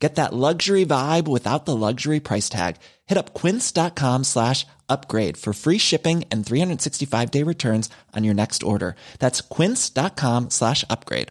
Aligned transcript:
Get 0.00 0.14
that 0.14 0.32
luxury 0.32 0.86
vibe 0.86 1.28
without 1.28 1.66
the 1.66 1.76
luxury 1.76 2.20
price 2.20 2.48
tag. 2.48 2.76
Hit 3.06 3.18
up 3.18 3.34
quince.com 3.34 4.24
slash 4.24 4.66
upgrade 4.88 5.36
for 5.36 5.52
free 5.52 5.78
shipping 5.78 6.24
and 6.32 6.44
365 6.44 7.30
day 7.30 7.42
returns 7.44 7.90
on 8.16 8.24
your 8.24 8.34
next 8.34 8.62
order. 8.62 8.96
That's 9.18 9.42
quince.com 9.42 10.48
slash 10.50 10.84
upgrade. 10.88 11.28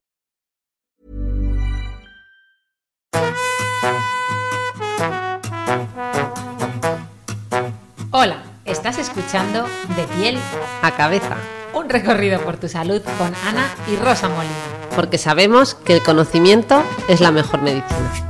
Hola, 8.12 8.42
estás 8.66 8.98
escuchando 8.98 9.68
De 9.96 10.04
piel 10.16 10.38
a 10.82 10.92
cabeza. 10.96 11.38
Un 11.74 11.90
recorrido 11.90 12.40
por 12.42 12.58
tu 12.58 12.68
salud 12.68 13.02
con 13.18 13.34
Ana 13.48 13.68
y 13.88 13.96
Rosa 13.96 14.30
Molina. 14.30 14.54
Porque 14.96 15.18
sabemos 15.18 15.74
que 15.76 15.94
el 15.96 16.04
conocimiento 16.04 16.84
es 17.08 17.20
la 17.22 17.32
mejor 17.32 17.62
medicina. 17.62 18.30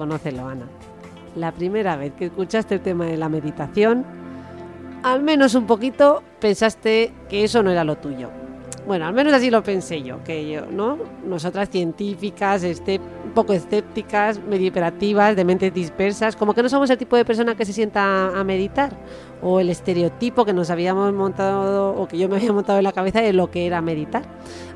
Reconócelo, 0.00 0.48
Ana. 0.48 0.64
La 1.36 1.52
primera 1.52 1.94
vez 1.94 2.14
que 2.14 2.24
escuchaste 2.24 2.76
el 2.76 2.80
tema 2.80 3.04
de 3.04 3.18
la 3.18 3.28
meditación, 3.28 4.06
al 5.02 5.22
menos 5.22 5.54
un 5.54 5.66
poquito 5.66 6.22
pensaste 6.40 7.12
que 7.28 7.44
eso 7.44 7.62
no 7.62 7.70
era 7.70 7.84
lo 7.84 7.96
tuyo. 7.96 8.30
Bueno, 8.86 9.06
al 9.06 9.12
menos 9.12 9.34
así 9.34 9.50
lo 9.50 9.62
pensé 9.62 10.02
yo, 10.02 10.24
que 10.24 10.50
yo, 10.50 10.64
¿no? 10.64 10.96
Nosotras 11.26 11.68
científicas, 11.68 12.62
este, 12.64 12.98
un 12.98 13.32
poco 13.32 13.52
escépticas, 13.52 14.42
medio 14.42 14.68
hiperativas, 14.68 15.36
de 15.36 15.44
mentes 15.44 15.74
dispersas, 15.74 16.34
como 16.34 16.54
que 16.54 16.62
no 16.62 16.70
somos 16.70 16.88
el 16.88 16.96
tipo 16.96 17.14
de 17.14 17.26
persona 17.26 17.54
que 17.54 17.66
se 17.66 17.74
sienta 17.74 18.28
a 18.28 18.42
meditar, 18.42 18.96
o 19.42 19.60
el 19.60 19.68
estereotipo 19.68 20.46
que 20.46 20.54
nos 20.54 20.70
habíamos 20.70 21.12
montado, 21.12 21.94
o 21.94 22.08
que 22.08 22.16
yo 22.16 22.26
me 22.30 22.36
había 22.36 22.54
montado 22.54 22.78
en 22.78 22.84
la 22.84 22.92
cabeza 22.92 23.20
de 23.20 23.34
lo 23.34 23.50
que 23.50 23.66
era 23.66 23.82
meditar. 23.82 24.22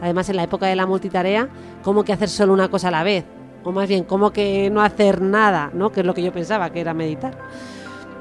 Además, 0.03 0.29
en 0.29 0.37
la 0.37 0.43
época 0.43 0.67
de 0.67 0.77
la 0.77 0.87
multitarea, 0.87 1.49
como 1.83 2.05
que 2.05 2.13
hacer 2.13 2.29
solo 2.29 2.53
una 2.53 2.69
cosa 2.69 2.89
a 2.89 2.91
la 2.91 3.03
vez, 3.05 3.25
o 3.65 3.73
más 3.73 3.89
bien, 3.89 4.05
como 4.05 4.31
que 4.31 4.71
no 4.71 4.83
hacer 4.83 5.21
nada, 5.21 5.71
¿no? 5.73 5.91
Que 5.91 6.01
es 6.01 6.07
lo 6.07 6.15
que 6.15 6.23
yo 6.23 6.33
pensaba 6.33 6.71
que 6.71 6.81
era 6.81 6.95
meditar. 6.95 7.35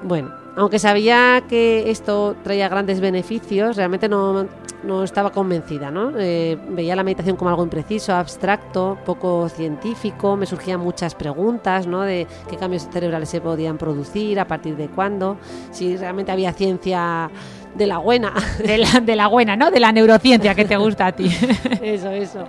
Bueno, 0.01 0.31
aunque 0.55 0.79
sabía 0.79 1.43
que 1.47 1.89
esto 1.89 2.35
traía 2.43 2.69
grandes 2.69 2.99
beneficios, 2.99 3.75
realmente 3.75 4.07
no, 4.07 4.47
no 4.83 5.03
estaba 5.03 5.31
convencida, 5.31 5.89
¿no? 5.89 6.11
Eh, 6.17 6.57
veía 6.69 6.95
la 6.95 7.03
meditación 7.03 7.35
como 7.35 7.49
algo 7.49 7.63
impreciso, 7.63 8.13
abstracto, 8.13 8.97
poco 9.05 9.49
científico, 9.49 10.35
me 10.35 10.45
surgían 10.45 10.79
muchas 10.79 11.15
preguntas, 11.15 11.87
¿no? 11.87 12.01
De 12.01 12.27
qué 12.49 12.57
cambios 12.57 12.87
cerebrales 12.91 13.29
se 13.29 13.41
podían 13.41 13.77
producir, 13.77 14.39
a 14.39 14.45
partir 14.45 14.75
de 14.75 14.87
cuándo, 14.87 15.37
si 15.71 15.97
realmente 15.97 16.31
había 16.31 16.53
ciencia 16.53 17.29
de 17.75 17.87
la 17.87 17.97
buena. 17.97 18.33
De 18.63 18.77
la, 18.77 18.99
de 18.99 19.15
la 19.15 19.27
buena, 19.27 19.55
¿no? 19.55 19.71
De 19.71 19.79
la 19.79 19.91
neurociencia 19.91 20.53
que 20.53 20.65
te 20.65 20.77
gusta 20.77 21.07
a 21.07 21.11
ti. 21.11 21.25
eso, 21.81 22.11
eso. 22.11 22.45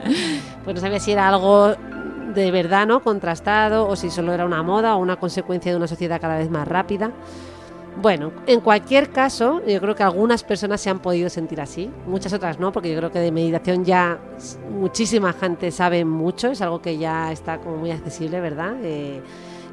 Pues 0.64 0.74
no 0.74 0.80
sabía 0.80 1.00
si 1.00 1.12
era 1.12 1.28
algo 1.28 1.74
de 2.34 2.50
verdad, 2.50 2.86
¿no? 2.86 3.02
Contrastado, 3.02 3.88
o 3.88 3.96
si 3.96 4.10
solo 4.10 4.32
era 4.32 4.44
una 4.44 4.62
moda 4.62 4.96
o 4.96 4.98
una 4.98 5.16
consecuencia 5.16 5.72
de 5.72 5.76
una 5.76 5.86
sociedad 5.86 6.20
cada 6.20 6.38
vez 6.38 6.50
más 6.50 6.66
rápida. 6.66 7.12
Bueno, 8.00 8.32
en 8.46 8.60
cualquier 8.60 9.10
caso, 9.10 9.62
yo 9.64 9.80
creo 9.80 9.94
que 9.94 10.02
algunas 10.02 10.42
personas 10.42 10.80
se 10.80 10.90
han 10.90 10.98
podido 10.98 11.30
sentir 11.30 11.60
así, 11.60 11.90
muchas 12.06 12.32
otras 12.32 12.58
no, 12.58 12.72
porque 12.72 12.90
yo 12.90 12.98
creo 12.98 13.12
que 13.12 13.20
de 13.20 13.30
meditación 13.30 13.84
ya 13.84 14.18
muchísima 14.68 15.32
gente 15.32 15.70
sabe 15.70 16.04
mucho, 16.04 16.50
es 16.50 16.60
algo 16.60 16.82
que 16.82 16.98
ya 16.98 17.30
está 17.30 17.58
como 17.58 17.76
muy 17.76 17.92
accesible, 17.92 18.40
¿verdad? 18.40 18.74
Eh, 18.82 19.22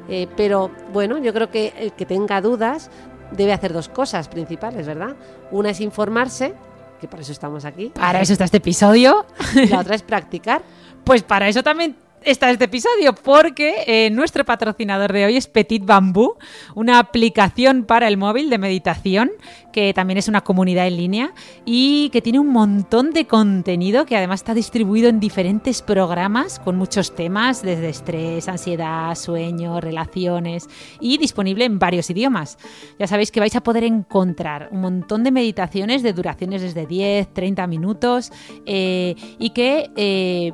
eh, 0.08 0.28
pero 0.36 0.70
bueno, 0.92 1.18
yo 1.18 1.32
creo 1.32 1.50
que 1.50 1.74
el 1.76 1.92
que 1.92 2.06
tenga 2.06 2.40
dudas 2.40 2.90
debe 3.32 3.52
hacer 3.52 3.72
dos 3.72 3.88
cosas 3.88 4.28
principales, 4.28 4.86
¿verdad? 4.86 5.16
Una 5.50 5.70
es 5.70 5.80
informarse, 5.80 6.54
que 7.00 7.08
para 7.08 7.22
eso 7.22 7.32
estamos 7.32 7.64
aquí. 7.64 7.88
Para 7.88 8.20
eso 8.20 8.32
está 8.32 8.44
este 8.44 8.58
episodio. 8.58 9.26
La 9.68 9.80
otra 9.80 9.96
es 9.96 10.02
practicar. 10.02 10.62
Pues 11.04 11.24
para 11.24 11.48
eso 11.48 11.64
también 11.64 11.96
está 12.24 12.50
este 12.50 12.64
episodio 12.64 13.14
porque 13.14 13.84
eh, 13.86 14.10
nuestro 14.10 14.44
patrocinador 14.44 15.12
de 15.12 15.24
hoy 15.24 15.36
es 15.36 15.46
Petit 15.46 15.84
Bambú, 15.84 16.36
una 16.74 16.98
aplicación 16.98 17.84
para 17.84 18.08
el 18.08 18.16
móvil 18.16 18.50
de 18.50 18.58
meditación 18.58 19.30
que 19.72 19.92
también 19.94 20.18
es 20.18 20.28
una 20.28 20.42
comunidad 20.42 20.86
en 20.86 20.96
línea 20.96 21.32
y 21.64 22.10
que 22.10 22.20
tiene 22.20 22.38
un 22.38 22.48
montón 22.48 23.12
de 23.12 23.26
contenido 23.26 24.04
que 24.04 24.16
además 24.16 24.40
está 24.40 24.54
distribuido 24.54 25.08
en 25.08 25.18
diferentes 25.18 25.82
programas 25.82 26.58
con 26.60 26.76
muchos 26.76 27.14
temas 27.14 27.62
desde 27.62 27.88
estrés, 27.88 28.48
ansiedad, 28.48 29.14
sueño, 29.14 29.80
relaciones 29.80 30.68
y 31.00 31.18
disponible 31.18 31.64
en 31.64 31.78
varios 31.78 32.10
idiomas. 32.10 32.58
Ya 32.98 33.06
sabéis 33.06 33.30
que 33.30 33.40
vais 33.40 33.56
a 33.56 33.62
poder 33.62 33.84
encontrar 33.84 34.68
un 34.70 34.82
montón 34.82 35.24
de 35.24 35.30
meditaciones 35.30 36.02
de 36.02 36.12
duraciones 36.12 36.62
desde 36.62 36.86
10, 36.86 37.32
30 37.32 37.66
minutos 37.66 38.30
eh, 38.66 39.14
y 39.38 39.50
que... 39.50 39.90
Eh, 39.96 40.52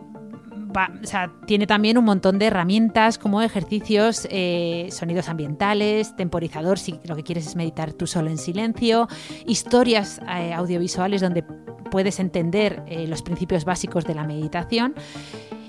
tiene 1.46 1.66
también 1.66 1.98
un 1.98 2.04
montón 2.04 2.38
de 2.38 2.46
herramientas 2.46 3.18
como 3.18 3.42
ejercicios, 3.42 4.26
eh, 4.30 4.88
sonidos 4.90 5.28
ambientales, 5.28 6.14
temporizador 6.16 6.78
si 6.78 7.00
lo 7.04 7.16
que 7.16 7.22
quieres 7.22 7.46
es 7.46 7.56
meditar 7.56 7.92
tú 7.92 8.06
solo 8.06 8.30
en 8.30 8.38
silencio, 8.38 9.08
historias 9.46 10.20
eh, 10.28 10.52
audiovisuales 10.52 11.20
donde 11.20 11.44
puedes 11.90 12.20
entender 12.20 12.82
eh, 12.86 13.06
los 13.06 13.22
principios 13.22 13.64
básicos 13.64 14.04
de 14.04 14.14
la 14.14 14.24
meditación 14.24 14.94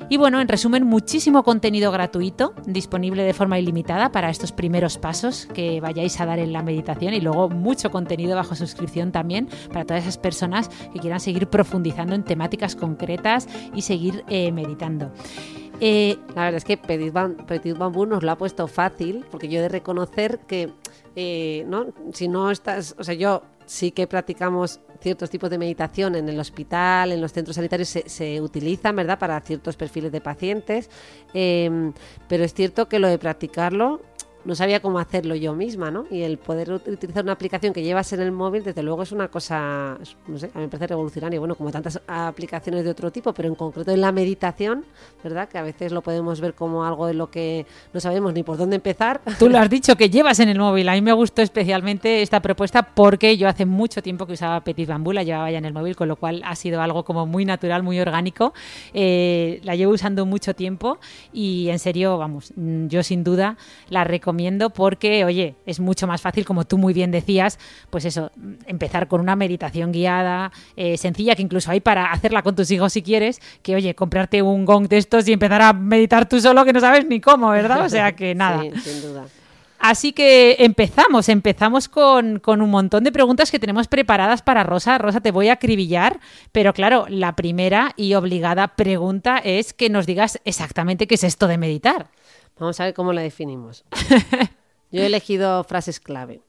y 0.09 0.17
bueno, 0.17 0.41
en 0.41 0.47
resumen, 0.47 0.85
muchísimo 0.85 1.43
contenido 1.43 1.91
gratuito 1.91 2.53
disponible 2.65 3.23
de 3.23 3.33
forma 3.33 3.59
ilimitada 3.59 4.11
para 4.11 4.29
estos 4.29 4.51
primeros 4.51 4.97
pasos 4.97 5.47
que 5.53 5.79
vayáis 5.81 6.19
a 6.19 6.25
dar 6.25 6.39
en 6.39 6.51
la 6.51 6.63
meditación 6.63 7.13
y 7.13 7.21
luego 7.21 7.49
mucho 7.49 7.91
contenido 7.91 8.35
bajo 8.35 8.55
suscripción 8.55 9.11
también 9.11 9.47
para 9.71 9.85
todas 9.85 10.03
esas 10.03 10.17
personas 10.17 10.69
que 10.91 10.99
quieran 10.99 11.19
seguir 11.19 11.47
profundizando 11.47 12.15
en 12.15 12.23
temáticas 12.23 12.75
concretas 12.75 13.47
y 13.73 13.83
seguir 13.83 14.23
eh, 14.29 14.51
meditando. 14.51 15.11
Eh, 15.81 16.17
la 16.35 16.45
verdad 16.45 16.57
es 16.57 16.65
que 16.65 16.77
Petit, 16.77 17.77
Bambú 17.77 18.05
nos 18.05 18.23
lo 18.23 18.31
ha 18.31 18.37
puesto 18.37 18.67
fácil, 18.67 19.25
porque 19.31 19.47
yo 19.47 19.59
he 19.59 19.61
de 19.61 19.69
reconocer 19.69 20.39
que, 20.39 20.73
eh, 21.15 21.65
¿no? 21.67 21.87
si 22.13 22.27
no 22.27 22.51
estás, 22.51 22.95
o 22.97 23.03
sea, 23.03 23.13
yo 23.13 23.43
sí 23.65 23.91
que 23.91 24.07
practicamos 24.07 24.81
ciertos 25.01 25.29
tipos 25.29 25.49
de 25.49 25.57
meditación 25.57 26.15
en 26.15 26.27
el 26.29 26.39
hospital, 26.39 27.11
en 27.11 27.21
los 27.21 27.31
centros 27.31 27.55
sanitarios, 27.55 27.89
se, 27.89 28.41
utilizan, 28.41 28.95
¿verdad?, 28.95 29.19
para 29.19 29.39
ciertos 29.41 29.75
perfiles 29.75 30.11
de 30.11 30.21
pacientes, 30.21 30.89
em, 31.33 31.93
pero 32.27 32.43
es 32.43 32.53
cierto 32.53 32.87
que 32.87 32.99
lo 32.99 33.07
de 33.07 33.17
practicarlo 33.17 34.01
no 34.45 34.55
sabía 34.55 34.79
cómo 34.79 34.99
hacerlo 34.99 35.35
yo 35.35 35.53
misma, 35.53 35.91
¿no? 35.91 36.05
Y 36.09 36.21
el 36.21 36.37
poder 36.37 36.71
utilizar 36.71 37.23
una 37.23 37.33
aplicación 37.33 37.73
que 37.73 37.83
llevas 37.83 38.13
en 38.13 38.21
el 38.21 38.31
móvil, 38.31 38.63
desde 38.63 38.81
luego 38.83 39.03
es 39.03 39.11
una 39.11 39.27
cosa, 39.27 39.97
no 40.27 40.39
sé, 40.39 40.49
a 40.53 40.57
mí 40.59 40.63
me 40.63 40.67
parece 40.69 40.87
revolucionario, 40.87 41.39
bueno, 41.39 41.55
como 41.55 41.71
tantas 41.71 42.01
aplicaciones 42.07 42.85
de 42.85 42.91
otro 42.91 43.11
tipo, 43.11 43.33
pero 43.33 43.49
en 43.49 43.55
concreto 43.55 43.91
en 43.91 44.01
la 44.01 44.11
meditación, 44.11 44.85
¿verdad? 45.23 45.49
Que 45.49 45.57
a 45.57 45.61
veces 45.61 45.91
lo 45.91 46.01
podemos 46.01 46.39
ver 46.39 46.53
como 46.53 46.85
algo 46.85 47.07
de 47.07 47.13
lo 47.13 47.29
que 47.29 47.65
no 47.93 47.99
sabemos 47.99 48.33
ni 48.33 48.43
por 48.43 48.57
dónde 48.57 48.77
empezar. 48.77 49.19
Tú 49.37 49.49
lo 49.49 49.57
has 49.57 49.69
dicho, 49.69 49.95
que 49.97 50.09
llevas 50.09 50.39
en 50.39 50.49
el 50.49 50.57
móvil. 50.57 50.87
A 50.87 50.93
mí 50.93 51.01
me 51.01 51.13
gustó 51.13 51.41
especialmente 51.41 52.21
esta 52.21 52.41
propuesta 52.41 52.83
porque 52.83 53.35
yo 53.37 53.47
hace 53.47 53.65
mucho 53.65 54.01
tiempo 54.01 54.25
que 54.25 54.33
usaba 54.33 54.61
Petit 54.61 54.87
Bambú, 54.87 55.11
la 55.11 55.23
llevaba 55.23 55.51
ya 55.51 55.57
en 55.57 55.65
el 55.65 55.73
móvil, 55.73 55.95
con 55.97 56.07
lo 56.07 56.15
cual 56.15 56.41
ha 56.45 56.55
sido 56.55 56.81
algo 56.81 57.03
como 57.03 57.25
muy 57.25 57.43
natural, 57.43 57.83
muy 57.83 57.99
orgánico. 57.99 58.53
Eh, 58.93 59.59
la 59.63 59.75
llevo 59.75 59.91
usando 59.91 60.25
mucho 60.25 60.53
tiempo 60.53 60.97
y 61.33 61.67
en 61.69 61.79
serio, 61.79 62.17
vamos, 62.17 62.53
yo 62.55 63.03
sin 63.03 63.23
duda 63.23 63.57
la 63.89 64.05
recomiendo 64.05 64.28
recomiendo 64.29 64.69
porque, 64.69 65.25
oye, 65.25 65.55
es 65.65 65.79
mucho 65.79 66.05
más 66.05 66.21
fácil, 66.21 66.45
como 66.45 66.63
tú 66.63 66.77
muy 66.77 66.93
bien 66.93 67.09
decías, 67.09 67.57
pues 67.89 68.05
eso, 68.05 68.31
empezar 68.67 69.07
con 69.07 69.21
una 69.21 69.35
meditación 69.35 69.91
guiada, 69.91 70.51
eh, 70.75 70.97
sencilla, 70.97 71.35
que 71.35 71.41
incluso 71.41 71.71
hay 71.71 71.79
para 71.79 72.11
hacerla 72.11 72.43
con 72.43 72.55
tus 72.55 72.69
hijos 72.69 72.93
si 72.93 73.01
quieres, 73.01 73.39
que, 73.63 73.75
oye, 73.75 73.95
comprarte 73.95 74.43
un 74.43 74.65
gong 74.65 74.87
de 74.87 74.99
estos 74.99 75.27
y 75.27 75.33
empezar 75.33 75.63
a 75.63 75.73
meditar 75.73 76.29
tú 76.29 76.39
solo 76.39 76.63
que 76.63 76.73
no 76.73 76.79
sabes 76.79 77.07
ni 77.07 77.19
cómo, 77.19 77.49
¿verdad? 77.49 77.83
O 77.83 77.89
sea 77.89 78.11
que 78.11 78.35
nada. 78.43 78.61
Sí, 78.61 78.91
sin 78.91 79.01
duda. 79.01 79.25
Así 79.79 80.11
que 80.11 80.57
empezamos, 80.59 81.29
empezamos 81.29 81.87
con, 81.87 82.39
con, 82.39 82.61
un 82.61 82.69
montón 82.69 83.03
de 83.05 83.13
preguntas 83.13 83.49
que 83.49 83.59
tenemos 83.59 83.87
preparadas 83.87 84.41
para 84.41 84.63
Rosa. 84.63 84.97
Rosa, 84.97 85.21
te 85.21 85.31
voy 85.31 85.47
a 85.47 85.53
acribillar, 85.53 86.19
pero 86.51 86.73
claro, 86.73 87.05
la 87.07 87.35
primera 87.35 87.93
y 87.95 88.13
obligada 88.13 88.67
pregunta 88.67 89.37
es 89.37 89.73
que 89.73 89.89
nos 89.89 90.05
digas 90.05 90.39
exactamente 90.43 91.07
qué 91.07 91.15
es 91.15 91.23
esto 91.23 91.47
de 91.47 91.57
meditar. 91.57 92.09
Vamos 92.59 92.79
a 92.79 92.85
ver 92.85 92.93
cómo 92.93 93.13
la 93.13 93.21
definimos. 93.21 93.85
Yo 94.91 95.01
he 95.01 95.05
elegido 95.05 95.63
frases 95.63 95.99
clave. 95.99 96.41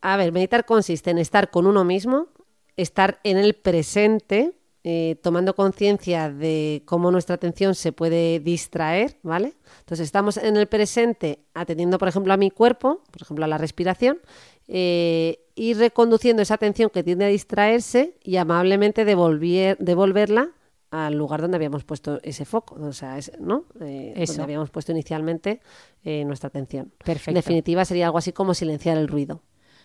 A 0.00 0.16
ver, 0.16 0.32
meditar 0.32 0.64
consiste 0.64 1.10
en 1.10 1.18
estar 1.18 1.50
con 1.50 1.66
uno 1.66 1.84
mismo, 1.84 2.28
estar 2.76 3.20
en 3.24 3.36
el 3.38 3.54
presente, 3.54 4.54
eh, 4.84 5.16
tomando 5.22 5.54
conciencia 5.54 6.30
de 6.30 6.82
cómo 6.84 7.10
nuestra 7.10 7.34
atención 7.34 7.74
se 7.74 7.92
puede 7.92 8.38
distraer, 8.38 9.16
¿vale? 9.22 9.54
Entonces 9.80 10.04
estamos 10.04 10.36
en 10.36 10.56
el 10.56 10.68
presente 10.68 11.40
atendiendo, 11.54 11.98
por 11.98 12.08
ejemplo, 12.08 12.32
a 12.32 12.36
mi 12.36 12.50
cuerpo, 12.50 13.02
por 13.10 13.22
ejemplo, 13.22 13.44
a 13.44 13.48
la 13.48 13.58
respiración, 13.58 14.20
eh, 14.68 15.40
ir 15.56 15.78
reconduciendo 15.78 16.42
esa 16.42 16.54
atención 16.54 16.88
que 16.90 17.02
tiende 17.02 17.24
a 17.24 17.28
distraerse 17.28 18.16
y 18.22 18.36
amablemente 18.36 19.04
devolver, 19.04 19.76
devolverla 19.78 20.50
al 20.90 21.14
lugar 21.14 21.40
donde 21.42 21.56
habíamos 21.56 21.84
puesto 21.84 22.20
ese 22.22 22.44
foco, 22.44 22.76
o 22.80 22.92
sea, 22.92 23.18
es- 23.18 23.32
¿no? 23.40 23.64
Eh, 23.80 24.12
Eso. 24.16 24.32
donde 24.34 24.44
habíamos 24.44 24.70
puesto 24.70 24.92
inicialmente 24.92 25.60
eh, 26.04 26.24
nuestra 26.24 26.48
atención. 26.48 26.92
Perfecto. 27.04 27.30
En 27.30 27.34
definitiva, 27.34 27.84
sería 27.84 28.06
algo 28.06 28.18
así 28.18 28.32
como 28.32 28.54
silenciar 28.54 28.96
el 28.96 29.08
ruido. 29.08 29.42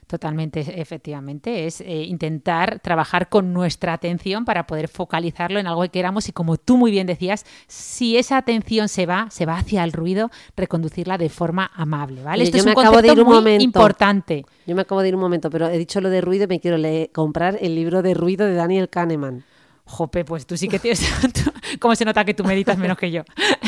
Totalmente, 0.07 0.81
efectivamente. 0.81 1.65
Es 1.67 1.79
eh, 1.79 2.03
intentar 2.03 2.79
trabajar 2.81 3.29
con 3.29 3.53
nuestra 3.53 3.93
atención 3.93 4.43
para 4.45 4.67
poder 4.67 4.87
focalizarlo 4.89 5.59
en 5.59 5.67
algo 5.67 5.83
que 5.83 5.89
queramos 5.89 6.27
y 6.27 6.33
como 6.33 6.57
tú 6.57 6.75
muy 6.75 6.91
bien 6.91 7.07
decías, 7.07 7.45
si 7.67 8.17
esa 8.17 8.37
atención 8.37 8.89
se 8.89 9.05
va, 9.05 9.27
se 9.29 9.45
va 9.45 9.57
hacia 9.57 9.83
el 9.83 9.93
ruido, 9.93 10.29
reconducirla 10.57 11.17
de 11.17 11.29
forma 11.29 11.71
amable, 11.75 12.23
¿vale? 12.23 12.41
Oye, 12.41 12.49
Esto 12.49 12.57
yo 12.57 12.61
es 12.61 12.65
me 12.65 12.71
un 12.73 12.79
acabo 12.79 12.97
de 12.97 13.01
concepto 13.03 13.13
ir 13.13 13.19
un 13.21 13.27
muy 13.27 13.35
momento. 13.37 13.63
importante. 13.63 14.45
Yo 14.67 14.75
me 14.75 14.81
acabo 14.81 15.01
de 15.01 15.07
ir 15.09 15.15
un 15.15 15.21
momento, 15.21 15.49
pero 15.49 15.69
he 15.69 15.77
dicho 15.77 16.01
lo 16.01 16.09
de 16.09 16.19
ruido 16.19 16.43
y 16.43 16.47
me 16.47 16.59
quiero 16.59 16.77
leer- 16.77 17.11
comprar 17.13 17.57
el 17.61 17.75
libro 17.75 18.01
de 18.01 18.13
ruido 18.13 18.45
de 18.45 18.55
Daniel 18.55 18.89
Kahneman. 18.89 19.43
Jope, 19.91 20.25
pues 20.25 20.45
tú 20.45 20.57
sí 20.57 20.67
que 20.67 20.79
tienes... 20.79 21.05
¿Cómo 21.79 21.95
se 21.95 22.05
nota 22.05 22.25
que 22.25 22.33
tú 22.33 22.43
meditas 22.43 22.77
menos 22.77 22.97
que 22.97 23.11
yo? 23.11 23.23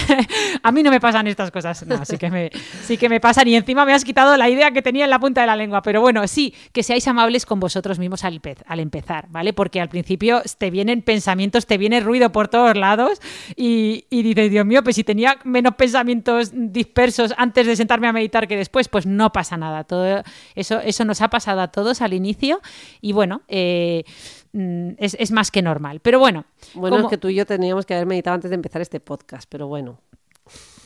a 0.64 0.72
mí 0.72 0.84
no 0.84 0.90
me 0.90 1.00
pasan 1.00 1.28
estas 1.28 1.52
cosas. 1.52 1.86
No, 1.86 2.04
sí 2.06 2.18
que, 2.18 2.30
me, 2.30 2.50
que 2.98 3.10
me 3.10 3.20
pasan 3.20 3.48
y 3.48 3.56
encima 3.56 3.86
me 3.86 3.94
has 3.94 4.04
quitado 4.04 4.36
la 4.38 4.50
idea 4.50 4.72
que 4.72 4.82
tenía 4.82 5.04
en 5.06 5.10
la 5.10 5.20
punta 5.20 5.42
de 5.42 5.48
la 5.48 5.56
lengua. 5.56 5.82
Pero 5.82 6.02
bueno, 6.02 6.28
sí, 6.28 6.54
que 6.72 6.84
seáis 6.84 7.08
amables 7.08 7.46
con 7.46 7.60
vosotros 7.60 8.00
mismos 8.00 8.24
al, 8.24 8.42
al 8.66 8.80
empezar, 8.80 9.28
¿vale? 9.30 9.54
Porque 9.54 9.80
al 9.80 9.90
principio 9.90 10.42
te 10.58 10.72
vienen 10.72 11.02
pensamientos, 11.02 11.66
te 11.66 11.78
viene 11.78 12.00
ruido 12.00 12.32
por 12.32 12.48
todos 12.48 12.76
lados 12.76 13.22
y, 13.56 14.06
y 14.10 14.24
dices, 14.24 14.52
Dios 14.52 14.66
mío, 14.66 14.84
pues 14.84 14.96
si 14.96 15.04
tenía 15.04 15.38
menos 15.44 15.76
pensamientos 15.76 16.52
dispersos 16.54 17.34
antes 17.38 17.68
de 17.68 17.76
sentarme 17.76 18.08
a 18.08 18.14
meditar 18.14 18.48
que 18.48 18.58
después, 18.58 18.88
pues 18.88 19.06
no 19.06 19.32
pasa 19.32 19.58
nada. 19.58 19.84
Todo 19.84 20.24
eso, 20.56 20.80
eso 20.82 21.06
nos 21.06 21.22
ha 21.22 21.30
pasado 21.30 21.62
a 21.62 21.70
todos 21.70 22.02
al 22.02 22.14
inicio 22.14 22.62
y 23.02 23.14
bueno, 23.14 23.42
eh, 23.48 24.04
es, 24.54 25.16
es 25.20 25.32
más 25.32 25.50
que 25.52 25.62
normal. 25.62 26.00
Pero 26.00 26.20
bueno, 26.20 26.46
Bueno, 26.76 26.98
como- 26.98 27.08
es 27.08 27.10
que 27.12 27.18
tú 27.18 27.30
y 27.30 27.36
yo 27.36 27.46
teníamos 27.46 27.86
que 27.86 27.94
haber 27.96 28.06
meditado 28.08 28.36
antes 28.36 28.50
de 28.52 28.56
empezar 28.56 28.82
este 28.82 29.00
podcast, 29.00 29.48
pero 29.50 29.68
bueno. 29.68 30.00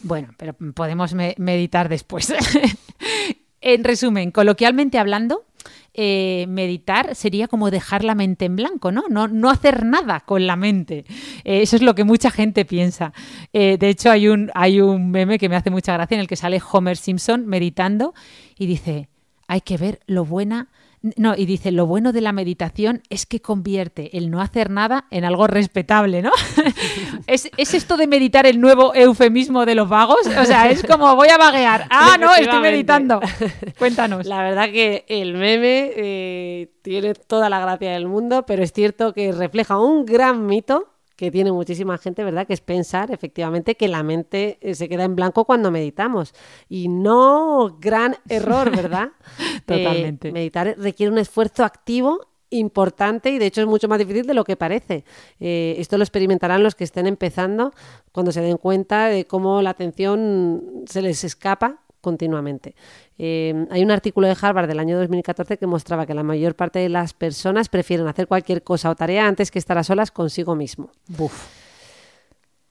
Bueno, 0.03 0.29
pero 0.37 0.53
podemos 0.73 1.13
me- 1.13 1.35
meditar 1.37 1.89
después. 1.89 2.33
en 3.61 3.83
resumen, 3.83 4.31
coloquialmente 4.31 4.99
hablando, 4.99 5.43
eh, 5.93 6.45
meditar 6.47 7.15
sería 7.15 7.47
como 7.47 7.71
dejar 7.71 8.03
la 8.03 8.13
mente 8.13 8.45
en 8.45 8.55
blanco, 8.55 8.91
¿no? 8.91 9.03
No, 9.09 9.27
no 9.27 9.49
hacer 9.49 9.83
nada 9.83 10.19
con 10.21 10.45
la 10.45 10.55
mente. 10.55 11.05
Eh, 11.43 11.63
eso 11.63 11.75
es 11.75 11.81
lo 11.81 11.95
que 11.95 12.03
mucha 12.03 12.29
gente 12.29 12.65
piensa. 12.65 13.11
Eh, 13.51 13.77
de 13.79 13.89
hecho, 13.89 14.11
hay 14.11 14.27
un, 14.27 14.51
hay 14.53 14.79
un 14.79 15.09
meme 15.09 15.39
que 15.39 15.49
me 15.49 15.55
hace 15.55 15.71
mucha 15.71 15.93
gracia 15.93 16.15
en 16.15 16.21
el 16.21 16.27
que 16.27 16.35
sale 16.35 16.61
Homer 16.71 16.95
Simpson 16.97 17.47
meditando 17.47 18.13
y 18.57 18.67
dice, 18.67 19.09
hay 19.47 19.61
que 19.61 19.77
ver 19.77 19.99
lo 20.05 20.23
buena... 20.23 20.69
No, 21.15 21.35
y 21.35 21.45
dice, 21.45 21.71
lo 21.71 21.85
bueno 21.85 22.11
de 22.11 22.21
la 22.21 22.31
meditación 22.31 23.01
es 23.09 23.25
que 23.25 23.41
convierte 23.41 24.17
el 24.17 24.29
no 24.29 24.41
hacer 24.41 24.69
nada 24.69 25.05
en 25.11 25.25
algo 25.25 25.47
respetable, 25.47 26.21
¿no? 26.21 26.31
¿Es, 27.27 27.49
¿Es 27.57 27.73
esto 27.73 27.97
de 27.97 28.07
meditar 28.07 28.45
el 28.45 28.59
nuevo 28.59 28.93
eufemismo 28.93 29.65
de 29.65 29.75
los 29.75 29.87
vagos? 29.87 30.19
O 30.25 30.45
sea, 30.45 30.69
es 30.69 30.83
como 30.83 31.15
voy 31.15 31.29
a 31.29 31.37
vaguear. 31.37 31.85
Ah, 31.89 32.17
no, 32.19 32.33
estoy 32.35 32.59
meditando. 32.59 33.19
Cuéntanos. 33.79 34.25
La 34.25 34.41
verdad 34.41 34.71
que 34.71 35.05
el 35.07 35.33
meme 35.33 35.91
eh, 35.95 36.71
tiene 36.81 37.13
toda 37.13 37.49
la 37.49 37.59
gracia 37.59 37.91
del 37.91 38.07
mundo, 38.07 38.45
pero 38.45 38.63
es 38.63 38.73
cierto 38.73 39.13
que 39.13 39.31
refleja 39.31 39.79
un 39.79 40.05
gran 40.05 40.45
mito 40.45 40.96
que 41.17 41.31
tiene 41.31 41.51
muchísima 41.51 41.97
gente, 41.97 42.23
¿verdad? 42.23 42.47
Que 42.47 42.53
es 42.53 42.61
pensar 42.61 43.11
efectivamente 43.11 43.75
que 43.75 43.87
la 43.87 44.03
mente 44.03 44.59
eh, 44.61 44.75
se 44.75 44.87
queda 44.87 45.03
en 45.03 45.15
blanco 45.15 45.45
cuando 45.45 45.71
meditamos. 45.71 46.33
Y 46.69 46.87
no, 46.87 47.77
gran 47.81 48.15
error, 48.29 48.69
¿verdad? 48.73 49.09
Totalmente. 49.65 50.29
Eh, 50.29 50.31
meditar 50.31 50.75
requiere 50.77 51.11
un 51.11 51.17
esfuerzo 51.17 51.65
activo 51.65 52.27
importante 52.51 53.31
y 53.31 53.39
de 53.39 53.47
hecho 53.47 53.61
es 53.61 53.67
mucho 53.67 53.87
más 53.87 53.97
difícil 53.97 54.27
de 54.27 54.35
lo 54.35 54.43
que 54.43 54.55
parece. 54.55 55.03
Eh, 55.39 55.75
esto 55.79 55.97
lo 55.97 56.03
experimentarán 56.03 56.63
los 56.63 56.75
que 56.75 56.83
estén 56.83 57.07
empezando 57.07 57.73
cuando 58.11 58.31
se 58.31 58.41
den 58.41 58.57
cuenta 58.57 59.07
de 59.07 59.25
cómo 59.25 59.61
la 59.63 59.71
atención 59.71 60.83
se 60.85 61.01
les 61.01 61.23
escapa 61.23 61.81
continuamente. 61.99 62.75
Eh, 63.19 63.65
hay 63.71 63.83
un 63.83 63.91
artículo 63.91 64.27
de 64.27 64.35
Harvard 64.39 64.67
del 64.67 64.79
año 64.79 64.97
2014 64.97 65.57
que 65.57 65.65
mostraba 65.67 66.05
que 66.05 66.13
la 66.13 66.23
mayor 66.23 66.55
parte 66.55 66.79
de 66.79 66.89
las 66.89 67.13
personas 67.13 67.67
prefieren 67.69 68.07
hacer 68.07 68.27
cualquier 68.27 68.63
cosa 68.63 68.89
o 68.89 68.95
tarea 68.95 69.27
antes 69.27 69.49
que 69.51 69.59
estar 69.59 69.77
a 69.77 69.83
solas 69.83 70.11
consigo 70.11 70.55
mismo. 70.55 70.91
Buf. 71.07 71.47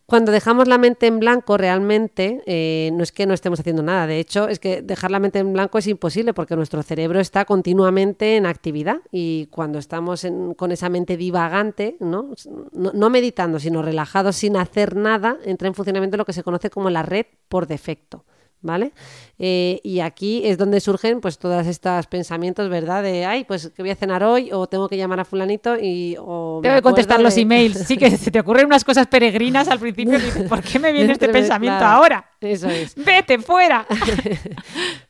Cuando 0.08 0.30
dejamos 0.30 0.68
la 0.68 0.78
mente 0.78 1.08
en 1.08 1.18
blanco, 1.18 1.56
realmente 1.56 2.40
eh, 2.46 2.90
no 2.92 3.02
es 3.02 3.10
que 3.10 3.26
no 3.26 3.34
estemos 3.34 3.58
haciendo 3.58 3.82
nada. 3.82 4.06
De 4.06 4.20
hecho, 4.20 4.46
es 4.46 4.60
que 4.60 4.80
dejar 4.80 5.10
la 5.10 5.18
mente 5.18 5.40
en 5.40 5.52
blanco 5.52 5.78
es 5.78 5.88
imposible 5.88 6.32
porque 6.32 6.54
nuestro 6.54 6.80
cerebro 6.84 7.18
está 7.18 7.44
continuamente 7.44 8.36
en 8.36 8.46
actividad 8.46 8.98
y 9.10 9.46
cuando 9.46 9.80
estamos 9.80 10.22
en- 10.22 10.54
con 10.54 10.70
esa 10.70 10.88
mente 10.90 11.16
divagante, 11.16 11.96
¿no? 11.98 12.30
No, 12.70 12.92
no 12.94 13.10
meditando, 13.10 13.58
sino 13.58 13.82
relajados 13.82 14.36
sin 14.36 14.56
hacer 14.56 14.94
nada, 14.94 15.38
entra 15.44 15.66
en 15.66 15.74
funcionamiento 15.74 16.16
lo 16.16 16.24
que 16.24 16.32
se 16.32 16.44
conoce 16.44 16.70
como 16.70 16.88
la 16.88 17.02
red 17.02 17.26
por 17.48 17.66
defecto. 17.66 18.24
¿Vale? 18.66 18.92
Eh, 19.38 19.80
y 19.84 20.00
aquí 20.00 20.42
es 20.44 20.58
donde 20.58 20.80
surgen 20.80 21.20
pues 21.20 21.38
todos 21.38 21.66
estos 21.66 22.06
pensamientos, 22.08 22.68
¿verdad? 22.68 23.02
De, 23.02 23.24
ay, 23.24 23.44
pues 23.44 23.70
que 23.70 23.82
voy 23.82 23.90
a 23.90 23.94
cenar 23.94 24.24
hoy 24.24 24.50
o 24.52 24.66
tengo 24.66 24.88
que 24.88 24.96
llamar 24.96 25.20
a 25.20 25.24
fulanito 25.24 25.76
y... 25.78 26.16
O 26.18 26.58
Tengo 26.62 26.74
que 26.74 26.82
contestar 26.82 27.20
los 27.20 27.36
emails. 27.36 27.86
Sí 27.86 27.96
que 27.96 28.10
se 28.16 28.30
te 28.32 28.40
ocurren 28.40 28.66
unas 28.66 28.82
cosas 28.82 29.06
peregrinas 29.06 29.68
al 29.68 29.78
principio. 29.78 30.18
y 30.18 30.22
dices, 30.22 30.42
¿Por 30.48 30.62
qué 30.62 30.80
me 30.80 30.90
viene 30.90 31.12
este 31.12 31.28
pensamiento 31.28 31.78
claro, 31.78 31.96
ahora? 31.96 32.30
Eso 32.40 32.68
es. 32.68 32.94
Vete 32.96 33.38
fuera. 33.38 33.86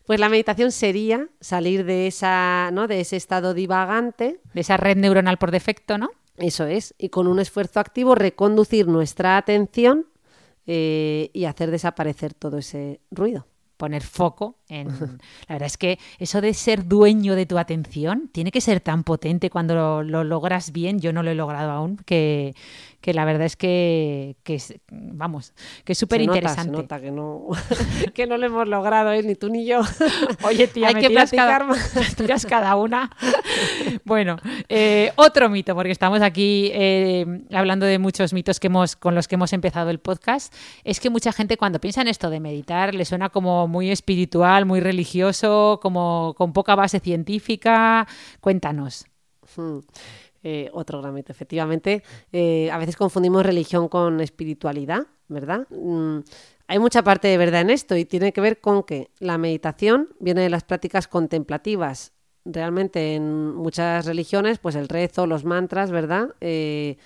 Pues 0.06 0.20
la 0.20 0.28
meditación 0.28 0.70
sería 0.70 1.26
salir 1.40 1.84
de 1.84 2.06
esa, 2.06 2.70
¿no? 2.72 2.86
de 2.86 3.00
ese 3.00 3.16
estado 3.16 3.54
divagante, 3.54 4.38
De 4.54 4.60
esa 4.60 4.76
red 4.76 4.96
neuronal 4.96 5.36
por 5.36 5.50
defecto, 5.50 5.98
¿no? 5.98 6.10
eso 6.38 6.66
es, 6.66 6.94
y 6.96 7.08
con 7.08 7.26
un 7.26 7.40
esfuerzo 7.40 7.80
activo 7.80 8.14
reconducir 8.14 8.86
nuestra 8.86 9.36
atención 9.36 10.06
eh, 10.66 11.30
y 11.32 11.44
hacer 11.44 11.70
desaparecer 11.70 12.34
todo 12.34 12.58
ese 12.58 13.00
ruido. 13.10 13.46
poner 13.76 14.02
foco 14.02 14.58
en... 14.68 14.88
La 15.48 15.54
verdad 15.54 15.66
es 15.66 15.76
que 15.76 15.98
eso 16.18 16.40
de 16.40 16.54
ser 16.54 16.86
dueño 16.86 17.34
de 17.34 17.46
tu 17.46 17.58
atención 17.58 18.28
tiene 18.32 18.50
que 18.50 18.60
ser 18.60 18.80
tan 18.80 19.04
potente 19.04 19.50
cuando 19.50 19.74
lo, 19.74 20.02
lo 20.02 20.24
logras 20.24 20.72
bien. 20.72 21.00
Yo 21.00 21.12
no 21.12 21.22
lo 21.22 21.30
he 21.30 21.34
logrado 21.34 21.70
aún, 21.70 21.96
que, 21.98 22.54
que 23.06 23.14
la 23.14 23.24
verdad 23.24 23.46
es 23.46 23.54
que, 23.54 24.34
que 24.42 24.56
es, 24.56 24.74
vamos, 24.90 25.52
que 25.84 25.92
es 25.92 25.98
súper 25.98 26.20
Se 26.20 26.26
nota, 26.26 26.38
interesante. 26.38 26.76
Se 26.76 26.82
nota 26.82 27.00
que 27.00 27.10
no, 27.12 27.46
que 28.14 28.26
no 28.26 28.36
lo 28.36 28.46
hemos 28.46 28.66
logrado, 28.66 29.12
¿eh? 29.12 29.22
ni 29.22 29.36
tú 29.36 29.48
ni 29.48 29.64
yo. 29.64 29.80
Oye, 30.42 30.66
tía, 30.66 30.88
Hay 30.88 30.94
me 30.94 31.00
que 31.02 31.08
tiras 31.10 31.30
cada, 31.30 31.68
tiras 32.16 32.46
cada 32.46 32.74
una. 32.74 33.10
bueno, 34.04 34.38
eh, 34.68 35.12
otro 35.14 35.48
mito, 35.48 35.76
porque 35.76 35.92
estamos 35.92 36.20
aquí 36.20 36.70
eh, 36.74 37.44
hablando 37.52 37.86
de 37.86 38.00
muchos 38.00 38.32
mitos 38.32 38.58
que 38.58 38.66
hemos, 38.66 38.96
con 38.96 39.14
los 39.14 39.28
que 39.28 39.36
hemos 39.36 39.52
empezado 39.52 39.90
el 39.90 40.00
podcast, 40.00 40.52
es 40.82 40.98
que 40.98 41.08
mucha 41.08 41.30
gente 41.30 41.56
cuando 41.56 41.80
piensa 41.80 42.00
en 42.00 42.08
esto 42.08 42.28
de 42.28 42.40
meditar 42.40 42.92
le 42.92 43.04
suena 43.04 43.28
como 43.28 43.68
muy 43.68 43.92
espiritual, 43.92 44.55
muy 44.64 44.80
religioso, 44.80 45.78
como 45.82 46.34
con 46.36 46.52
poca 46.52 46.74
base 46.74 47.00
científica. 47.00 48.06
Cuéntanos. 48.40 49.06
Hmm. 49.56 49.78
Eh, 50.48 50.70
otro 50.72 51.00
gran 51.00 51.12
mito, 51.12 51.32
efectivamente. 51.32 52.04
eh, 52.32 52.70
a 52.70 52.78
veces 52.78 52.96
confundimos 52.96 53.44
religión 53.44 53.88
con 53.88 54.20
espiritualidad, 54.20 55.06
¿verdad? 55.26 55.66
Mm, 55.70 56.20
hay 56.68 56.78
mucha 56.78 57.02
parte 57.02 57.26
de 57.26 57.36
verdad 57.36 57.62
en 57.62 57.70
esto 57.70 57.96
y 57.96 58.04
tiene 58.04 58.32
que 58.32 58.40
ver 58.40 58.60
con 58.60 58.84
que 58.84 59.10
la 59.18 59.38
meditación 59.38 60.10
viene 60.20 60.42
de 60.42 60.50
las 60.50 60.62
prácticas 60.62 61.08
contemplativas. 61.08 62.12
Realmente 62.44 63.16
en 63.16 63.54
muchas 63.56 64.06
religiones, 64.06 64.58
pues 64.58 64.76
el 64.76 64.88
rezo, 64.88 65.26
los 65.26 65.44
mantras, 65.44 65.90
¿verdad? 65.90 66.28
Eh, 66.40 66.96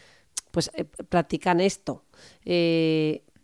pues 0.50 0.70
practican 1.08 1.60
esto. 1.60 2.04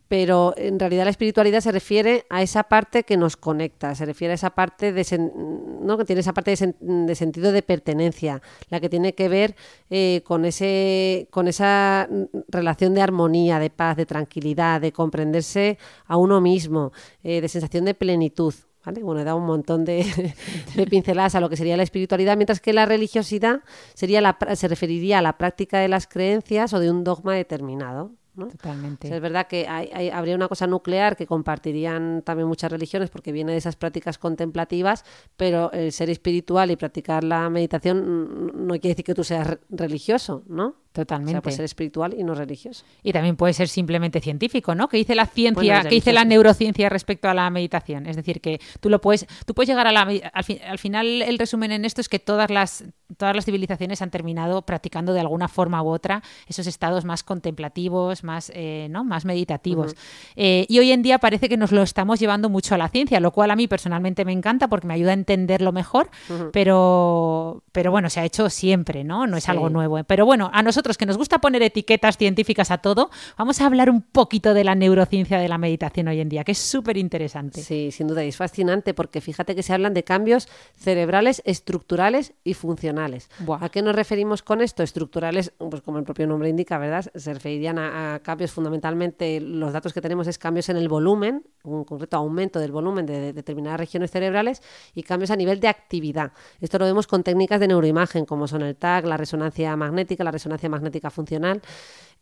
Pero 0.09 0.55
en 0.57 0.79
realidad 0.79 1.05
la 1.05 1.11
espiritualidad 1.11 1.61
se 1.61 1.73
refiere 1.73 2.27
a 2.31 2.43
esa 2.43 2.65
parte 2.65 3.03
que 3.03 3.17
nos 3.17 3.37
conecta, 3.37 3.95
se 3.95 4.05
refiere 4.05 4.33
a 4.33 4.35
esa 4.37 4.51
parte 4.51 4.93
de 4.93 5.03
sen- 5.03 5.97
que 5.99 6.05
tiene 6.05 6.21
esa 6.21 6.33
parte 6.35 6.51
de, 6.53 6.57
sen- 6.57 7.07
de 7.07 7.15
sentido 7.15 7.53
de 7.53 7.63
pertenencia, 7.63 8.43
la 8.71 8.81
que 8.81 8.89
tiene 8.89 9.15
que 9.15 9.29
ver 9.29 9.57
eh, 9.91 10.23
con 10.25 10.45
ese 10.45 11.29
con 11.31 11.49
esa 11.49 12.09
relación 12.49 12.95
de 12.95 13.03
armonía, 13.03 13.59
de 13.59 13.71
paz, 13.71 13.97
de 13.97 14.07
tranquilidad, 14.07 14.81
de 14.81 14.93
comprenderse 14.93 15.79
a 16.07 16.17
uno 16.17 16.41
mismo, 16.41 16.93
eh, 17.23 17.41
de 17.41 17.49
sensación 17.49 17.85
de 17.85 17.95
plenitud. 17.95 18.55
¿Vale? 18.85 19.03
Bueno, 19.03 19.21
he 19.21 19.25
dado 19.25 19.39
un 19.39 19.47
montón 19.47 19.85
de, 19.85 20.05
de 20.77 20.87
pinceladas 20.87 21.35
a 21.35 21.41
lo 21.41 21.49
que 21.49 21.57
sería 21.57 21.77
la 21.77 21.83
espiritualidad, 21.83 22.37
mientras 22.37 22.61
que 22.61 22.73
la 22.73 22.87
religiosidad 22.87 23.63
sería 23.95 24.21
la, 24.21 24.39
se 24.55 24.69
referiría 24.69 25.19
a 25.19 25.23
la 25.23 25.37
práctica 25.39 25.81
de 25.81 25.89
las 25.89 26.07
creencias 26.07 26.73
o 26.73 26.79
de 26.79 26.89
un 26.93 27.03
dogma 27.03 27.35
determinado. 27.35 28.13
¿No? 28.37 28.49
Totalmente. 28.49 29.07
O 29.07 29.09
sea, 29.09 29.17
es 29.17 29.23
verdad 29.23 29.47
que 29.47 29.67
hay- 29.69 29.91
hay- 29.93 30.11
habría 30.11 30.35
una 30.37 30.49
cosa 30.49 30.67
nuclear 30.67 31.17
que 31.17 31.27
compartirían 31.27 32.23
también 32.23 32.49
muchas 32.49 32.71
religiones 32.71 33.11
porque 33.11 33.33
viene 33.33 33.53
de 33.53 33.59
esas 33.59 33.77
prácticas 33.77 34.19
contemplativas, 34.19 35.05
pero 35.37 35.73
el 35.73 35.93
ser 35.93 36.11
espiritual 36.11 36.71
y 36.71 36.77
practicar 36.77 37.25
la 37.25 37.49
meditación 37.51 38.67
no 38.67 38.73
quiere 38.75 38.91
decir 38.91 39.05
que 39.05 39.15
tú 39.15 39.25
seas 39.25 39.47
re- 39.47 39.59
religioso, 39.71 40.43
¿no? 40.47 40.75
Totalmente. 40.97 41.31
O 41.31 41.35
sea, 41.35 41.43
puede 41.43 41.57
ser 41.57 41.65
espiritual 41.67 42.15
y 42.19 42.25
no 42.25 42.35
religioso. 42.35 42.85
Y 43.03 43.13
también 43.13 43.37
puede 43.37 43.53
ser 43.53 43.69
simplemente 43.69 44.21
científico, 44.21 44.75
¿no? 44.75 44.89
Que 44.89 44.97
dice 44.97 45.15
la 45.15 45.27
ciencia, 45.27 45.75
Bueno, 45.75 45.89
que 45.89 45.95
dice 45.95 46.13
la 46.13 46.25
neurociencia 46.25 46.89
respecto 46.89 47.29
a 47.29 47.35
la 47.35 47.49
meditación. 47.51 48.07
Es 48.07 48.17
decir, 48.17 48.41
que 48.41 48.61
tú 48.81 48.89
lo 48.91 49.01
puedes, 49.01 49.27
tú 49.45 49.55
puedes 49.55 49.69
llegar 49.69 49.87
a 49.87 49.93
la 49.93 50.03
al, 50.03 50.23
al 50.69 50.79
final 50.79 51.23
el 51.23 51.39
resumen 51.39 51.73
en 51.73 51.85
esto 51.85 52.01
es 52.01 52.09
que 52.09 52.19
todas 52.19 52.51
las 52.51 52.85
todas 53.17 53.37
las 53.37 53.45
civilizaciones 53.45 54.03
han 54.03 54.11
terminado 54.11 54.63
practicando 54.63 55.13
de 55.13 55.21
alguna 55.21 55.47
forma 55.47 55.81
u 55.81 55.89
otra 55.91 56.23
esos 56.49 56.67
estados 56.67 57.05
más 57.05 57.23
contemplativos, 57.23 58.25
más, 58.25 58.51
eh, 58.55 58.89
¿no? 58.91 59.05
más 59.05 59.25
meditativos. 59.25 59.95
Eh, 60.35 60.67
y 60.69 60.79
hoy 60.81 60.91
en 60.93 61.03
día 61.03 61.19
parece 61.19 61.49
que 61.49 61.57
nos 61.57 61.71
lo 61.71 61.83
estamos 61.83 62.19
llevando 62.19 62.49
mucho 62.49 62.75
a 62.75 62.79
la 62.79 62.89
ciencia, 62.89 63.21
lo 63.21 63.31
cual 63.31 63.51
a 63.53 63.57
mí 63.57 63.69
personalmente 63.69 64.25
me 64.25 64.33
encanta 64.33 64.67
porque 64.69 64.87
me 64.89 64.95
ayuda 64.95 65.11
a 65.11 65.15
entenderlo 65.15 65.71
mejor, 65.73 66.11
pero, 66.53 67.63
pero 67.73 67.91
bueno, 67.91 68.11
se 68.11 68.21
ha 68.21 68.25
hecho 68.25 68.51
siempre, 68.51 69.05
¿no? 69.05 69.27
No 69.27 69.37
es 69.37 69.45
Sí. 69.45 69.51
algo 69.51 69.71
nuevo. 69.71 70.03
Pero 70.05 70.27
bueno, 70.27 70.51
a 70.53 70.63
nosotros 70.63 70.86
que 70.95 71.07
nos 71.07 71.19
gusta 71.19 71.41
poner 71.41 71.63
etiquetas 71.63 72.17
científicas 72.17 72.71
a 72.71 72.79
todo, 72.79 73.11
vamos 73.37 73.61
a 73.61 73.67
hablar 73.67 73.91
un 73.91 74.03
poquito 74.03 74.55
de 74.55 74.63
la 74.63 74.77
neurociencia 74.77 75.39
de 75.39 75.49
la 75.49 75.59
meditación 75.59 76.07
hoy 76.07 76.21
en 76.21 76.29
día, 76.29 76.45
que 76.45 76.53
es 76.53 76.59
súper 76.59 76.97
interesante. 76.97 77.61
Sí, 77.61 77.91
sin 77.91 78.07
duda, 78.07 78.25
y 78.25 78.29
es 78.29 78.37
fascinante 78.37 78.95
porque 78.95 79.21
fíjate 79.21 79.57
que 79.57 79.65
se 79.65 79.73
hablan 79.73 79.93
de 79.95 80.05
cambios 80.05 80.49
cerebrales, 80.77 81.43
estructurales 81.45 82.35
y 82.45 82.55
funcionales. 82.55 83.29
Buah. 83.41 83.65
¿A 83.65 83.69
qué 83.69 83.83
nos 83.83 83.97
referimos 83.97 84.43
con 84.43 84.61
esto? 84.61 84.85
Estructurales, 84.85 85.53
pues 85.59 85.83
como 85.83 85.99
el 85.99 86.05
propio 86.05 86.29
nombre 86.29 86.49
indica, 86.49 86.79
¿verdad? 86.79 87.05
Se 87.15 87.35
referirían 87.35 87.79
a, 87.79 88.15
a 88.15 88.19
cambios 88.21 88.53
fundamentalmente, 88.53 89.41
los 89.41 89.73
datos 89.73 89.93
que 89.93 90.01
tenemos 90.01 90.29
es 90.29 90.39
cambios 90.39 90.69
en 90.69 90.77
el 90.77 90.89
volumen, 90.89 91.43
un 91.65 91.85
concreto 91.85 92.17
aumento 92.17 92.61
del 92.61 92.71
volumen 92.71 93.07
de, 93.07 93.19
de 93.19 93.33
determinadas 93.33 93.81
regiones 93.81 94.13
cerebrales 94.13 94.63
y 94.95 95.03
cambios 95.03 95.33
a 95.33 95.37
nivel 95.37 95.59
de 95.59 95.67
actividad. 95.69 96.33
Esto 96.61 96.79
lo 96.79 96.85
vemos 96.85 97.09
con 97.09 97.25
técnicas 97.25 97.59
de 97.59 97.67
neuroimagen 97.67 98.25
como 98.25 98.47
son 98.47 98.63
el 98.63 98.77
TAC, 98.77 99.05
la 99.07 99.17
resonancia 99.17 99.75
magnética, 99.75 100.23
la 100.23 100.31
resonancia 100.31 100.69
magnética 100.69 100.76
funcional. 101.11 101.63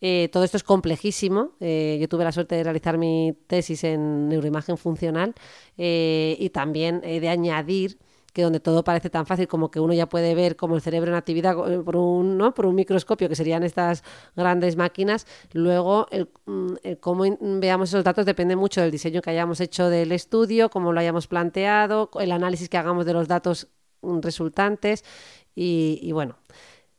Eh, 0.01 0.29
todo 0.33 0.45
esto 0.45 0.57
es 0.57 0.63
complejísimo. 0.63 1.53
Eh, 1.61 1.97
yo 2.01 2.09
tuve 2.09 2.25
la 2.25 2.33
suerte 2.33 2.57
de 2.57 2.65
realizar 2.65 2.99
mi 2.99 3.37
tesis 3.47 3.85
en 3.85 4.29
neuroimagen 4.29 4.77
funcional 4.77 5.35
eh, 5.79 6.37
y 6.39 6.51
también 6.51 7.01
de 7.01 7.29
añadir 7.29 7.99
que 8.35 8.43
donde 8.43 8.59
todo 8.59 8.83
parece 8.83 9.11
tan 9.11 9.27
fácil 9.27 9.47
como 9.47 9.71
que 9.71 9.79
uno 9.79 9.95
ya 9.95 10.09
puede 10.09 10.35
ver 10.35 10.57
como 10.57 10.75
el 10.75 10.83
cerebro 10.83 11.11
en 11.13 11.17
actividad 11.17 11.55
por 11.85 11.97
un, 11.97 12.37
¿no? 12.37 12.53
por 12.53 12.67
un 12.67 12.75
microscopio, 12.75 13.29
que 13.29 13.37
serían 13.37 13.63
estas 13.63 14.03
grandes 14.35 14.77
máquinas, 14.77 15.27
luego 15.53 16.09
mm, 16.45 16.75
cómo 16.99 17.25
veamos 17.41 17.91
esos 17.91 18.03
datos 18.03 18.27
depende 18.27 18.57
mucho 18.57 18.81
del 18.81 18.91
diseño 18.91 19.23
que 19.23 19.31
hayamos 19.31 19.61
hecho 19.61 19.89
del 19.89 20.11
estudio, 20.11 20.69
cómo 20.69 20.93
lo 20.93 20.99
hayamos 20.99 21.29
planteado, 21.29 22.11
el 22.19 22.33
análisis 22.33 22.69
que 22.69 22.77
hagamos 22.77 23.07
de 23.07 23.13
los 23.13 23.29
datos 23.29 23.69
mm, 24.03 24.19
resultantes 24.21 25.05
y 25.55 26.11
bueno. 26.13 26.37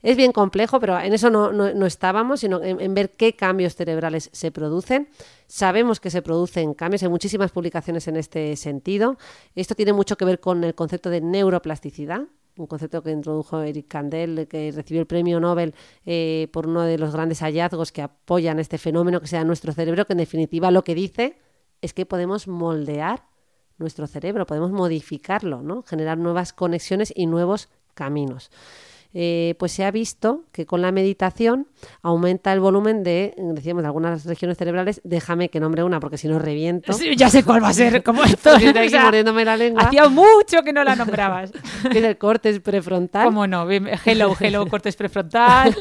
Es 0.05 0.17
bien 0.17 0.31
complejo, 0.31 0.79
pero 0.79 0.99
en 0.99 1.13
eso 1.13 1.31
no, 1.31 1.51
no- 1.51 1.73
no 1.73 1.85
estábamos, 1.87 2.41
sino 2.41 2.61
en, 2.61 2.93
ver 2.93 3.09
qué 3.09 3.33
cambios 3.35 3.75
cerebrales 3.75 4.29
se 4.33 4.51
producen. 4.51 5.09
Sabemos 5.47 5.99
que 5.99 6.11
se 6.11 6.21
producen 6.21 6.75
cambios, 6.75 7.01
hay 7.01 7.09
muchísimas 7.09 7.51
publicaciones 7.51 8.07
en 8.07 8.15
este 8.15 8.55
sentido. 8.55 9.17
Esto 9.55 9.73
tiene 9.73 9.93
mucho 9.93 10.15
que 10.15 10.23
ver 10.25 10.39
con 10.39 10.63
el 10.63 10.75
concepto 10.75 11.09
de 11.09 11.21
neuroplasticidad, 11.21 12.21
un 12.55 12.67
concepto 12.67 13.01
que 13.01 13.09
introdujo 13.09 13.61
Eric 13.63 13.87
Kandel, 13.87 14.47
que 14.47 14.71
recibió 14.75 15.01
el 15.01 15.07
premio 15.07 15.39
Nobel 15.39 15.73
eh, 16.05 16.49
por 16.53 16.67
uno 16.67 16.83
de 16.83 16.99
los 16.99 17.11
grandes 17.11 17.39
hallazgos 17.39 17.91
que 17.91 18.03
apoyan 18.03 18.59
este 18.59 18.77
fenómeno 18.77 19.19
que 19.21 19.27
sea 19.27 19.43
nuestro 19.43 19.73
cerebro, 19.73 20.05
que 20.05 20.13
en 20.13 20.19
definitiva 20.19 20.69
lo 20.69 20.83
que 20.83 20.93
dice 20.93 21.39
es 21.81 21.93
que 21.93 22.05
podemos 22.05 22.47
moldear 22.47 23.23
nuestro 23.79 24.05
cerebro, 24.05 24.45
podemos 24.45 24.69
modificarlo, 24.71 25.63
¿no? 25.63 25.81
generar 25.81 26.19
nuevas 26.19 26.53
conexiones 26.53 27.11
y 27.15 27.25
nuevos 27.25 27.69
caminos. 27.95 28.51
Eh, 29.17 29.55
pues 29.59 29.71
se 29.71 29.85
ha 29.85 29.91
visto 29.91 30.43
que 30.51 30.65
con 30.65 30.81
la 30.81 30.91
meditación 30.91 31.67
aumenta 32.01 32.51
el 32.51 32.59
volumen 32.59 33.01
de, 33.01 33.33
decíamos, 33.37 33.81
de 33.81 33.87
algunas 33.87 34.25
regiones 34.25 34.57
cerebrales. 34.57 34.99
Déjame 35.05 35.47
que 35.47 35.61
nombre 35.61 35.83
una, 35.83 36.01
porque 36.01 36.17
si 36.17 36.27
no 36.27 36.37
reviento. 36.37 36.91
Sí, 36.91 37.15
ya 37.15 37.29
sé 37.29 37.45
cuál 37.45 37.63
va 37.63 37.69
a 37.69 37.73
ser, 37.73 38.03
como 38.03 38.25
esto. 38.25 38.53
Estoy 38.53 38.67
aquí 38.67 38.79
o 38.87 38.89
sea, 38.89 39.05
mordiéndome 39.05 39.45
la 39.45 39.55
lengua. 39.55 39.83
hacía 39.83 40.09
mucho 40.09 40.63
que 40.65 40.73
no 40.73 40.83
la 40.83 40.97
nombrabas. 40.97 41.53
es 41.89 42.03
el 42.03 42.17
cortes 42.17 42.59
prefrontal. 42.59 43.23
¿Cómo 43.23 43.47
no? 43.47 43.65
Hello, 43.71 44.35
hello, 44.37 44.67
cortes 44.67 44.97
prefrontal. 44.97 45.73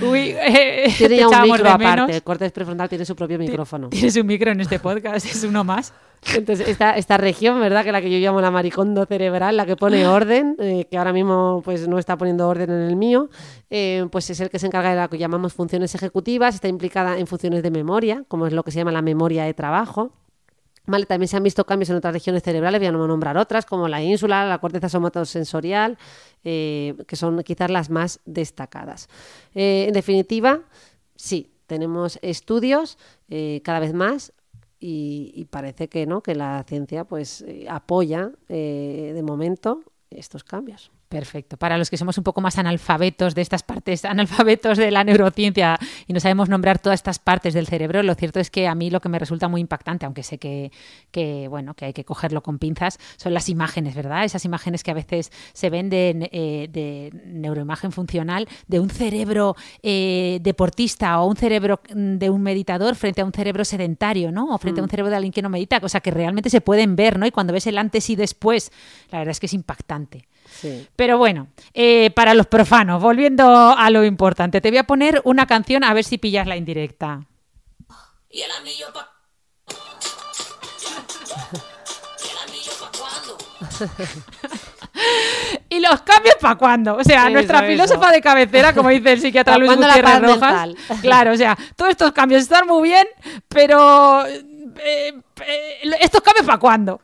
Uy, 0.00 0.30
eh, 0.30 0.94
Tiene 0.96 1.18
ya 1.18 1.28
un 1.28 1.42
micro 1.42 1.68
aparte. 1.68 2.16
El 2.16 2.22
cortes 2.22 2.52
prefrontal 2.52 2.88
tiene 2.88 3.04
su 3.04 3.14
propio 3.14 3.38
micrófono. 3.38 3.90
Tienes 3.90 4.16
un 4.16 4.26
micro 4.26 4.50
en 4.50 4.62
este 4.62 4.78
podcast, 4.78 5.26
es 5.26 5.44
uno 5.44 5.62
más. 5.62 5.92
Entonces, 6.34 6.68
esta, 6.68 6.96
esta 6.96 7.16
región, 7.16 7.60
¿verdad? 7.60 7.82
Que 7.84 7.92
la 7.92 8.00
que 8.00 8.10
yo 8.10 8.18
llamo 8.18 8.40
la 8.40 8.50
maricondo 8.50 9.06
cerebral, 9.06 9.56
la 9.56 9.64
que 9.64 9.76
pone 9.76 10.06
orden, 10.06 10.54
eh, 10.58 10.86
que 10.90 10.98
ahora 10.98 11.12
mismo 11.12 11.62
pues 11.64 11.88
no 11.88 11.98
está 11.98 12.16
poniendo 12.16 12.46
orden 12.46 12.70
en 12.70 12.82
el 12.82 12.96
mío, 12.96 13.30
eh, 13.70 14.06
pues 14.12 14.28
es 14.30 14.40
el 14.40 14.50
que 14.50 14.58
se 14.58 14.66
encarga 14.66 14.94
de 14.94 15.00
lo 15.00 15.08
que 15.08 15.18
llamamos 15.18 15.54
funciones 15.54 15.94
ejecutivas, 15.94 16.54
está 16.54 16.68
implicada 16.68 17.18
en 17.18 17.26
funciones 17.26 17.62
de 17.62 17.70
memoria, 17.70 18.24
como 18.28 18.46
es 18.46 18.52
lo 18.52 18.62
que 18.62 18.70
se 18.70 18.78
llama 18.78 18.92
la 18.92 19.02
memoria 19.02 19.44
de 19.44 19.54
trabajo. 19.54 20.12
Vale, 20.86 21.06
también 21.06 21.28
se 21.28 21.36
han 21.36 21.42
visto 21.42 21.64
cambios 21.64 21.90
en 21.90 21.96
otras 21.96 22.12
regiones 22.12 22.42
cerebrales, 22.42 22.80
voy 22.80 22.88
a 22.88 22.92
no 22.92 23.06
nombrar 23.06 23.36
otras, 23.36 23.64
como 23.64 23.86
la 23.88 24.02
ínsula, 24.02 24.44
la 24.44 24.58
corteza 24.58 24.88
somatosensorial, 24.88 25.98
eh, 26.42 26.96
que 27.06 27.16
son 27.16 27.42
quizás 27.44 27.70
las 27.70 27.90
más 27.90 28.20
destacadas. 28.24 29.08
En 29.54 29.92
definitiva, 29.92 30.60
sí, 31.14 31.52
tenemos 31.70 32.18
estudios 32.22 32.98
eh, 33.28 33.60
cada 33.62 33.78
vez 33.78 33.94
más 33.94 34.32
y, 34.80 35.32
y 35.34 35.44
parece 35.44 35.88
que 35.88 36.06
no, 36.06 36.22
que 36.22 36.34
la 36.34 36.64
ciencia 36.66 37.04
pues 37.04 37.42
eh, 37.42 37.66
apoya 37.68 38.32
eh, 38.48 39.12
de 39.14 39.22
momento 39.22 39.84
estos 40.10 40.42
cambios. 40.42 40.90
Perfecto. 41.10 41.56
Para 41.56 41.76
los 41.76 41.90
que 41.90 41.96
somos 41.96 42.16
un 42.18 42.22
poco 42.22 42.40
más 42.40 42.56
analfabetos 42.56 43.34
de 43.34 43.42
estas 43.42 43.64
partes, 43.64 44.04
analfabetos 44.04 44.78
de 44.78 44.92
la 44.92 45.02
neurociencia 45.02 45.76
y 46.06 46.12
no 46.12 46.20
sabemos 46.20 46.48
nombrar 46.48 46.78
todas 46.78 47.00
estas 47.00 47.18
partes 47.18 47.52
del 47.52 47.66
cerebro, 47.66 48.04
lo 48.04 48.14
cierto 48.14 48.38
es 48.38 48.48
que 48.48 48.68
a 48.68 48.76
mí 48.76 48.90
lo 48.90 49.00
que 49.00 49.08
me 49.08 49.18
resulta 49.18 49.48
muy 49.48 49.60
impactante, 49.60 50.06
aunque 50.06 50.22
sé 50.22 50.38
que, 50.38 50.70
que, 51.10 51.48
bueno, 51.48 51.74
que 51.74 51.86
hay 51.86 51.92
que 51.92 52.04
cogerlo 52.04 52.44
con 52.44 52.60
pinzas, 52.60 53.00
son 53.16 53.34
las 53.34 53.48
imágenes, 53.48 53.96
¿verdad? 53.96 54.24
Esas 54.24 54.44
imágenes 54.44 54.84
que 54.84 54.92
a 54.92 54.94
veces 54.94 55.32
se 55.52 55.68
ven 55.68 55.90
de, 55.90 56.30
eh, 56.30 56.68
de 56.70 57.10
neuroimagen 57.24 57.90
funcional 57.90 58.48
de 58.68 58.78
un 58.78 58.88
cerebro 58.88 59.56
eh, 59.82 60.38
deportista 60.42 61.20
o 61.20 61.26
un 61.26 61.34
cerebro 61.34 61.80
mm, 61.92 62.18
de 62.18 62.30
un 62.30 62.40
meditador 62.40 62.94
frente 62.94 63.20
a 63.20 63.24
un 63.24 63.32
cerebro 63.32 63.64
sedentario, 63.64 64.30
¿no? 64.30 64.54
O 64.54 64.58
frente 64.58 64.80
a 64.80 64.84
un 64.84 64.88
cerebro 64.88 65.10
de 65.10 65.16
alguien 65.16 65.32
que 65.32 65.42
no 65.42 65.48
medita, 65.48 65.80
cosa 65.80 65.98
que 65.98 66.12
realmente 66.12 66.50
se 66.50 66.60
pueden 66.60 66.94
ver, 66.94 67.18
¿no? 67.18 67.26
Y 67.26 67.32
cuando 67.32 67.52
ves 67.52 67.66
el 67.66 67.78
antes 67.78 68.08
y 68.10 68.14
después, 68.14 68.70
la 69.10 69.18
verdad 69.18 69.32
es 69.32 69.40
que 69.40 69.46
es 69.46 69.54
impactante. 69.54 70.29
Sí. 70.52 70.86
Pero 70.96 71.16
bueno, 71.18 71.48
eh, 71.74 72.10
para 72.14 72.34
los 72.34 72.46
profanos, 72.46 73.02
volviendo 73.02 73.74
a 73.76 73.90
lo 73.90 74.04
importante, 74.04 74.60
te 74.60 74.70
voy 74.70 74.78
a 74.78 74.84
poner 74.84 75.20
una 75.24 75.46
canción 75.46 75.84
a 75.84 75.94
ver 75.94 76.04
si 76.04 76.18
pillas 76.18 76.46
la 76.46 76.56
indirecta. 76.56 77.22
¿Y 78.30 78.42
el 78.42 78.50
anillo 78.50 78.86
pa' 78.92 79.10
¿Y 82.22 82.28
el 82.30 82.38
anillo 82.48 82.72
pa' 82.80 82.90
cuándo? 82.98 83.38
¿Y 85.70 85.80
los 85.80 86.02
cambios 86.02 86.34
para 86.40 86.56
cuándo? 86.56 86.96
O 86.96 87.04
sea, 87.04 87.22
Eso, 87.22 87.30
nuestra 87.30 87.58
eso. 87.60 87.66
filósofa 87.68 88.10
de 88.12 88.20
cabecera, 88.20 88.74
como 88.74 88.88
dice 88.90 89.12
el 89.12 89.20
psiquiatra 89.20 89.52
¿Pa' 89.54 89.58
Luis 89.58 89.74
Gutiérrez 89.76 90.20
Rojas. 90.20 90.40
mental? 90.40 90.76
Claro, 91.00 91.32
o 91.32 91.36
sea, 91.36 91.56
todos 91.76 91.90
estos 91.92 92.12
cambios 92.12 92.42
están 92.42 92.66
muy 92.66 92.88
bien, 92.88 93.06
pero 93.48 94.26
eh, 94.26 94.42
eh, 94.84 95.90
¿estos 96.00 96.20
cambios 96.20 96.44
para 96.46 96.58
cuándo? 96.58 97.00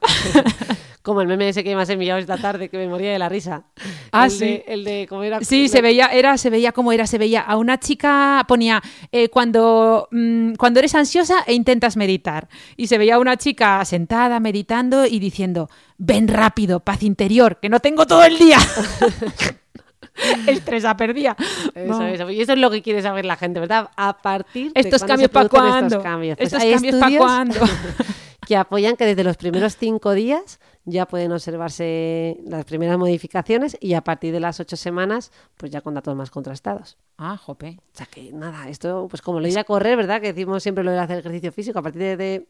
Como 1.07 1.21
el 1.21 1.29
meme 1.29 1.49
ese 1.49 1.63
que 1.63 1.73
me 1.77 1.83
has 1.83 1.89
enviado 1.89 2.19
esta 2.19 2.37
tarde, 2.37 2.69
que 2.69 2.77
me 2.79 2.89
moría 2.89 3.13
de 3.13 3.19
la 3.21 3.29
risa. 3.29 3.63
Ah, 4.11 4.25
el 4.25 4.31
sí. 4.33 4.45
De, 4.45 4.65
el 4.67 4.83
de 4.83 5.07
cómo 5.09 5.23
era. 5.23 5.41
Sí, 5.41 5.69
se 5.69 5.81
veía, 5.81 6.09
era, 6.09 6.37
se 6.37 6.51
veía 6.51 6.73
cómo 6.73 6.91
era, 6.91 7.07
se 7.07 7.17
veía 7.17 7.43
a 7.43 7.57
una 7.57 7.79
chica, 7.79 8.45
ponía 8.49 8.83
eh, 9.13 9.29
cuando, 9.29 10.09
mm, 10.11 10.55
cuando 10.55 10.81
eres 10.81 10.97
ansiosa 10.97 11.45
e 11.47 11.55
intentas 11.55 11.97
meditar. 11.97 12.49
Y 12.77 12.89
se 12.89 12.99
veía 12.99 13.15
a 13.15 13.19
una 13.21 13.37
chica 13.37 13.85
sentada 13.85 14.41
meditando 14.41 15.07
y 15.07 15.21
diciendo, 15.21 15.71
ven 15.97 16.27
rápido, 16.27 16.81
paz 16.81 17.05
interior, 17.05 17.61
que 17.63 17.69
no 17.69 17.79
tengo 17.79 18.05
todo 18.05 18.25
el 18.25 18.37
día. 18.37 18.59
Estresa 20.49 20.97
perdía. 20.97 21.37
Eso, 21.73 22.01
No. 22.01 22.05
eso. 22.05 22.31
Y 22.31 22.41
eso 22.41 22.55
es 22.55 22.59
lo 22.59 22.69
que 22.69 22.83
quiere 22.83 23.01
saber 23.01 23.27
la 23.27 23.37
gente, 23.37 23.61
¿verdad? 23.61 23.91
A 23.97 24.19
partir 24.19 24.73
de 24.73 24.81
Estos 24.81 25.05
cambios 25.05 25.31
para 25.31 25.49
cuándo. 25.49 25.87
Estos 25.87 26.03
cambios, 26.03 26.37
Pues 26.37 26.53
Estos 26.53 26.65
hay 26.65 26.73
cambios 26.73 26.97
para 26.97 27.17
cuándo. 27.17 27.61
que 28.47 28.57
apoyan 28.57 28.97
que 28.97 29.05
desde 29.05 29.25
los 29.25 29.37
primeros 29.37 29.77
cinco 29.77 30.13
días 30.15 30.59
ya 30.87 31.07
pueden 31.07 31.33
observarse 31.33 32.39
las 32.47 32.65
primeras 32.65 32.97
modificaciones 32.97 33.77
y 33.81 33.95
a 33.95 34.03
partir 34.03 34.33
de 34.33 34.41
las 34.41 34.61
ocho 34.61 34.77
semanas, 34.77 35.33
pues 35.57 35.71
ya 35.71 35.81
con 35.81 35.95
datos 35.95 36.17
más 36.17 36.31
contrastados. 36.31 36.97
Ah, 37.19 37.37
jope. 37.37 37.79
O 37.93 37.97
sea 37.97 38.07
que 38.07 38.33
nada, 38.33 38.69
esto, 38.69 39.07
pues 39.11 39.21
como 39.21 39.41
lo 39.41 39.49
ir 39.49 39.59
a 39.59 39.65
correr, 39.65 39.97
¿verdad? 39.97 40.21
Que 40.21 40.33
decimos 40.33 40.63
siempre 40.63 40.85
lo 40.85 40.93
de 40.93 40.99
hacer 41.01 41.19
ejercicio 41.19 41.53
físico, 41.53 41.81
a 41.81 41.83
partir 41.83 42.03
de, 42.03 42.17
de 42.17 42.49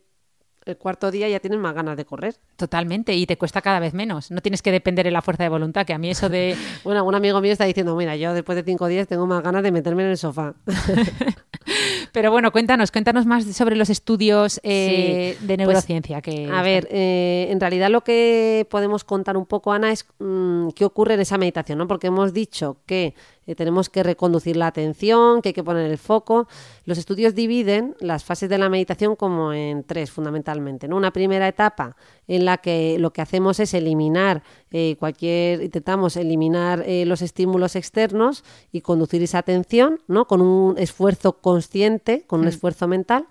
el 0.66 0.76
cuarto 0.76 1.12
día 1.12 1.28
ya 1.28 1.38
tienes 1.38 1.61
más 1.61 1.75
ganas 1.75 1.97
de 1.97 2.05
correr. 2.05 2.35
Totalmente, 2.57 3.14
y 3.14 3.25
te 3.25 3.38
cuesta 3.38 3.62
cada 3.62 3.78
vez 3.78 3.95
menos. 3.95 4.33
No 4.33 4.40
tienes 4.43 4.62
que 4.62 4.73
depender 4.73 5.07
de 5.07 5.12
la 5.12 5.23
fuerza 5.23 5.45
de 5.45 5.49
voluntad, 5.49 5.87
que 5.87 5.95
a 5.95 5.99
mí 5.99 6.11
eso 6.11 6.28
de... 6.28 6.57
Bueno, 6.85 7.05
un 7.05 7.14
amigo 7.14 7.40
mío 7.40 7.52
está 7.52 7.64
diciendo, 7.64 7.95
mira, 7.97 8.16
yo 8.16 8.35
después 8.35 8.57
de 8.57 8.64
cinco 8.64 8.88
días 8.88 9.07
tengo 9.07 9.26
más 9.26 9.43
ganas 9.43 9.62
de 9.62 9.71
meterme 9.71 10.02
en 10.02 10.11
el 10.11 10.19
sofá. 10.19 10.55
Pero 12.17 12.31
bueno, 12.31 12.51
cuéntanos, 12.51 12.93
cuéntanos 12.93 13.27
más 13.27 13.45
sobre 13.45 13.77
los 13.77 13.91
estudios 13.91 14.59
eh, 14.63 15.37
Sí, 15.39 15.47
de 15.47 15.57
pues, 15.57 15.59
neurociencia. 15.59 16.23
que 16.23 16.49
A 16.51 16.63
ver, 16.63 16.89
eh, 16.91 17.49
en 17.51 17.61
realidad 17.61 17.91
lo 17.91 18.01
que 18.01 18.67
podemos 18.71 19.05
contar 19.05 19.37
un 19.37 19.45
poco, 19.45 19.71
Ana, 19.71 19.93
es 19.93 20.07
mm, 20.19 20.69
qué 20.71 20.87
ocurre 20.87 21.13
en 21.13 21.21
esa 21.21 21.37
meditación, 21.37 21.77
¿no? 21.77 21.87
Porque 21.87 22.07
hemos 22.07 22.33
dicho 22.33 22.79
que 22.87 23.13
eh, 23.47 23.55
tenemos 23.55 23.88
que 23.88 24.03
reconducir 24.03 24.57
la 24.57 24.67
atención, 24.67 25.41
que 25.41 25.50
hay 25.50 25.53
que 25.53 25.62
poner 25.62 25.91
el 25.91 25.99
foco. 25.99 26.49
Los 26.85 26.99
estudios 26.99 27.35
dividen 27.35 27.95
las 28.00 28.25
fases 28.25 28.49
de 28.49 28.59
la 28.59 28.69
meditación 28.69 29.17
como 29.17 29.53
en 29.53 29.85
tres 29.85 30.11
fundamentalmente. 30.11 30.88
¿no? 30.88 30.97
Una 30.97 31.12
primera 31.12 31.47
etapa 31.47 31.97
en 32.26 32.45
la 32.45 32.59
que 32.59 32.99
lo 32.99 33.12
que 33.12 33.23
hacemos 33.23 33.61
es 33.61 33.75
eliminar 33.75 34.43
eh, 34.71 34.97
cualquier, 34.99 35.62
intentamos 35.62 36.17
eliminar 36.17 36.83
eh, 36.87 37.05
los 37.07 37.23
estímulos 37.23 37.76
externos 37.76 38.45
y 38.73 38.81
conducir 38.81 39.23
esa 39.23 39.38
atención 39.38 40.00
¿no? 40.09 40.26
con 40.26 40.41
un 40.41 40.76
esfuerzo 40.79 41.41
consciente, 41.41 42.25
con 42.26 42.41
un 42.41 42.49
esfuerzo 42.49 42.88
mental. 42.88 43.26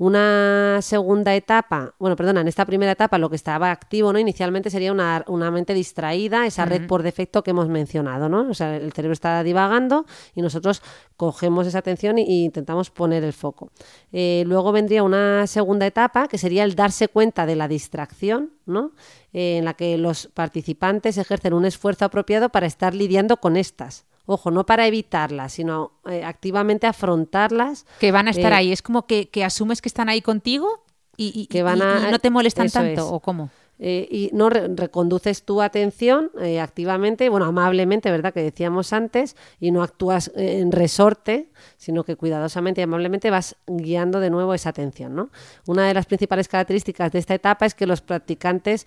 Una 0.00 0.78
segunda 0.80 1.34
etapa, 1.34 1.94
bueno, 1.98 2.16
perdona, 2.16 2.40
en 2.40 2.48
esta 2.48 2.64
primera 2.64 2.92
etapa 2.92 3.18
lo 3.18 3.28
que 3.28 3.36
estaba 3.36 3.70
activo, 3.70 4.14
¿no? 4.14 4.18
Inicialmente 4.18 4.70
sería 4.70 4.92
una, 4.92 5.22
una 5.28 5.50
mente 5.50 5.74
distraída, 5.74 6.46
esa 6.46 6.64
red 6.64 6.86
por 6.86 7.02
defecto 7.02 7.42
que 7.42 7.50
hemos 7.50 7.68
mencionado, 7.68 8.30
¿no? 8.30 8.48
O 8.48 8.54
sea, 8.54 8.76
el 8.76 8.94
cerebro 8.94 9.12
está 9.12 9.42
divagando 9.42 10.06
y 10.34 10.40
nosotros 10.40 10.80
cogemos 11.18 11.66
esa 11.66 11.80
atención 11.80 12.16
e 12.16 12.22
intentamos 12.22 12.88
poner 12.88 13.24
el 13.24 13.34
foco. 13.34 13.72
Eh, 14.10 14.42
luego 14.46 14.72
vendría 14.72 15.02
una 15.02 15.46
segunda 15.46 15.86
etapa 15.86 16.28
que 16.28 16.38
sería 16.38 16.64
el 16.64 16.74
darse 16.74 17.08
cuenta 17.08 17.44
de 17.44 17.56
la 17.56 17.68
distracción, 17.68 18.52
¿no? 18.64 18.92
Eh, 19.34 19.58
en 19.58 19.66
la 19.66 19.74
que 19.74 19.98
los 19.98 20.28
participantes 20.28 21.18
ejercen 21.18 21.52
un 21.52 21.66
esfuerzo 21.66 22.06
apropiado 22.06 22.48
para 22.48 22.66
estar 22.66 22.94
lidiando 22.94 23.36
con 23.36 23.58
estas. 23.58 24.06
Ojo, 24.32 24.50
no 24.52 24.64
para 24.64 24.86
evitarlas, 24.86 25.52
sino 25.54 25.90
eh, 26.08 26.22
activamente 26.24 26.86
afrontarlas. 26.86 27.84
Que 27.98 28.12
van 28.12 28.28
a 28.28 28.30
estar 28.30 28.52
Eh, 28.52 28.56
ahí. 28.56 28.72
Es 28.72 28.80
como 28.80 29.06
que, 29.06 29.28
que 29.28 29.44
asumes 29.44 29.82
que 29.82 29.88
están 29.88 30.08
ahí 30.08 30.20
contigo 30.22 30.84
y, 31.16 31.32
y- 31.34 31.46
Que 31.48 31.62
van 31.64 31.78
y- 31.78 31.82
a- 31.82 32.08
y 32.08 32.12
no 32.12 32.18
te 32.20 32.30
molestan 32.30 32.70
tanto, 32.70 32.92
es. 32.92 33.08
¿o 33.10 33.18
cómo? 33.18 33.50
Eh, 33.80 34.06
y 34.10 34.30
no 34.32 34.50
re- 34.50 34.68
reconduces 34.68 35.42
tu 35.42 35.62
atención 35.62 36.30
eh, 36.40 36.60
activamente, 36.60 37.28
bueno, 37.30 37.46
amablemente, 37.46 38.10
¿verdad? 38.10 38.34
Que 38.34 38.42
decíamos 38.42 38.92
antes, 38.92 39.36
y 39.58 39.70
no 39.70 39.82
actúas 39.82 40.30
eh, 40.36 40.60
en 40.60 40.70
resorte, 40.70 41.48
sino 41.78 42.04
que 42.04 42.14
cuidadosamente 42.16 42.82
y 42.82 42.84
amablemente 42.84 43.30
vas 43.30 43.56
guiando 43.66 44.20
de 44.20 44.30
nuevo 44.30 44.52
esa 44.54 44.68
atención, 44.68 45.14
¿no? 45.14 45.30
Una 45.66 45.88
de 45.88 45.94
las 45.94 46.06
principales 46.06 46.46
características 46.46 47.10
de 47.10 47.18
esta 47.18 47.34
etapa 47.34 47.64
es 47.64 47.74
que 47.74 47.86
los 47.86 48.02
practicantes 48.02 48.86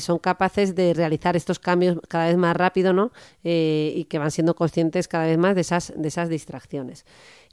son 0.00 0.18
capaces 0.18 0.74
de 0.74 0.94
realizar 0.94 1.36
estos 1.36 1.58
cambios 1.58 1.98
cada 2.08 2.26
vez 2.26 2.36
más 2.36 2.56
rápido, 2.56 2.92
¿no? 2.92 3.12
Y 3.42 4.04
que 4.04 4.18
van 4.18 4.30
siendo 4.30 4.54
conscientes 4.54 5.08
cada 5.08 5.26
vez 5.26 5.38
más 5.38 5.54
de 5.54 5.60
esas, 5.60 5.92
de 5.96 6.08
esas 6.08 6.28
distracciones. 6.28 7.04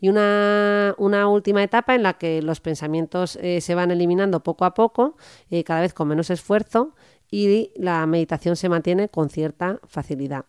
Y 0.01 0.10
una, 0.10 0.96
una 0.98 1.27
última 1.29 1.63
etapa 1.63 1.96
en 1.96 2.03
la 2.03 2.13
que 2.13 2.41
los 2.41 2.60
pensamientos 2.60 3.38
eh, 3.38 3.62
se 3.62 3.75
van 3.75 3.91
eliminando 3.91 4.41
poco 4.41 4.65
a 4.65 4.74
poco, 4.74 5.15
eh, 5.50 5.63
cada 5.63 5.81
vez 5.81 5.93
con 5.93 6.10
menos 6.10 6.29
esfuerzo, 6.29 6.96
y 7.29 7.72
la 7.75 8.05
meditación 8.08 8.58
se 8.58 8.67
mantiene 8.67 9.08
con 9.08 9.29
cierta 9.29 9.79
facilidad. 9.88 10.46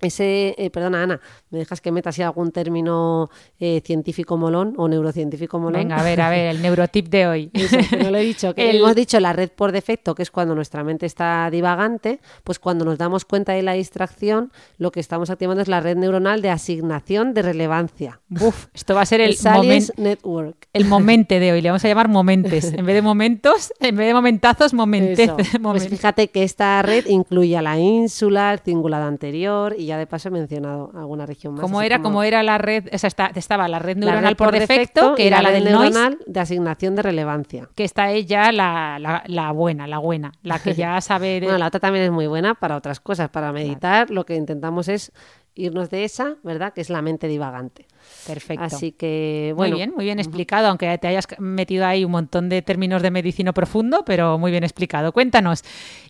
Ese, 0.00 0.54
eh, 0.58 0.70
perdona 0.70 1.02
Ana, 1.02 1.20
¿me 1.50 1.58
dejas 1.58 1.80
que 1.80 1.90
meta 1.90 2.10
así 2.10 2.20
algún 2.22 2.52
término 2.52 3.30
eh, 3.58 3.80
científico 3.84 4.36
molón 4.36 4.74
o 4.76 4.88
neurocientífico 4.88 5.58
molón? 5.58 5.80
Venga, 5.82 5.96
a 5.96 6.02
ver, 6.02 6.20
a 6.20 6.28
ver, 6.30 6.54
el 6.54 6.60
neurotip 6.62 7.08
de 7.08 7.26
hoy. 7.26 7.50
Eso, 7.54 7.78
que 7.90 7.96
no 7.96 8.10
lo 8.10 8.18
he 8.18 8.22
dicho, 8.22 8.54
que 8.54 8.68
El- 8.70 8.76
hemos 8.76 8.94
dicho 8.94 9.18
la 9.20 9.32
red 9.32 9.48
por 9.50 9.72
defecto, 9.72 10.14
que 10.14 10.22
es 10.22 10.30
cuando 10.30 10.54
nuestra 10.54 10.84
mente 10.84 11.06
está 11.06 11.48
divagante, 11.50 12.20
pues 12.44 12.58
cuando 12.58 12.84
nos 12.84 12.98
damos 12.98 13.24
cuenta 13.24 13.52
de 13.54 13.62
la 13.62 13.72
distracción, 13.72 14.52
lo 14.78 14.90
que 14.92 15.00
estamos 15.00 15.30
activando 15.30 15.62
es 15.62 15.68
la 15.68 15.80
red 15.80 15.96
neuronal 15.96 16.42
de 16.42 16.50
asignación 16.50 17.32
de 17.32 17.42
relevancia. 17.42 18.20
Buf, 18.28 18.66
esto 18.74 18.94
va 18.94 19.02
a 19.02 19.06
ser 19.06 19.20
el, 19.22 19.34
El 19.62 19.88
Network. 19.96 20.68
el 20.72 20.84
momente 20.84 21.40
de 21.40 21.52
hoy. 21.52 21.62
Le 21.62 21.70
vamos 21.70 21.84
a 21.84 21.88
llamar 21.88 22.08
momentes. 22.08 22.72
En 22.72 22.84
vez 22.84 22.94
de 22.94 23.02
momentos, 23.02 23.72
en 23.80 23.96
vez 23.96 24.08
de 24.08 24.14
momentazos, 24.14 24.74
momentez. 24.74 25.30
Eso. 25.30 25.36
Pues 25.76 25.88
fíjate 25.88 26.28
que 26.28 26.42
esta 26.42 26.80
red 26.82 27.06
incluye 27.06 27.56
a 27.56 27.62
la 27.62 27.78
ínsula, 27.78 28.52
el 28.52 28.60
cingulado 28.60 29.04
anterior 29.06 29.74
y 29.78 29.85
ya 29.86 29.96
de 29.98 30.06
paso 30.06 30.28
he 30.28 30.30
mencionado 30.32 30.90
alguna 30.94 31.24
región 31.26 31.54
más. 31.54 31.62
¿Cómo 31.62 31.80
era, 31.82 31.96
como 31.98 32.08
cómo 32.10 32.22
era 32.22 32.42
la 32.42 32.58
red? 32.58 32.88
O 32.92 32.98
sea, 32.98 33.08
está- 33.08 33.30
estaba 33.34 33.66
la 33.68 33.78
red 33.78 33.96
la 33.96 34.06
neuronal 34.06 34.32
red 34.32 34.36
por, 34.36 34.52
defecto, 34.52 35.14
que 35.14 35.26
era 35.26 35.40
la, 35.42 35.50
red 35.50 35.62
del 35.64 35.72
noise, 35.72 35.90
neuronal 35.92 36.18
de 36.26 36.40
asignación 36.40 36.94
de 36.96 37.02
relevancia. 37.02 37.68
que 37.74 37.84
esta 37.84 38.10
es 38.12 38.26
ya 38.26 38.52
la, 38.52 38.98
la- 38.98 39.22
la 39.26 39.52
buena, 39.52 39.86
la 39.86 39.98
buena, 39.98 40.32
la 40.42 40.58
que 40.58 40.74
ya 40.74 41.00
sabe... 41.00 41.40
de- 41.40 41.46
Bueno, 41.46 41.58
la 41.58 41.66
otra 41.68 41.80
también 41.80 42.04
es 42.04 42.10
muy 42.10 42.26
buena 42.26 42.54
para 42.54 42.76
otras 42.76 43.00
cosas. 43.00 43.28
Para 43.30 43.52
meditar 43.52 44.10
lo 44.10 44.26
que 44.26 44.34
intentamos 44.36 44.88
es 44.88 45.12
irnos 45.54 45.88
de 45.90 46.04
esa, 46.04 46.36
¿verdad? 46.42 46.72
Que 46.74 46.80
es 46.82 46.90
la 46.90 47.00
mente 47.02 47.28
divagante. 47.28 47.86
Perfecto. 48.26 48.64
Así 48.64 48.92
que, 48.92 49.52
bueno. 49.56 49.72
muy 49.74 49.78
bien, 49.78 49.92
muy 49.94 50.04
bien 50.04 50.18
explicado, 50.18 50.66
aunque 50.68 50.98
te 50.98 51.06
hayas 51.08 51.26
metido 51.38 51.86
ahí 51.86 52.04
un 52.04 52.10
montón 52.10 52.48
de 52.48 52.60
términos 52.62 53.00
de 53.02 53.10
medicina 53.10 53.52
profundo, 53.52 54.02
pero 54.04 54.36
muy 54.38 54.50
bien 54.50 54.64
explicado. 54.64 55.12
Cuéntanos. 55.12 55.62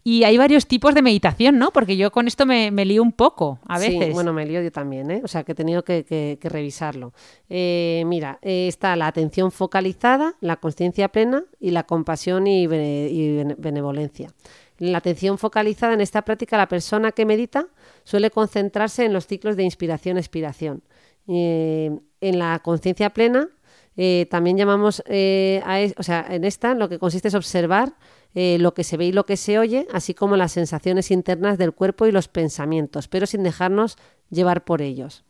Y 0.02 0.24
hay 0.24 0.38
varios 0.38 0.66
tipos 0.66 0.94
de 0.94 1.02
meditación, 1.02 1.58
¿no? 1.58 1.70
Porque 1.72 1.96
yo 1.96 2.10
con 2.10 2.26
esto 2.26 2.46
me, 2.46 2.70
me 2.70 2.84
lío 2.86 3.02
un 3.02 3.12
poco 3.12 3.58
a 3.68 3.78
Sí, 3.78 3.98
veces. 3.98 4.14
bueno, 4.14 4.32
me 4.32 4.46
lío 4.46 4.62
yo 4.62 4.72
también, 4.72 5.10
¿eh? 5.10 5.20
O 5.24 5.28
sea, 5.28 5.44
que 5.44 5.52
he 5.52 5.54
tenido 5.54 5.84
que, 5.84 6.04
que- 6.04 6.38
que 6.40 6.48
revisarlo. 6.48 7.12
Eh, 7.50 8.02
mira, 8.06 8.38
eh, 8.40 8.66
está 8.68 8.96
la 8.96 9.06
atención 9.08 9.52
focalizada, 9.52 10.36
la 10.40 10.56
conciencia 10.56 11.08
plena 11.08 11.44
y 11.60 11.70
la 11.70 11.82
compasión 11.84 12.46
y, 12.46 12.66
bene- 12.66 13.08
y 13.10 13.36
bene- 13.36 13.56
benevolencia. 13.58 14.30
En 14.78 14.92
la 14.92 14.98
atención 14.98 15.38
focalizada, 15.38 15.94
en 15.94 16.02
esta 16.02 16.22
práctica, 16.22 16.56
la 16.58 16.68
persona 16.68 17.12
que 17.12 17.24
medita 17.24 17.66
suele 18.04 18.30
concentrarse 18.30 19.04
en 19.06 19.12
los 19.14 19.26
ciclos 19.26 19.56
de 19.56 19.64
inspiración-expiración. 19.64 20.82
Eh, 21.28 21.90
en 22.20 22.38
la 22.38 22.60
conciencia 22.60 23.10
plena, 23.10 23.48
eh, 23.96 24.26
también 24.30 24.56
llamamos 24.56 25.02
eh, 25.06 25.62
a 25.64 25.78
o 25.98 26.02
sea, 26.02 26.26
en 26.28 26.44
esta 26.44 26.74
lo 26.74 26.88
que 26.88 26.98
consiste 26.98 27.28
es 27.28 27.34
observar 27.34 27.94
lo 28.34 28.74
que 28.74 28.84
se 28.84 28.98
ve 28.98 29.06
y 29.06 29.12
lo 29.12 29.24
que 29.24 29.38
se 29.38 29.58
oye, 29.58 29.86
así 29.94 30.12
como 30.12 30.36
las 30.36 30.52
sensaciones 30.52 31.10
internas 31.10 31.56
del 31.56 31.72
cuerpo 31.72 32.04
y 32.04 32.12
los 32.12 32.28
pensamientos, 32.28 33.08
pero 33.08 33.24
sin 33.24 33.42
dejarnos 33.42 33.96
llevar 34.28 34.64
por 34.64 34.82
ellos. 34.82 35.24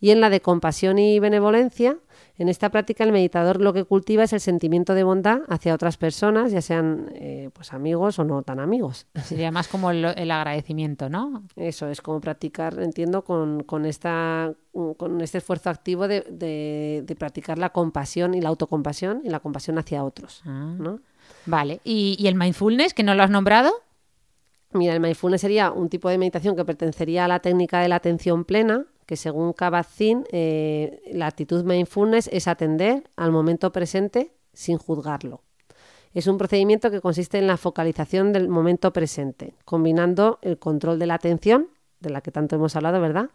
Y 0.00 0.10
en 0.10 0.20
la 0.20 0.30
de 0.30 0.40
compasión 0.40 0.98
y 0.98 1.20
benevolencia, 1.20 1.98
en 2.38 2.48
esta 2.48 2.70
práctica 2.70 3.04
el 3.04 3.12
meditador 3.12 3.60
lo 3.60 3.72
que 3.72 3.84
cultiva 3.84 4.24
es 4.24 4.32
el 4.32 4.40
sentimiento 4.40 4.94
de 4.94 5.02
bondad 5.04 5.40
hacia 5.48 5.74
otras 5.74 5.96
personas, 5.96 6.52
ya 6.52 6.62
sean 6.62 7.10
eh, 7.14 7.50
pues 7.52 7.72
amigos 7.72 8.18
o 8.18 8.24
no 8.24 8.42
tan 8.42 8.60
amigos. 8.60 9.06
Sería 9.24 9.50
más 9.50 9.68
como 9.68 9.90
el, 9.90 10.04
el 10.04 10.30
agradecimiento, 10.30 11.08
¿no? 11.08 11.42
Eso 11.56 11.88
es 11.88 12.00
como 12.00 12.20
practicar, 12.20 12.78
entiendo, 12.80 13.22
con, 13.24 13.62
con 13.64 13.84
esta, 13.86 14.52
con 14.96 15.20
este 15.20 15.38
esfuerzo 15.38 15.70
activo 15.70 16.08
de, 16.08 16.22
de- 16.30 17.02
de 17.04 17.16
practicar 17.16 17.58
la 17.58 17.70
compasión 17.70 18.34
y 18.34 18.40
la 18.40 18.48
autocompasión 18.48 19.20
y 19.24 19.28
la 19.30 19.40
compasión 19.40 19.78
hacia 19.78 20.02
otros. 20.04 20.42
Ah. 20.46 20.74
¿no? 20.78 21.00
Vale. 21.46 21.80
¿Y, 21.84 22.16
y 22.18 22.26
el 22.28 22.34
mindfulness, 22.34 22.94
que 22.94 23.02
no 23.02 23.14
lo 23.14 23.22
has 23.22 23.30
nombrado? 23.30 23.70
Mira, 24.72 24.94
el 24.94 25.00
mindfulness 25.00 25.40
sería 25.40 25.72
un 25.72 25.88
tipo 25.88 26.08
de 26.08 26.16
meditación 26.18 26.54
que 26.54 26.64
pertenecería 26.64 27.24
a 27.24 27.28
la 27.28 27.40
técnica 27.40 27.80
de 27.80 27.88
la 27.88 27.96
atención 27.96 28.44
plena, 28.44 28.84
que 29.10 29.16
según 29.16 29.54
Kabat-Zinn, 29.54 30.24
eh, 30.30 31.02
la 31.12 31.26
actitud 31.26 31.64
mindfulness 31.64 32.30
es 32.32 32.46
atender 32.46 33.10
al 33.16 33.32
momento 33.32 33.72
presente 33.72 34.30
sin 34.52 34.78
juzgarlo. 34.78 35.42
Es 36.14 36.28
un 36.28 36.38
procedimiento 36.38 36.92
que 36.92 37.00
consiste 37.00 37.36
en 37.36 37.48
la 37.48 37.56
focalización 37.56 38.32
del 38.32 38.48
momento 38.48 38.92
presente, 38.92 39.54
combinando 39.64 40.38
el 40.42 40.60
control 40.60 41.00
de 41.00 41.06
la 41.06 41.14
atención, 41.14 41.70
de 41.98 42.10
la 42.10 42.20
que 42.20 42.30
tanto 42.30 42.54
hemos 42.54 42.76
hablado, 42.76 43.00
¿verdad?, 43.00 43.30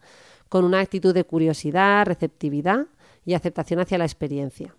con 0.48 0.64
una 0.64 0.80
actitud 0.80 1.14
de 1.14 1.26
curiosidad, 1.26 2.06
receptividad 2.06 2.86
y 3.26 3.34
aceptación 3.34 3.82
hacia 3.82 3.98
la 3.98 4.06
experiencia. 4.06 4.74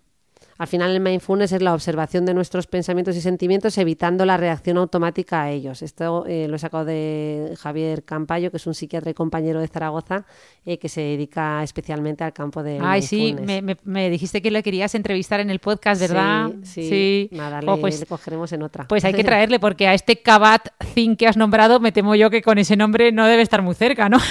Al 0.57 0.67
final 0.67 0.91
el 0.91 0.99
mindfulness 0.99 1.51
es 1.51 1.61
la 1.61 1.73
observación 1.73 2.25
de 2.25 2.33
nuestros 2.33 2.67
pensamientos 2.67 3.15
y 3.15 3.21
sentimientos 3.21 3.77
evitando 3.77 4.25
la 4.25 4.37
reacción 4.37 4.77
automática 4.77 5.43
a 5.43 5.51
ellos. 5.51 5.81
Esto 5.81 6.25
eh, 6.27 6.47
lo 6.47 6.55
he 6.55 6.59
sacado 6.59 6.85
de 6.85 7.53
Javier 7.59 8.03
Campayo, 8.03 8.49
que 8.51 8.57
es 8.57 8.65
un 8.67 8.73
psiquiatra 8.73 9.11
y 9.11 9.13
compañero 9.13 9.59
de 9.59 9.67
Zaragoza 9.67 10.25
eh, 10.65 10.77
que 10.79 10.89
se 10.89 11.01
dedica 11.01 11.61
especialmente 11.63 12.23
al 12.23 12.33
campo 12.33 12.63
del 12.63 12.81
Ay, 12.83 13.01
sí, 13.01 13.35
me, 13.39 13.61
me- 13.61 13.77
me 13.83 14.09
dijiste 14.09 14.41
que 14.41 14.49
lo 14.51 14.61
querías 14.63 14.95
entrevistar 14.95 15.39
en 15.39 15.49
el 15.49 15.59
podcast, 15.59 16.01
¿verdad? 16.01 16.49
Sí, 16.63 16.89
sí. 16.89 17.29
Nada, 17.33 17.59
Oh, 17.65 17.75
le, 17.75 17.81
pues, 17.81 17.99
le 17.99 18.05
cogeremos 18.05 18.51
en 18.53 18.63
otra. 18.63 18.87
pues 18.87 19.03
hay 19.05 19.13
que 19.13 19.23
traerle, 19.25 19.59
porque 19.59 19.87
a 19.87 19.93
este 19.93 20.17
Kabat 20.21 20.69
Zin 20.93 21.15
que 21.15 21.27
has 21.27 21.37
nombrado, 21.37 21.79
me 21.79 21.91
temo 21.91 22.15
yo 22.15 22.29
que 22.29 22.41
con 22.41 22.57
ese 22.57 22.75
nombre 22.75 23.11
no 23.11 23.25
debe 23.27 23.41
estar 23.43 23.61
muy 23.61 23.75
cerca, 23.75 24.09
¿no? 24.09 24.17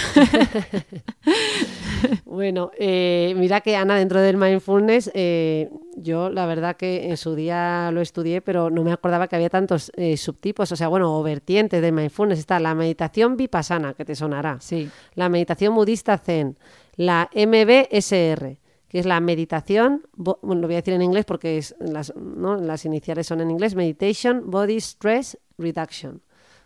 Bueno, 2.24 2.70
eh, 2.78 3.35
mira 3.37 3.61
que 3.61 3.76
Ana, 3.76 3.96
dentro 3.96 4.20
del 4.20 4.37
mindfulness, 4.37 5.11
eh, 5.14 5.70
yo 5.96 6.28
la 6.28 6.46
verdad 6.46 6.76
que 6.76 7.09
en 7.09 7.16
su 7.16 7.35
día 7.35 7.90
lo 7.92 8.00
estudié, 8.00 8.42
pero 8.42 8.70
no 8.70 8.82
me 8.82 8.92
acordaba 8.92 9.28
que 9.28 9.37
había 9.37 9.48
tantos 9.48 9.90
eh, 9.96 10.16
subtipos, 10.16 10.70
o 10.72 10.76
sea, 10.76 10.88
bueno, 10.88 11.18
o 11.18 11.22
vertientes 11.22 11.80
del 11.80 11.92
mindfulness. 11.92 12.38
Está 12.38 12.61
la 12.61 12.74
meditación 12.74 13.37
vipassana, 13.37 13.94
que 13.94 14.04
te 14.04 14.14
sonará. 14.14 14.59
Sí. 14.61 14.90
La 15.14 15.28
meditación 15.28 15.74
budista 15.74 16.18
zen. 16.18 16.59
La 16.96 17.30
MBSR, 17.35 18.59
que 18.88 18.98
es 18.98 19.06
la 19.06 19.20
meditación, 19.20 20.02
bueno, 20.14 20.62
lo 20.62 20.68
voy 20.68 20.74
a 20.74 20.78
decir 20.78 20.94
en 20.94 21.02
inglés 21.02 21.24
porque 21.24 21.59
es, 21.59 21.74
las, 21.78 22.14
¿no? 22.16 22.56
las 22.56 22.85
iniciales 22.85 23.26
son 23.26 23.40
en 23.40 23.50
inglés, 23.50 23.74
Meditation 23.74 24.50
Body 24.50 24.76
Stress 24.76 25.38
Reduction. 25.59 26.22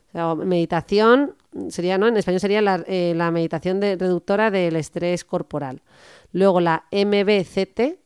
O 0.08 0.12
sea, 0.12 0.34
meditación 0.34 1.34
sería, 1.68 1.98
¿no? 1.98 2.06
En 2.06 2.16
español 2.16 2.40
sería 2.40 2.62
la, 2.62 2.84
eh, 2.86 3.12
la 3.16 3.30
meditación 3.30 3.80
de- 3.80 3.96
reductora 3.96 4.50
del 4.50 4.76
estrés 4.76 5.24
corporal. 5.24 5.82
Luego 6.32 6.60
la 6.60 6.84
MBCT, 6.90 7.98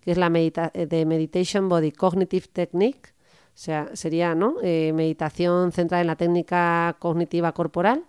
que 0.00 0.10
es 0.10 0.18
la 0.18 0.30
medita- 0.30 0.70
eh, 0.74 0.86
de 0.86 1.04
Meditation 1.06 1.68
Body 1.68 1.92
Cognitive 1.92 2.46
Technique, 2.52 3.10
o 3.54 3.62
sea, 3.62 3.88
sería, 3.94 4.34
¿no? 4.34 4.56
Eh, 4.62 4.92
meditación 4.94 5.72
centrada 5.72 6.00
en 6.00 6.06
la 6.06 6.16
técnica 6.16 6.96
cognitiva 6.98 7.52
corporal. 7.52 8.04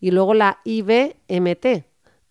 Y 0.00 0.10
luego 0.10 0.34
la 0.34 0.58
IBMT, 0.64 1.84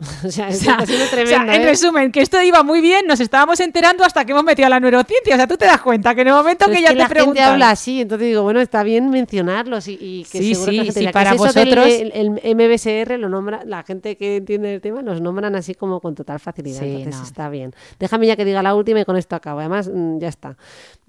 o 0.25 0.31
sea, 0.31 0.47
O 0.49 0.51
sea, 0.51 0.73
está 0.77 0.85
siendo 0.85 1.05
o 1.05 1.07
sea, 1.07 1.09
tremenda, 1.25 1.55
en 1.55 1.61
¿eh? 1.61 1.65
resumen, 1.65 2.11
que 2.11 2.21
esto 2.21 2.41
iba 2.41 2.63
muy 2.63 2.81
bien, 2.81 3.05
nos 3.07 3.19
estábamos 3.19 3.59
enterando 3.59 4.03
hasta 4.03 4.25
que 4.25 4.31
hemos 4.31 4.43
metido 4.43 4.67
a 4.67 4.69
la 4.69 4.79
neurociencia. 4.79 5.35
O 5.35 5.37
sea, 5.37 5.47
tú 5.47 5.57
te 5.57 5.65
das 5.65 5.81
cuenta 5.81 6.13
que 6.15 6.21
en 6.21 6.27
el 6.27 6.33
momento 6.33 6.65
Pero 6.65 6.75
que 6.77 6.81
ya 6.81 6.87
que 6.89 6.93
te 6.95 6.99
la 6.99 7.07
gente 7.09 7.41
habla 7.41 7.69
así, 7.71 8.01
entonces 8.01 8.27
digo, 8.27 8.43
bueno, 8.43 8.61
está 8.61 8.83
bien 8.83 9.09
mencionarlos 9.09 9.87
y, 9.87 9.97
y 9.99 10.23
que 10.31 10.37
Sí, 10.39 10.55
seguro 10.55 10.71
sí, 10.71 10.77
que 10.77 10.77
la 10.77 10.83
gente 10.83 10.93
sí, 10.93 10.99
dirá, 10.99 11.09
¿qué 11.11 11.13
para 11.13 11.29
es 11.31 11.35
eso 11.35 11.53
del- 11.53 11.69
vosotros- 11.69 11.93
el, 11.93 12.39
el 12.43 12.55
MBSR 12.55 13.17
lo 13.19 13.29
nombra, 13.29 13.61
la 13.65 13.83
gente 13.83 14.17
que 14.17 14.37
entiende 14.37 14.75
el 14.75 14.81
tema 14.81 15.01
los 15.01 15.21
nombran 15.21 15.55
así 15.55 15.75
como 15.75 15.99
con 16.01 16.15
total 16.15 16.39
facilidad, 16.39 16.83
entonces 16.83 17.21
no. 17.21 17.23
está 17.27 17.49
bien. 17.49 17.73
Déjame 17.99 18.27
ya 18.27 18.35
que 18.35 18.45
diga 18.45 18.61
la 18.63 18.75
última 18.75 18.99
y 19.01 19.05
con 19.05 19.17
esto 19.17 19.35
acabo, 19.35 19.59
además 19.59 19.89
mm, 19.93 20.19
ya 20.19 20.27
está. 20.27 20.57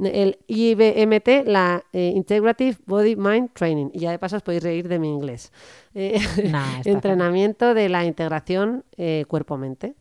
El 0.02 0.38
IBMT, 0.48 1.46
la 1.46 1.82
eh, 1.92 2.12
Integrative 2.14 2.76
Body 2.86 3.16
Mind 3.16 3.50
Training, 3.52 3.90
y 3.92 4.00
ya 4.00 4.10
de 4.10 4.18
paso 4.18 4.36
os 4.36 4.42
podéis 4.42 4.62
reír 4.62 4.88
de 4.88 4.98
mi 4.98 5.08
inglés. 5.08 5.52
Eh, 5.94 6.18
Nah, 6.50 6.80
entrenamiento 6.84 7.74
de 7.74 7.88
la 7.88 8.04
integración 8.04 8.84
eh, 8.96 9.24
cuerpo-mente. 9.28 9.94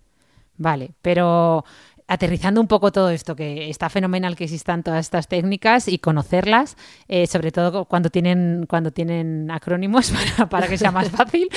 Vale, 0.58 0.91
pero 1.01 1.65
aterrizando 2.13 2.60
un 2.60 2.67
poco 2.67 2.91
todo 2.91 3.10
esto, 3.10 3.36
que 3.36 3.69
está 3.69 3.89
fenomenal 3.89 4.36
que 4.36 4.45
existan 4.45 4.84
todas 4.84 5.06
estas 5.06 5.28
técnicas 5.28 5.88
y 5.88 5.99
conocerlas, 5.99 6.78
eh, 7.08 7.28
sobre 7.28 7.52
todo 7.52 7.86
cuando 7.86 8.10
tienen, 8.10 8.65
cuando 8.67 8.91
tienen 8.91 9.52
acrónimos 9.52 10.12
para, 10.38 10.49
para 10.49 10.67
que 10.67 10.78
sea 10.78 10.91
más 10.91 11.10
fácil. 11.10 11.49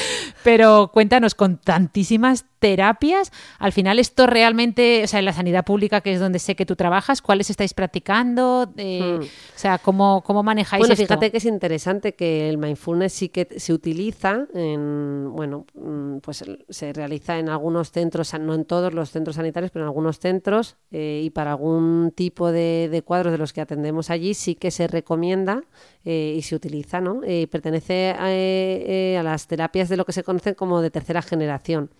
Pero 0.42 0.90
cuéntanos, 0.92 1.34
con 1.34 1.58
tantísimas 1.58 2.44
terapias, 2.58 3.32
al 3.58 3.72
final 3.72 3.98
esto 3.98 4.26
realmente, 4.26 5.02
o 5.04 5.06
sea, 5.06 5.18
en 5.20 5.24
la 5.24 5.32
sanidad 5.32 5.64
pública, 5.64 6.00
que 6.00 6.12
es 6.12 6.20
donde 6.20 6.38
sé 6.38 6.54
que 6.56 6.66
tú 6.66 6.76
trabajas, 6.76 7.22
¿cuáles 7.22 7.50
estáis 7.50 7.74
practicando? 7.74 8.72
Eh, 8.76 8.96
Hmm. 8.96 9.22
O 9.22 9.58
sea, 9.58 9.78
¿cómo, 9.78 10.22
cómo 10.24 10.42
manejáis 10.42 10.80
Bueno, 10.80 10.94
esto? 10.94 11.04
fíjate 11.04 11.30
que 11.30 11.38
es 11.38 11.44
interesante 11.44 12.14
que 12.14 12.48
el 12.48 12.58
mindfulness 12.58 13.12
sí 13.12 13.28
que 13.28 13.48
se 13.58 13.72
utiliza 13.72 14.46
en, 14.54 15.32
bueno, 15.32 15.66
mm, 15.74 16.18
pues 16.18 16.44
se 16.68 16.92
realiza 16.92 17.38
en 17.38 17.48
algunos 17.48 17.90
centros, 17.90 18.32
no 18.38 18.54
en 18.54 18.64
todos 18.64 18.92
los 18.92 19.10
centros 19.10 19.36
sanitarios, 19.36 19.70
pero 19.70 19.84
en 19.84 19.88
algunos 19.88 20.18
centros 20.18 20.45
eh, 20.90 21.22
y 21.24 21.30
para 21.30 21.52
algún 21.52 22.12
tipo 22.14 22.52
de, 22.52 22.88
de 22.90 23.02
cuadros 23.02 23.32
de 23.32 23.38
los 23.38 23.52
que 23.52 23.60
atendemos 23.60 24.10
allí 24.10 24.34
sí 24.34 24.54
que 24.54 24.70
se 24.70 24.86
recomienda 24.86 25.62
eh, 26.04 26.34
y 26.36 26.42
se 26.42 26.54
utiliza, 26.54 27.00
¿no? 27.00 27.20
Eh, 27.24 27.48
pertenece 27.50 28.14
a, 28.18 28.32
eh, 28.32 29.14
eh, 29.14 29.18
a 29.18 29.22
las 29.22 29.46
terapias 29.46 29.88
de 29.88 29.96
lo 29.96 30.04
que 30.04 30.12
se 30.12 30.22
conocen 30.22 30.54
como 30.54 30.80
de 30.80 30.90
tercera 30.90 31.22
generación. 31.22 31.90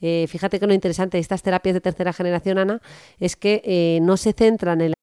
Eh, 0.00 0.26
fíjate 0.28 0.58
que 0.58 0.66
lo 0.66 0.74
interesante 0.74 1.16
de 1.16 1.20
estas 1.20 1.42
terapias 1.42 1.74
de 1.74 1.80
tercera 1.80 2.12
generación, 2.12 2.58
Ana, 2.58 2.80
es 3.18 3.36
que 3.36 3.98
no 4.02 4.16
se 4.16 4.32
centran 4.32 4.80
en 4.80 4.94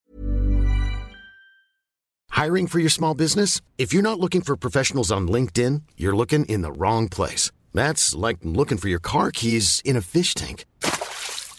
Hiring 2.31 2.67
for 2.67 2.79
your 2.79 2.91
small 2.91 3.15
business? 3.15 3.61
If 3.79 3.93
you're 3.93 4.03
not 4.03 4.19
looking 4.19 4.41
for 4.41 4.55
professionals 4.55 5.11
on 5.11 5.27
LinkedIn, 5.27 5.81
you're 5.97 6.15
looking 6.15 6.45
in 6.45 6.61
the 6.61 6.71
wrong 6.71 7.09
place. 7.09 7.51
That's 7.73 8.13
like 8.13 8.37
looking 8.43 8.77
for 8.77 8.89
your 8.89 8.99
car 8.99 9.31
keys 9.31 9.81
in 9.83 9.95
a 9.95 10.01
fish 10.01 10.35
tank. 10.35 10.65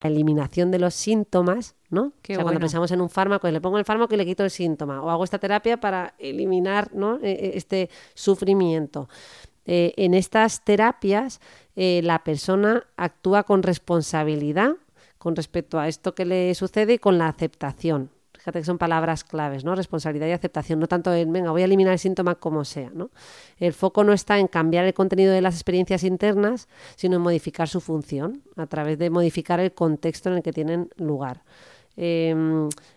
La 0.00 0.10
eliminación 0.10 0.70
de 0.70 0.78
los 0.78 0.94
síntomas, 0.94 1.74
¿no? 1.90 2.12
Qué 2.22 2.34
o 2.34 2.36
sea, 2.36 2.42
cuando 2.42 2.60
pensamos 2.60 2.90
en 2.90 3.00
un 3.00 3.08
fármaco, 3.08 3.50
le 3.50 3.60
pongo 3.60 3.78
el 3.78 3.84
fármaco 3.84 4.14
y 4.14 4.18
le 4.18 4.26
quito 4.26 4.44
el 4.44 4.50
síntoma, 4.50 5.02
o 5.02 5.10
hago 5.10 5.24
esta 5.24 5.38
terapia 5.38 5.78
para 5.80 6.14
eliminar 6.18 6.94
¿no? 6.94 7.18
E- 7.22 7.30
e- 7.30 7.56
este 7.56 7.88
sufrimiento. 8.14 9.08
Eh, 9.64 9.94
en 9.96 10.14
estas 10.14 10.64
terapias, 10.64 11.40
eh, 11.74 12.00
la 12.04 12.22
persona 12.22 12.84
actúa 12.96 13.42
con 13.44 13.62
responsabilidad 13.62 14.76
con 15.18 15.34
respecto 15.34 15.80
a 15.80 15.88
esto 15.88 16.14
que 16.14 16.24
le 16.24 16.54
sucede 16.54 16.94
y 16.94 16.98
con 16.98 17.18
la 17.18 17.26
aceptación. 17.28 18.10
Fíjate 18.46 18.60
que 18.60 18.64
son 18.64 18.78
palabras 18.78 19.24
claves, 19.24 19.64
¿no? 19.64 19.74
Responsabilidad 19.74 20.28
y 20.28 20.30
aceptación, 20.30 20.78
no 20.78 20.86
tanto 20.86 21.12
en, 21.12 21.32
venga, 21.32 21.50
voy 21.50 21.62
a 21.62 21.64
eliminar 21.64 21.94
el 21.94 21.98
síntoma 21.98 22.36
como 22.36 22.64
sea, 22.64 22.90
¿no? 22.94 23.10
El 23.58 23.72
foco 23.72 24.04
no 24.04 24.12
está 24.12 24.38
en 24.38 24.46
cambiar 24.46 24.84
el 24.84 24.94
contenido 24.94 25.32
de 25.32 25.40
las 25.40 25.54
experiencias 25.56 26.04
internas, 26.04 26.68
sino 26.94 27.16
en 27.16 27.22
modificar 27.22 27.66
su 27.66 27.80
función, 27.80 28.44
a 28.54 28.68
través 28.68 29.00
de 29.00 29.10
modificar 29.10 29.58
el 29.58 29.72
contexto 29.72 30.28
en 30.28 30.36
el 30.36 30.42
que 30.44 30.52
tienen 30.52 30.90
lugar. 30.94 31.42
Eh, 31.96 32.32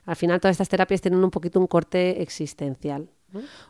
al 0.05 0.15
final 0.15 0.39
todas 0.39 0.53
estas 0.53 0.69
terapias 0.69 1.01
tienen 1.01 1.23
un 1.23 1.31
poquito 1.31 1.59
un 1.59 1.65
corte 1.65 2.21
existencial. 2.21 3.09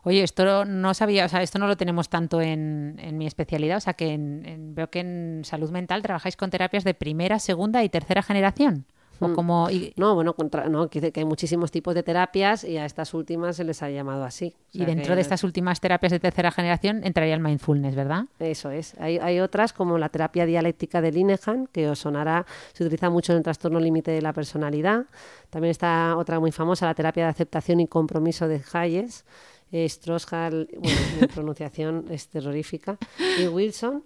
Oye, 0.04 0.22
esto 0.22 0.66
no 0.66 0.94
sabía, 0.94 1.24
o 1.24 1.30
sea, 1.30 1.42
esto 1.42 1.60
no 1.60 1.68
lo 1.68 1.78
tenemos 1.78 2.10
tanto 2.10 2.42
en, 2.42 3.00
mi 3.14 3.26
especialidad, 3.26 3.78
o 3.78 3.82
sea, 3.82 3.94
que 3.94 4.12
en- 4.12 4.76
veo 4.76 4.90
que 4.90 5.00
en 5.00 5.44
salud 5.46 5.72
mental 5.72 6.02
trabajáis 6.02 6.36
con 6.36 6.50
terapias 6.50 6.84
de 6.84 6.94
primera, 6.94 7.40
segunda 7.40 7.86
y 7.86 7.90
tercera 7.90 8.22
generación. 8.22 8.86
O 9.22 9.28
Mm. 9.28 9.36
como, 9.36 9.70
y, 9.70 9.94
No, 9.98 10.16
bueno, 10.16 10.34
contra, 10.34 10.70
no, 10.70 10.90
que, 10.90 11.12
hay 11.16 11.26
muchísimos 11.26 11.72
tipos 11.72 11.94
de 11.94 12.04
terapias 12.04 12.64
y 12.64 12.78
a 12.78 12.86
estas 12.86 13.14
últimas 13.14 13.56
se 13.58 13.64
les 13.64 13.82
ha 13.84 13.90
llamado 13.90 14.24
así. 14.24 14.54
O 14.56 14.60
y 14.72 14.78
sea 14.80 14.88
dentro 14.88 15.08
que- 15.10 15.16
de 15.16 15.22
estas 15.22 15.44
últimas 15.44 15.80
terapias 15.82 16.12
de 16.12 16.20
tercera 16.20 16.52
generación 16.52 17.02
entraría 17.04 17.34
el 17.34 17.40
mindfulness, 17.42 17.96
¿verdad? 17.96 18.26
Eso 18.40 18.72
es. 18.72 18.96
Hay, 19.00 19.18
hay 19.18 19.40
otras 19.40 19.74
como 19.74 19.98
la 19.98 20.10
terapia 20.10 20.46
dialéctica 20.46 21.02
de 21.02 21.12
Linehan, 21.12 21.68
que 21.72 21.90
os 21.90 22.00
sonará, 22.00 22.46
se 22.74 22.84
utiliza 22.84 23.10
mucho 23.10 23.34
en 23.34 23.38
el 23.40 23.44
trastorno 23.44 23.80
límite 23.80 24.12
de 24.12 24.22
la 24.22 24.32
personalidad. 24.34 25.06
También 25.50 25.72
está 25.72 26.16
otra 26.18 26.40
muy 26.40 26.52
famosa, 26.52 26.86
la 26.86 26.94
terapia 26.94 27.24
de 27.26 27.30
aceptación 27.30 27.80
y 27.82 27.88
compromiso 27.88 28.48
de 28.48 28.62
Hayes. 28.74 29.26
Stroshal, 29.74 30.68
bueno, 30.78 30.98
mi 31.22 31.28
pronunciación 31.34 32.06
es 32.10 32.28
terrorífica, 32.30 32.98
y 33.40 33.48
Wilson. 33.48 34.04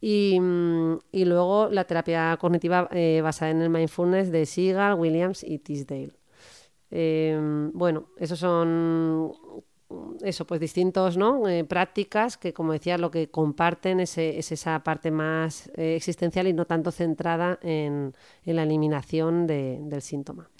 Y, 0.00 0.38
y 1.10 1.24
luego 1.24 1.68
la 1.70 1.84
terapia 1.84 2.36
cognitiva 2.38 2.88
eh, 2.92 3.20
basada 3.22 3.50
en 3.50 3.62
el 3.62 3.70
mindfulness 3.70 4.30
de 4.30 4.44
Seagal, 4.46 4.94
Williams 4.94 5.42
y 5.42 5.58
Tisdale. 5.58 6.12
Eh, 6.90 7.38
bueno, 7.72 8.06
esos 8.18 8.38
son 8.38 9.32
eso, 10.22 10.46
pues 10.46 10.60
distintos, 10.60 11.16
¿no? 11.16 11.48
Eh, 11.48 11.64
prácticas 11.64 12.36
que, 12.36 12.52
como 12.52 12.72
decía, 12.72 12.98
lo 12.98 13.10
que 13.10 13.28
comparten 13.30 14.00
es, 14.00 14.18
es 14.18 14.52
esa 14.52 14.82
parte 14.82 15.10
más 15.10 15.68
eh, 15.76 15.94
existencial 15.96 16.46
y 16.48 16.52
no 16.52 16.66
tanto 16.66 16.90
centrada 16.90 17.58
en, 17.62 18.12
en 18.44 18.56
la 18.56 18.64
eliminación 18.64 19.46
de- 19.46 19.78
del 19.82 20.02
síntoma. 20.02 20.50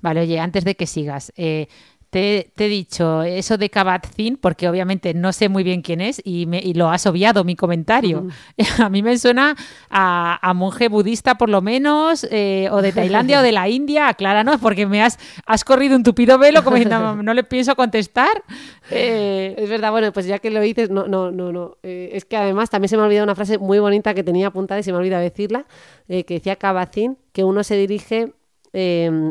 Vale, 0.00 0.20
oye, 0.20 0.38
antes 0.38 0.64
de 0.66 0.74
que 0.74 0.86
sigas, 0.86 1.32
eh, 1.36 1.66
te, 2.14 2.52
te 2.54 2.66
he 2.66 2.68
dicho 2.68 3.24
eso 3.24 3.58
de 3.58 3.68
Kabat-Zinn 3.72 4.36
porque 4.40 4.68
obviamente 4.68 5.14
no 5.14 5.32
sé 5.32 5.48
muy 5.48 5.64
bien 5.64 5.82
quién 5.82 6.00
es 6.00 6.22
y, 6.24 6.46
me- 6.46 6.60
y 6.60 6.72
lo 6.74 6.88
has 6.88 7.06
obviado 7.06 7.42
mi 7.42 7.56
comentario. 7.56 8.28
A 8.78 8.88
mí 8.88 9.02
me 9.02 9.18
suena 9.18 9.56
a, 9.90 10.38
a 10.40 10.54
monje 10.54 10.86
budista 10.88 11.34
por 11.36 11.48
lo 11.48 11.60
menos, 11.60 12.24
eh, 12.30 12.68
o 12.70 12.82
de 12.82 12.92
Tailandia 12.92 13.40
o 13.40 13.42
de 13.42 13.50
la 13.50 13.68
India, 13.80 14.06
acláranos, 14.06 14.60
porque 14.60 14.86
me 14.86 15.02
has, 15.02 15.18
has 15.44 15.64
corrido 15.64 15.96
un 15.96 16.04
tupido 16.04 16.38
velo 16.38 16.62
como 16.62 16.76
diciendo, 16.76 17.16
no, 17.16 17.22
no 17.24 17.34
le 17.34 17.42
pienso 17.42 17.74
contestar. 17.74 18.44
Eh, 18.92 19.56
Es 19.58 19.68
verdad, 19.68 19.90
bueno, 19.90 20.12
pues 20.12 20.26
ya 20.26 20.38
que 20.38 20.50
lo 20.50 20.60
dices, 20.60 20.90
no, 20.90 21.08
no, 21.08 21.32
no, 21.32 21.50
no. 21.50 21.78
Eh, 21.82 22.10
es 22.12 22.24
que 22.24 22.36
además 22.36 22.70
también 22.70 22.90
se 22.90 22.96
me 22.96 23.02
ha 23.02 23.06
olvidado 23.06 23.24
una 23.24 23.34
frase 23.34 23.58
muy 23.58 23.80
bonita 23.80 24.14
que 24.14 24.22
tenía 24.22 24.46
apuntada 24.46 24.78
y 24.78 24.84
se 24.84 24.92
me 24.92 24.98
ha 24.98 25.00
olvidado 25.00 25.22
decirla, 25.24 25.66
eh, 26.06 26.22
que 26.22 26.34
decía 26.34 26.54
Cabacín, 26.54 27.18
que 27.32 27.42
uno 27.42 27.64
se 27.64 27.76
dirige 27.76 28.32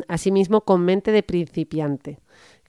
a 0.07 0.17
sí 0.17 0.31
mismo 0.31 0.61
con 0.61 0.85
mente 0.85 1.11
de 1.11 1.21
principiante. 1.21 2.17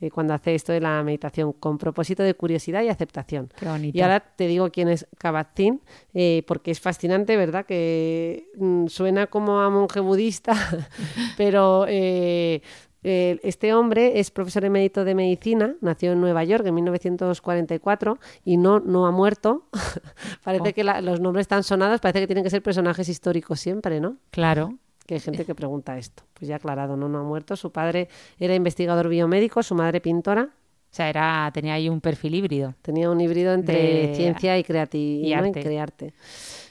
Eh, 0.06 0.10
cuando 0.10 0.34
hace 0.34 0.54
esto 0.54 0.72
de 0.72 0.80
la 0.80 1.02
meditación, 1.02 1.52
con 1.52 1.78
propósito 1.78 2.22
de 2.22 2.34
curiosidad 2.34 2.82
y 2.82 2.88
aceptación. 2.88 3.48
Qué 3.58 3.66
bonito. 3.66 3.96
Y 3.96 4.00
ahora 4.02 4.20
te 4.20 4.46
digo 4.46 4.70
quién 4.70 4.88
es 4.88 5.06
Kabat-Zinn, 5.18 5.80
eh, 6.12 6.42
porque 6.46 6.70
es 6.70 6.80
fascinante, 6.80 7.36
¿verdad? 7.36 7.64
Que 7.66 8.48
mm, 8.56 8.86
suena 8.88 9.26
como 9.28 9.60
a 9.60 9.70
monje 9.70 10.00
budista, 10.00 10.52
pero 11.36 11.86
eh, 11.88 12.60
eh, 13.06 13.38
este 13.42 13.74
hombre 13.74 14.18
es 14.18 14.30
profesor 14.30 14.64
emérito 14.64 15.04
de 15.04 15.14
medicina, 15.14 15.74
nació 15.80 16.12
en 16.12 16.20
Nueva 16.20 16.42
York 16.44 16.64
en 16.66 16.74
1944 16.74 18.18
y 18.44 18.56
no, 18.56 18.80
no 18.80 19.06
ha 19.06 19.10
muerto. 19.10 19.66
parece 20.44 20.70
Oh. 20.70 20.74
que 20.74 20.84
la- 20.84 21.00
los 21.00 21.20
nombres 21.20 21.44
están 21.44 21.62
sonados, 21.64 22.00
parece 22.00 22.20
que 22.20 22.26
tienen 22.26 22.44
que 22.44 22.50
ser 22.50 22.62
personajes 22.62 23.08
históricos 23.08 23.60
siempre, 23.60 24.00
¿no? 24.00 24.16
claro. 24.30 24.78
Que 25.06 25.14
hay 25.14 25.20
gente 25.20 25.44
que 25.44 25.54
pregunta 25.54 25.98
esto. 25.98 26.22
Pues 26.32 26.48
ya 26.48 26.56
aclarado, 26.56 26.96
no, 26.96 27.08
no 27.08 27.18
ha 27.18 27.22
muerto. 27.22 27.56
Su 27.56 27.70
padre 27.70 28.08
era 28.38 28.54
investigador 28.54 29.08
biomédico, 29.08 29.62
su 29.62 29.74
madre 29.74 30.00
pintora. 30.00 30.48
O 30.50 30.96
sea, 30.96 31.08
era, 31.10 31.50
tenía 31.52 31.74
ahí 31.74 31.88
un 31.88 32.00
perfil 32.00 32.36
híbrido. 32.36 32.74
Tenía 32.80 33.10
un 33.10 33.20
híbrido 33.20 33.52
entre 33.52 34.08
De- 34.08 34.14
ciencia 34.14 34.56
y, 34.58 34.62
creati- 34.62 35.24
y 35.24 35.34
¿no? 35.34 35.52
crearte. 35.52 36.14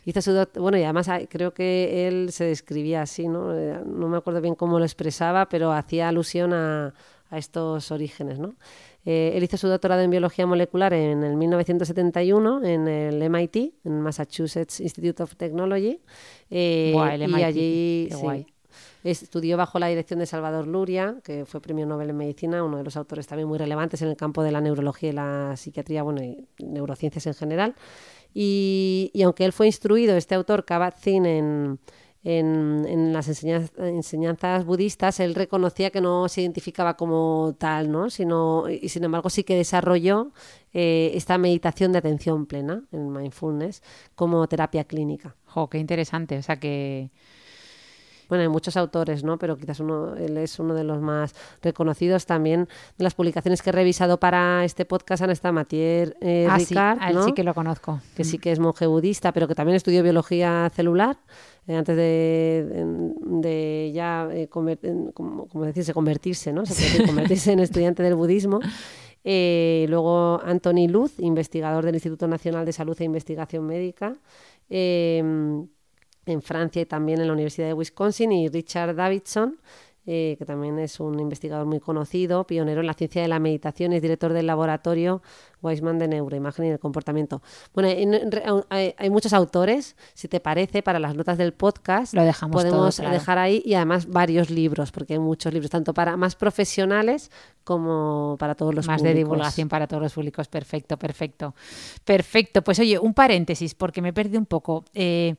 Hizo 0.05 0.21
su 0.21 0.31
doc- 0.31 0.57
bueno, 0.57 0.77
y 0.77 0.83
además 0.83 1.09
creo 1.29 1.53
que 1.53 2.07
él 2.07 2.31
se 2.31 2.45
describía 2.45 3.01
así, 3.01 3.27
¿no? 3.27 3.53
Eh, 3.57 3.79
No 3.85 4.07
me 4.07 4.17
acuerdo 4.17 4.39
bien 4.41 4.55
cómo 4.55 4.79
lo 4.79 4.85
expresaba, 4.85 5.47
pero 5.49 5.71
hacía 5.73 6.07
alusión 6.07 6.53
a, 6.53 6.93
a 7.29 7.37
estos 7.37 7.91
orígenes, 7.91 8.39
¿no? 8.39 8.55
Eh, 9.05 9.33
él 9.35 9.43
hizo 9.43 9.57
su 9.57 9.67
doctorado 9.67 10.01
en 10.01 10.09
biología 10.09 10.45
molecular 10.45 10.93
en 10.93 11.23
el 11.23 11.35
1971 11.35 12.63
en 12.63 12.87
el 12.87 13.21
MIT, 13.21 13.73
en 13.83 14.01
Massachusetts 14.01 14.79
Institute 14.79 15.21
of 15.21 15.35
Technology. 15.35 15.99
eh, 16.49 16.91
Buah, 16.93 17.15
el 17.15 17.23
y 17.23 17.27
MIT, 17.27 17.43
allí 17.43 18.07
qué 18.09 18.15
sí, 18.15 18.21
guay. 18.21 18.45
Estudió 19.03 19.57
bajo 19.57 19.79
la 19.79 19.87
dirección 19.87 20.19
de 20.19 20.25
Salvador 20.25 20.65
Luria, 20.65 21.17
que 21.23 21.45
fue 21.45 21.59
premio 21.59 21.85
Nobel 21.85 22.11
en 22.11 22.17
Medicina, 22.17 22.63
uno 22.63 22.77
de 22.77 22.83
los 22.85 22.95
autores 22.95 23.27
también 23.27 23.49
muy 23.49 23.57
relevantes 23.57 24.01
en 24.01 24.07
el 24.07 24.15
campo 24.15 24.43
de 24.43 24.51
la 24.51 24.61
neurología 24.61 25.09
y 25.09 25.11
la 25.11 25.53
psiquiatría, 25.57 26.03
bueno, 26.03 26.23
y 26.23 26.47
neurociencias 26.59 27.27
en 27.27 27.33
general. 27.33 27.75
Y, 28.33 29.11
y 29.13 29.23
aunque 29.23 29.43
él 29.43 29.51
fue 29.51 29.65
instruido, 29.67 30.15
este 30.15 30.35
autor, 30.35 30.65
Kabat-Zinn, 30.65 31.25
en, 31.25 31.79
en, 32.23 32.85
en 32.87 33.11
las 33.11 33.27
enseñanzas, 33.27 33.71
enseñanzas 33.77 34.65
budistas, 34.65 35.19
él 35.19 35.35
reconocía 35.35 35.91
que 35.91 35.99
no 35.99 36.29
se 36.29 36.41
identificaba 36.41 36.95
como 36.95 37.55
tal, 37.57 37.91
¿no? 37.91 38.09
Sino, 38.09 38.69
y 38.69 38.87
sin 38.89 39.03
embargo 39.03 39.29
sí 39.29 39.43
que 39.43 39.55
desarrolló 39.55 40.31
eh, 40.73 41.11
esta 41.15 41.37
meditación 41.37 41.91
de 41.91 41.99
atención 41.99 42.45
plena, 42.45 42.83
en 42.91 43.11
mindfulness, 43.11 43.83
como 44.15 44.47
terapia 44.47 44.85
clínica. 44.85 45.35
Jo, 45.45 45.69
qué 45.69 45.77
interesante. 45.77 46.37
O 46.37 46.41
sea 46.41 46.59
que. 46.59 47.11
Bueno, 48.29 48.41
hay 48.43 48.47
muchos 48.47 48.77
autores, 48.77 49.23
¿no? 49.23 49.37
Pero 49.37 49.57
quizás 49.57 49.79
uno, 49.81 50.15
él 50.15 50.37
es 50.37 50.57
uno 50.57 50.73
de 50.73 50.83
los 50.83 51.01
más 51.01 51.35
reconocidos 51.61 52.25
también. 52.25 52.67
De 52.97 53.03
las 53.03 53.13
publicaciones 53.13 53.61
que 53.61 53.69
he 53.69 53.73
revisado 53.73 54.17
para 54.17 54.63
este 54.63 54.85
podcast 54.85 55.21
han 55.23 55.29
estado 55.29 55.53
Mathieu 55.53 56.13
eh, 56.21 56.47
ah, 56.49 56.57
sí, 56.57 56.67
Ricard, 56.69 56.99
a 57.01 57.09
él 57.09 57.15
¿no? 57.15 57.25
sí 57.25 57.33
que 57.33 57.43
lo 57.43 57.53
conozco. 57.53 57.99
que 58.15 58.23
sí 58.23 58.39
que 58.39 58.51
es 58.51 58.59
monje 58.59 58.87
budista, 58.87 59.33
pero 59.33 59.47
que 59.47 59.53
también 59.53 59.75
estudió 59.75 60.01
biología 60.01 60.71
celular 60.73 61.17
eh, 61.67 61.75
antes 61.75 61.95
de, 61.95 63.91
ya, 63.93 64.27
eh, 64.31 64.47
como, 64.47 64.75
como 65.47 65.65
decirse, 65.65 65.93
convertirse, 65.93 66.51
¿no? 66.51 66.63
Convertirse 67.05 67.51
en 67.51 67.59
estudiante 67.59 68.03
del 68.03 68.15
budismo. 68.15 68.59
Eh, 69.23 69.85
luego 69.89 70.41
Anthony 70.43 70.87
Luz, 70.89 71.19
investigador 71.19 71.85
del 71.85 71.95
Instituto 71.95 72.27
Nacional 72.27 72.65
de 72.65 72.73
Salud 72.73 72.95
e 72.99 73.05
Investigación 73.05 73.65
Médica. 73.65 74.17
eh, 74.69 75.23
en 76.25 76.41
Francia 76.41 76.81
y 76.81 76.85
también 76.85 77.19
en 77.19 77.27
la 77.27 77.33
Universidad 77.33 77.67
de 77.67 77.73
Wisconsin, 77.73 78.31
y 78.31 78.47
Richard 78.47 78.95
Davidson, 78.95 79.57
eh, 80.05 80.35
que 80.37 80.45
también 80.45 80.79
es 80.79 80.99
un 80.99 81.19
investigador 81.19 81.65
muy 81.65 81.79
conocido, 81.79 82.45
pionero 82.45 82.81
en 82.81 82.87
la 82.87 82.93
ciencia 82.93 83.21
de 83.21 83.27
la 83.27 83.39
meditación, 83.39 83.93
es 83.93 84.01
director 84.01 84.33
del 84.33 84.47
laboratorio 84.47 85.21
Weissman 85.61 85.97
de 85.97 86.09
Neuroimagen 86.09 86.65
y 86.65 86.69
del 86.69 86.79
Comportamiento. 86.79 87.41
Bueno, 87.73 87.87
en- 87.89 88.29
hay, 88.69 88.93
hay 88.97 89.09
muchos 89.09 89.31
autores, 89.31 89.95
si 90.13 90.27
te 90.27 90.41
parece, 90.41 90.83
para 90.83 90.99
las 90.99 91.15
notas 91.15 91.37
del 91.37 91.53
podcast. 91.53 92.13
Lo 92.13 92.23
dejamos 92.23 92.61
todo, 92.63 92.71
Podemos 92.71 92.95
claro. 92.97 93.13
dejar 93.13 93.37
ahí 93.37 93.61
y 93.65 93.75
además 93.75 94.07
varios 94.09 94.49
libros, 94.49 94.91
porque 94.91 95.13
hay 95.13 95.19
muchos 95.19 95.53
libros, 95.53 95.71
tanto 95.71 95.93
para 95.93 96.17
más 96.17 96.35
profesionales 96.35 97.31
como 97.63 98.35
para 98.39 98.55
todos 98.55 98.75
los 98.75 98.85
Más 98.87 99.01
de 99.01 99.09
públicos. 99.11 99.29
divulgación 99.29 99.69
para 99.69 99.87
todos 99.87 100.03
los 100.03 100.13
públicos. 100.13 100.49
Perfecto, 100.49 100.97
perfecto. 100.97 101.55
Perfecto. 102.03 102.61
Pues 102.61 102.79
oye, 102.79 102.99
un 102.99 103.13
paréntesis, 103.13 103.73
porque 103.73 104.01
me 104.01 104.11
perdí 104.11 104.35
un 104.35 104.45
poco. 104.45 104.83
Eh, 104.93 105.35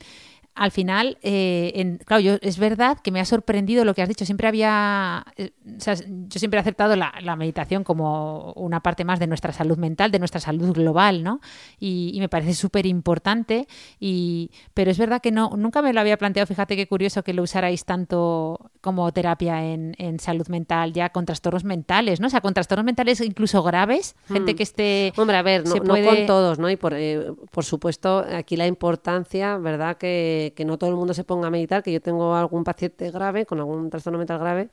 al 0.56 0.70
final, 0.70 1.18
eh, 1.22 1.72
en- 1.74 1.98
claro, 1.98 2.20
yo, 2.20 2.34
es 2.40 2.58
verdad 2.58 2.98
que 3.02 3.10
me 3.10 3.18
ha 3.20 3.24
sorprendido 3.24 3.84
lo 3.84 3.92
que 3.94 4.02
has 4.02 4.08
dicho. 4.08 4.24
Siempre 4.24 4.46
había, 4.46 5.24
eh, 5.36 5.50
o 5.76 5.80
sea, 5.80 5.94
yo 5.94 6.38
siempre 6.38 6.58
he 6.58 6.60
aceptado 6.60 6.94
la, 6.94 7.12
la 7.22 7.34
meditación 7.34 7.82
como 7.82 8.52
una 8.52 8.80
parte 8.80 9.04
más 9.04 9.18
de 9.18 9.26
nuestra 9.26 9.52
salud 9.52 9.78
mental, 9.78 10.10
de 10.12 10.18
nuestra 10.20 10.40
salud 10.40 10.72
global, 10.72 11.24
¿no? 11.24 11.40
Y, 11.80 12.12
y 12.14 12.20
me 12.20 12.28
parece 12.28 12.54
súper 12.54 12.86
importante. 12.86 13.66
Y, 13.98 14.50
pero 14.74 14.90
es 14.90 14.98
verdad 14.98 15.20
que 15.20 15.32
no, 15.32 15.50
nunca 15.56 15.82
me 15.82 15.92
lo 15.92 16.00
había 16.00 16.16
planteado. 16.18 16.46
Fíjate 16.46 16.76
qué 16.76 16.86
curioso 16.86 17.24
que 17.24 17.32
lo 17.34 17.42
usarais 17.42 17.84
tanto 17.84 18.70
como 18.80 19.10
terapia 19.12 19.64
en, 19.64 19.94
en 19.98 20.20
salud 20.20 20.46
mental, 20.48 20.92
ya 20.92 21.08
con 21.10 21.24
trastornos 21.26 21.64
mentales, 21.64 22.20
¿no? 22.20 22.28
O 22.28 22.30
sea, 22.30 22.40
con 22.40 22.54
trastornos 22.54 22.84
mentales 22.84 23.20
incluso 23.20 23.62
graves, 23.62 24.14
gente 24.28 24.54
que 24.54 24.62
esté 24.62 25.12
Hombre, 25.16 25.36
a 25.36 25.42
ver, 25.42 25.64
no, 25.66 25.74
no 25.76 25.94
con 26.06 26.26
todos, 26.26 26.58
¿no? 26.58 26.70
Y 26.70 26.76
por, 26.76 26.94
eh, 26.94 27.32
por 27.50 27.64
supuesto, 27.64 28.24
aquí 28.32 28.56
la 28.56 28.66
importancia, 28.66 29.56
¿verdad? 29.58 29.96
Que, 29.96 30.43
que 30.52 30.64
no 30.64 30.78
todo 30.78 30.90
el 30.90 30.96
mundo 30.96 31.14
se 31.14 31.24
ponga 31.24 31.48
a 31.48 31.50
meditar, 31.50 31.82
que 31.82 31.92
yo 31.92 32.00
tengo 32.00 32.34
algún 32.34 32.64
paciente 32.64 33.10
grave, 33.10 33.46
con 33.46 33.58
algún 33.58 33.88
trastorno 33.90 34.18
mental 34.18 34.38
grave, 34.38 34.70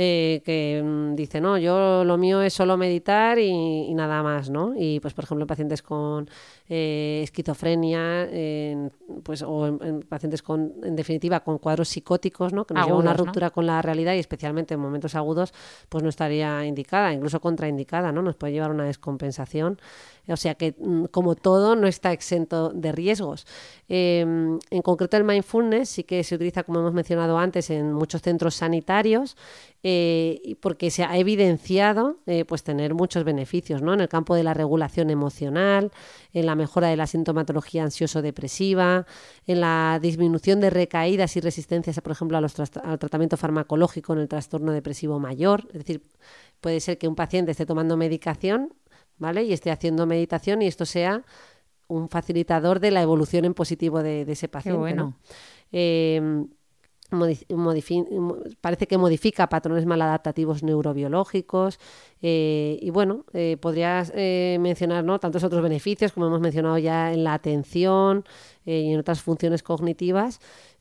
eh, 0.00 0.42
que 0.44 0.80
mm, 0.80 1.16
dice, 1.16 1.40
no, 1.40 1.58
yo 1.58 2.04
lo 2.04 2.16
mío 2.18 2.40
es 2.40 2.54
solo 2.54 2.76
meditar 2.76 3.36
y, 3.36 3.50
y 3.50 3.94
nada 3.94 4.22
más, 4.22 4.48
¿no? 4.48 4.72
Y 4.76 5.00
pues, 5.00 5.12
por 5.12 5.24
ejemplo, 5.24 5.42
en 5.42 5.48
pacientes 5.48 5.82
con 5.82 6.30
eh, 6.68 7.22
esquizofrenia, 7.24 8.28
en, 8.30 8.92
pues, 9.24 9.42
o 9.42 9.66
en, 9.66 9.78
en 9.82 10.00
pacientes 10.02 10.40
con, 10.40 10.72
en 10.84 10.94
definitiva, 10.94 11.40
con 11.40 11.58
cuadros 11.58 11.88
psicóticos, 11.88 12.52
¿no? 12.52 12.64
Que 12.64 12.74
nos 12.74 12.86
lleva 12.86 12.96
a 12.96 13.00
una 13.00 13.10
Agudos, 13.10 13.26
¿no? 13.26 13.26
ruptura 13.26 13.50
con 13.50 13.66
la 13.66 13.82
realidad 13.82 14.14
y 14.14 14.20
especialmente 14.20 14.74
en 14.74 14.80
momentos 14.80 15.16
agudos, 15.16 15.52
pues 15.88 16.04
no 16.04 16.10
estaría 16.10 16.64
indicada, 16.64 17.12
incluso 17.12 17.40
contraindicada, 17.40 18.12
¿no? 18.12 18.22
Nos 18.22 18.36
puede 18.36 18.52
llevar 18.52 18.70
a 18.70 18.74
una 18.74 18.84
descompensación. 18.84 19.80
O 20.28 20.36
sea 20.36 20.54
que, 20.54 20.76
mm, 20.78 21.06
como 21.06 21.34
todo, 21.34 21.74
no 21.74 21.88
está 21.88 22.12
exento 22.12 22.68
de 22.68 22.92
riesgos. 22.92 23.46
Eh, 23.88 24.20
en 24.20 24.82
concreto, 24.82 25.16
el 25.16 25.24
mindfulness 25.24 25.88
sí 25.88 26.04
que 26.04 26.22
se 26.22 26.36
utiliza, 26.36 26.62
como 26.62 26.80
hemos 26.80 26.92
mencionado 26.92 27.36
antes, 27.38 27.70
en 27.70 27.92
muchos 27.92 28.22
centros 28.22 28.54
sanitarios, 28.54 29.36
eh, 29.84 30.56
porque 30.60 30.90
se 30.90 31.04
ha 31.04 31.16
evidenciado 31.18 32.18
eh, 32.26 32.44
pues 32.44 32.64
tener 32.64 32.94
muchos 32.94 33.22
beneficios 33.22 33.80
¿no? 33.80 33.94
en 33.94 34.00
el 34.00 34.08
campo 34.08 34.34
de 34.34 34.42
la 34.42 34.52
regulación 34.52 35.08
emocional, 35.08 35.92
en 36.32 36.46
la 36.46 36.56
mejora 36.56 36.88
de 36.88 36.96
la 36.96 37.06
sintomatología 37.06 37.84
ansioso-depresiva, 37.84 39.06
en 39.46 39.60
la 39.60 40.00
disminución 40.02 40.60
de 40.60 40.70
recaídas 40.70 41.36
y 41.36 41.40
resistencias, 41.40 42.00
por 42.00 42.10
ejemplo, 42.10 42.36
a 42.36 42.40
los 42.40 42.58
al 42.58 42.98
tratamiento 42.98 43.36
farmacológico 43.36 44.14
en 44.14 44.18
el 44.18 44.28
trastorno 44.28 44.72
depresivo 44.72 45.20
mayor. 45.20 45.68
Es 45.68 45.78
decir, 45.78 46.02
puede 46.60 46.80
ser 46.80 46.98
que 46.98 47.06
un 47.06 47.14
paciente 47.14 47.52
esté 47.52 47.64
tomando 47.64 47.96
medicación 47.96 48.74
¿vale? 49.16 49.44
y 49.44 49.52
esté 49.52 49.70
haciendo 49.70 50.06
meditación 50.06 50.60
y 50.60 50.66
esto 50.66 50.86
sea 50.86 51.22
un 51.86 52.08
facilitador 52.08 52.80
de 52.80 52.90
la 52.90 53.00
evolución 53.00 53.44
en 53.44 53.54
positivo 53.54 54.02
de, 54.02 54.24
de 54.24 54.32
ese 54.32 54.48
paciente. 54.48 54.96
Eh, 55.70 56.46
parece 58.60 58.86
que 58.86 58.98
modifica 58.98 59.48
patrones 59.48 59.86
maladaptativos 59.86 60.62
neurobiológicos 60.62 61.78
eh, 62.22 62.78
y 62.82 62.90
bueno, 62.90 63.24
eh, 63.32 63.56
podrías 63.60 64.12
eh, 64.14 64.58
mencionar 64.60 65.04
¿no? 65.04 65.18
tantos 65.18 65.44
otros 65.44 65.62
beneficios 65.62 66.12
como 66.12 66.26
hemos 66.26 66.40
mencionado 66.40 66.78
ya 66.78 67.12
en 67.12 67.24
la 67.24 67.34
atención 67.34 68.24
eh, 68.66 68.80
y 68.82 68.92
en 68.92 69.00
otras 69.00 69.22
funciones 69.22 69.62
cognitivas. 69.62 70.40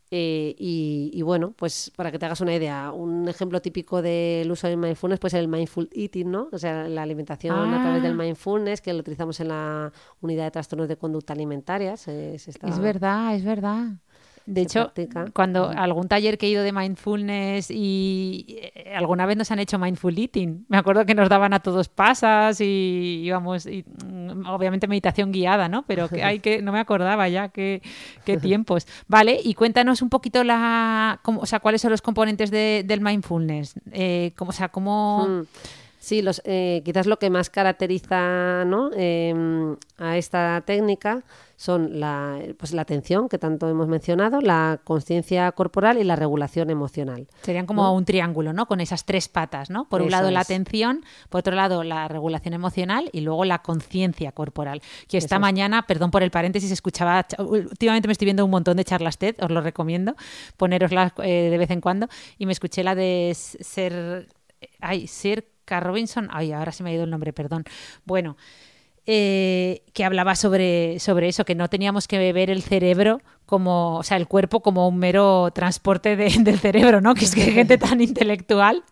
Eh, 0.10 0.56
y, 0.58 1.12
y 1.13 1.22
bueno, 1.22 1.54
pues 1.58 1.92
para 1.94 2.13
que 2.13 2.18
te 2.18 2.26
hagas 2.26 2.40
una 2.40 2.56
idea, 2.56 2.94
un 2.94 3.28
ejemplo 3.28 3.62
típico 3.62 4.02
del 4.02 4.50
uso 4.50 4.66
del 4.68 4.78
mindfulness 4.78 5.20
pues 5.20 5.34
el 5.34 5.50
mindful 5.50 5.90
eating, 5.92 6.32
¿no? 6.32 6.48
O 6.54 6.58
sea, 6.58 6.88
la 6.88 7.02
alimentación 7.04 7.74
a 7.74 7.82
través 7.82 8.02
del 8.02 8.13
Ah. 8.13 8.24
mindfulness 8.24 8.80
que 8.80 8.94
lo 8.94 9.00
utilizamos 9.00 9.38
en 9.42 9.50
la 9.50 9.92
unidad 10.22 10.46
de 10.46 10.52
trastornos 10.52 10.88
de 10.88 10.96
conducta 10.96 11.34
alimentaria. 11.34 11.98
se- 11.98 12.40
se 12.40 12.52
está- 12.52 12.70
Es 12.70 12.80
verdad, 12.80 13.36
es 13.36 13.44
verdad. 13.44 13.88
De 14.48 14.62
hecho, 14.62 14.92
practica. 14.94 15.26
cuando 15.34 15.68
algún 15.70 16.08
taller 16.08 16.38
que 16.38 16.48
he 16.48 16.50
ido 16.50 16.64
de 16.64 16.72
mindfulness 16.72 17.70
y 17.70 18.46
eh, 18.48 18.94
alguna 18.96 19.26
vez 19.26 19.36
nos 19.38 19.52
han 19.52 19.60
hecho 19.60 19.78
mindful 19.78 20.18
eating, 20.18 20.66
me 20.70 20.78
acuerdo 20.78 21.06
que 21.06 21.14
nos 21.14 21.28
daban 21.28 21.54
a 21.54 21.60
todos 21.60 21.90
pasas 21.90 22.62
y 22.62 23.22
íbamos, 23.26 23.66
y, 23.66 23.84
mm, 24.06 24.46
obviamente 24.48 24.88
meditación 24.88 25.32
guiada, 25.34 25.68
¿no? 25.68 25.84
Pero 25.86 26.08
que 26.08 26.24
hay 26.24 26.40
que, 26.40 26.62
no 26.62 26.72
me 26.72 26.80
acordaba 26.80 27.28
ya 27.28 27.50
qué, 27.50 27.82
qué 28.26 28.38
tiempos. 28.58 28.88
Vale, 29.08 29.38
y 29.44 29.54
cuéntanos 29.54 30.02
un 30.02 30.10
poquito 30.10 30.44
la, 30.46 31.20
cómo- 31.24 31.42
o 31.42 31.46
sea, 31.46 31.60
cuáles 31.60 31.82
son 31.82 31.92
los 31.92 32.02
componentes 32.02 32.50
de- 32.50 32.84
del 32.86 33.02
mindfulness. 33.02 33.76
Eh, 33.92 34.32
cómo, 34.38 34.50
o 34.50 34.54
sea, 34.54 34.70
cómo... 34.70 35.28
Mm. 35.28 35.42
Sí, 36.08 36.22
los, 36.22 36.41
eh, 36.46 36.82
quizás 36.86 37.06
lo 37.06 37.20
que 37.20 37.30
más 37.30 37.50
caracteriza 37.50 38.63
¿no? 38.63 38.91
Em, 38.96 39.76
a 39.98 40.15
esta 40.17 40.62
técnica 40.65 41.22
son 41.58 42.00
la, 42.00 42.39
pues, 42.58 42.72
la 42.72 42.84
atención, 42.84 43.28
que 43.28 43.38
tanto 43.38 43.67
hemos 43.67 43.89
mencionado, 43.89 44.39
la 44.39 44.80
conciencia 44.86 45.52
corporal 45.52 45.98
y 45.98 46.06
la 46.06 46.15
regulación 46.15 46.70
emocional. 46.70 47.28
Serían 47.41 47.65
como 47.65 47.93
un 47.93 48.06
triángulo, 48.06 48.54
¿no? 48.54 48.67
Con 48.67 48.80
esas 48.80 49.04
tres 49.04 49.28
patas, 49.28 49.70
¿no? 49.70 49.89
Por 49.89 50.00
un 50.02 50.08
Eso 50.08 50.15
lado 50.15 50.32
la 50.32 50.39
atención, 50.39 51.04
por 51.28 51.39
otro 51.39 51.56
lado 51.56 51.84
la 51.84 52.08
regulación 52.08 52.54
emocional 52.54 53.10
y 53.12 53.20
luego 53.20 53.43
la 53.43 53.62
conciencia 53.62 54.32
corporal. 54.32 54.82
Que 55.10 55.17
esta 55.17 55.36
Eso 55.36 55.36
es. 55.36 55.41
mañana, 55.41 55.88
perdón 55.88 56.10
por 56.12 56.24
el 56.24 56.32
paréntesis, 56.32 56.72
escuchaba, 56.72 57.28
cha- 57.28 57.43
últimamente 57.43 58.08
me 58.08 58.13
estoy 58.13 58.28
viendo 58.28 58.46
un 58.46 58.52
montón 58.52 58.78
de 58.78 58.86
charlas 58.86 59.17
TED, 59.17 59.36
os 59.43 59.52
lo 59.52 59.60
recomiendo, 59.60 60.15
poneroslas 60.56 61.12
eh, 61.22 61.50
de 61.52 61.58
vez 61.58 61.72
en 61.72 61.82
cuando, 61.82 62.08
y 62.38 62.46
me 62.46 62.54
escuché 62.54 62.82
la 62.86 62.96
de 62.96 63.34
ser, 63.36 64.30
ay, 64.80 65.08
Sir 65.08 65.43
K. 65.67 65.80
Robinson, 65.82 66.30
ay, 66.32 66.53
ahora 66.53 66.71
se 66.71 66.82
me 66.82 66.89
ha 66.89 66.93
ido 66.93 67.03
el 67.03 67.10
nombre, 67.10 67.34
perdón. 67.34 67.65
Bueno, 68.06 68.38
eh, 69.06 69.84
que 69.93 70.06
hablaba 70.06 70.36
sobre, 70.36 70.99
sobre 70.99 71.27
eso, 71.27 71.45
que 71.45 71.56
no 71.56 71.69
teníamos 71.69 72.08
que 72.08 72.34
ver 72.34 72.49
el 72.49 72.63
cerebro 72.63 73.21
como, 73.48 73.96
o 73.98 74.04
sea, 74.04 74.18
el 74.18 74.28
cuerpo 74.28 74.60
como 74.60 74.88
un 74.88 74.98
mero 75.00 75.50
transporte 75.52 76.16
de- 76.16 76.30
del 76.42 76.60
cerebro, 76.60 77.02
¿no? 77.02 77.16
Que 77.16 77.26
es 77.26 77.34
que 77.34 77.42
hay 77.42 77.52
gente 77.54 77.80
tan 77.80 78.00
intelectual 78.02 78.84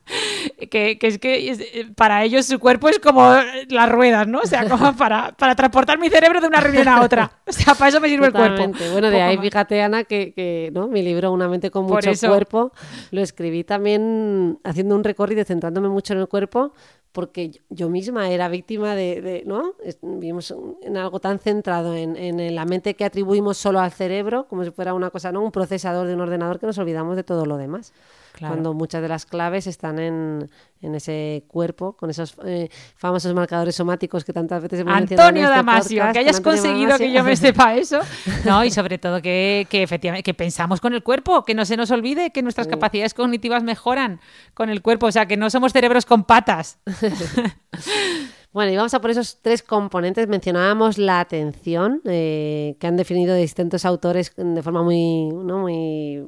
que, 0.71 0.97
que 0.97 1.07
es 1.07 1.19
que 1.19 1.49
es- 1.51 1.59
eh, 1.59 1.87
para 1.95 2.23
ellos 2.23 2.45
su 2.47 2.57
cuerpo 2.59 2.89
es 2.89 2.97
como 2.99 3.35
las 3.69 3.89
ruedas, 3.91 4.27
¿no? 4.27 4.39
O 4.39 4.45
sea, 4.47 4.67
como 4.67 4.95
para, 4.97 5.33
para 5.33 5.55
transportar 5.55 5.99
mi 5.99 6.09
cerebro 6.09 6.41
de 6.41 6.47
una 6.47 6.59
reunión 6.61 6.87
a 6.87 7.01
otra. 7.03 7.31
O 7.47 7.51
sea, 7.51 7.75
para 7.75 7.89
eso 7.89 7.99
me 7.99 8.07
sirve 8.09 8.27
el 8.27 8.33
cuerpo. 8.33 8.71
Bueno, 8.91 9.09
de 9.11 9.21
ahí 9.21 9.35
más. 9.37 9.45
fíjate, 9.45 9.81
Ana, 9.81 10.03
que, 10.05 10.33
que, 10.33 10.71
¿no? 10.73 10.87
mi 10.87 11.03
libro 11.03 11.31
Una 11.31 11.47
mente 11.47 11.69
con 11.69 11.85
mucho 11.85 12.09
eso. 12.09 12.27
cuerpo 12.29 12.71
lo 13.11 13.21
escribí 13.21 13.63
también 13.63 14.57
haciendo 14.63 14.95
un 14.95 15.03
recorrido 15.03 15.43
centrándome 15.45 15.89
mucho 15.89 16.13
en 16.13 16.19
el 16.19 16.27
cuerpo 16.27 16.73
porque 17.11 17.51
yo- 17.69 17.89
misma 17.89 18.29
era 18.29 18.49
víctima 18.49 18.93
de, 18.93 19.21
de- 19.21 19.43
¿no? 19.45 19.73
Vivimos 20.01 20.53
en 20.81 20.97
algo 20.97 21.19
tan 21.21 21.39
centrado 21.39 21.95
en, 21.95 22.17
en 22.17 22.53
la 22.55 22.65
mente 22.65 22.95
que 22.95 23.05
atribuimos 23.05 23.57
solo 23.57 23.79
al 23.79 23.91
cerebro, 23.91 24.44
como 24.47 24.63
si 24.63 24.71
fuera 24.71 24.93
una 24.93 25.09
cosa, 25.09 25.31
¿no? 25.31 25.41
Un 25.43 25.51
procesador 25.51 26.07
de 26.07 26.13
un 26.13 26.21
ordenador 26.21 26.59
que 26.59 26.65
nos 26.65 26.77
olvidamos 26.77 27.15
de 27.15 27.23
todo 27.23 27.45
lo 27.45 27.57
demás. 27.57 27.93
Claro. 28.33 28.53
Cuando 28.53 28.73
muchas 28.73 29.01
de 29.01 29.07
las 29.07 29.25
claves 29.25 29.65
están 29.65 29.97
en, 29.97 30.49
en 30.81 30.95
ese 30.95 31.45
cuerpo, 31.47 31.93
con 31.93 32.09
esos 32.09 32.35
eh, 32.45 32.69
famosos 32.97 33.33
marcadores 33.33 33.75
somáticos 33.75 34.25
que 34.25 34.33
tantas 34.33 34.61
veces 34.61 34.81
hemos 34.81 34.93
mencionado 34.93 35.29
en 35.29 35.35
Antonio 35.37 35.43
este 35.45 35.55
Damasio, 35.55 35.97
podcast, 35.97 36.13
que 36.13 36.19
hayas 36.19 36.37
Antonio 36.37 36.61
conseguido 36.61 36.97
que 36.97 37.03
Damasio. 37.05 37.19
yo 37.19 37.23
me 37.23 37.35
sepa 37.37 37.75
eso. 37.75 37.99
No, 38.43 38.65
y 38.65 38.71
sobre 38.71 38.97
todo 38.97 39.21
que, 39.21 39.67
que 39.69 39.83
efectivamente 39.83 40.23
que 40.23 40.33
pensamos 40.33 40.81
con 40.81 40.93
el 40.93 41.01
cuerpo, 41.03 41.45
que 41.45 41.53
no 41.55 41.63
se 41.63 41.77
nos 41.77 41.91
olvide 41.91 42.31
que 42.31 42.41
nuestras 42.41 42.67
capacidades 42.67 43.13
cognitivas 43.13 43.63
mejoran 43.63 44.19
con 44.53 44.69
el 44.69 44.81
cuerpo, 44.81 45.07
o 45.07 45.11
sea, 45.11 45.27
que 45.27 45.37
no 45.37 45.49
somos 45.49 45.71
cerebros 45.71 46.05
con 46.05 46.25
patas. 46.25 46.79
Bueno, 48.55 48.71
y 48.71 48.77
vamos 48.77 48.93
a 48.93 49.01
por 49.01 49.11
esos 49.11 49.39
tres 49.41 49.61
componentes. 49.61 50.29
Mencionábamos 50.29 50.97
la 50.97 51.19
atención, 51.19 52.01
eh, 52.05 52.77
que 52.79 52.87
han 52.87 52.95
definido 52.95 53.35
distintos 53.35 53.83
autores 53.83 54.31
de 54.37 54.63
forma 54.63 54.81
muy, 54.81 55.27
¿no? 55.27 55.59
muy 55.59 56.23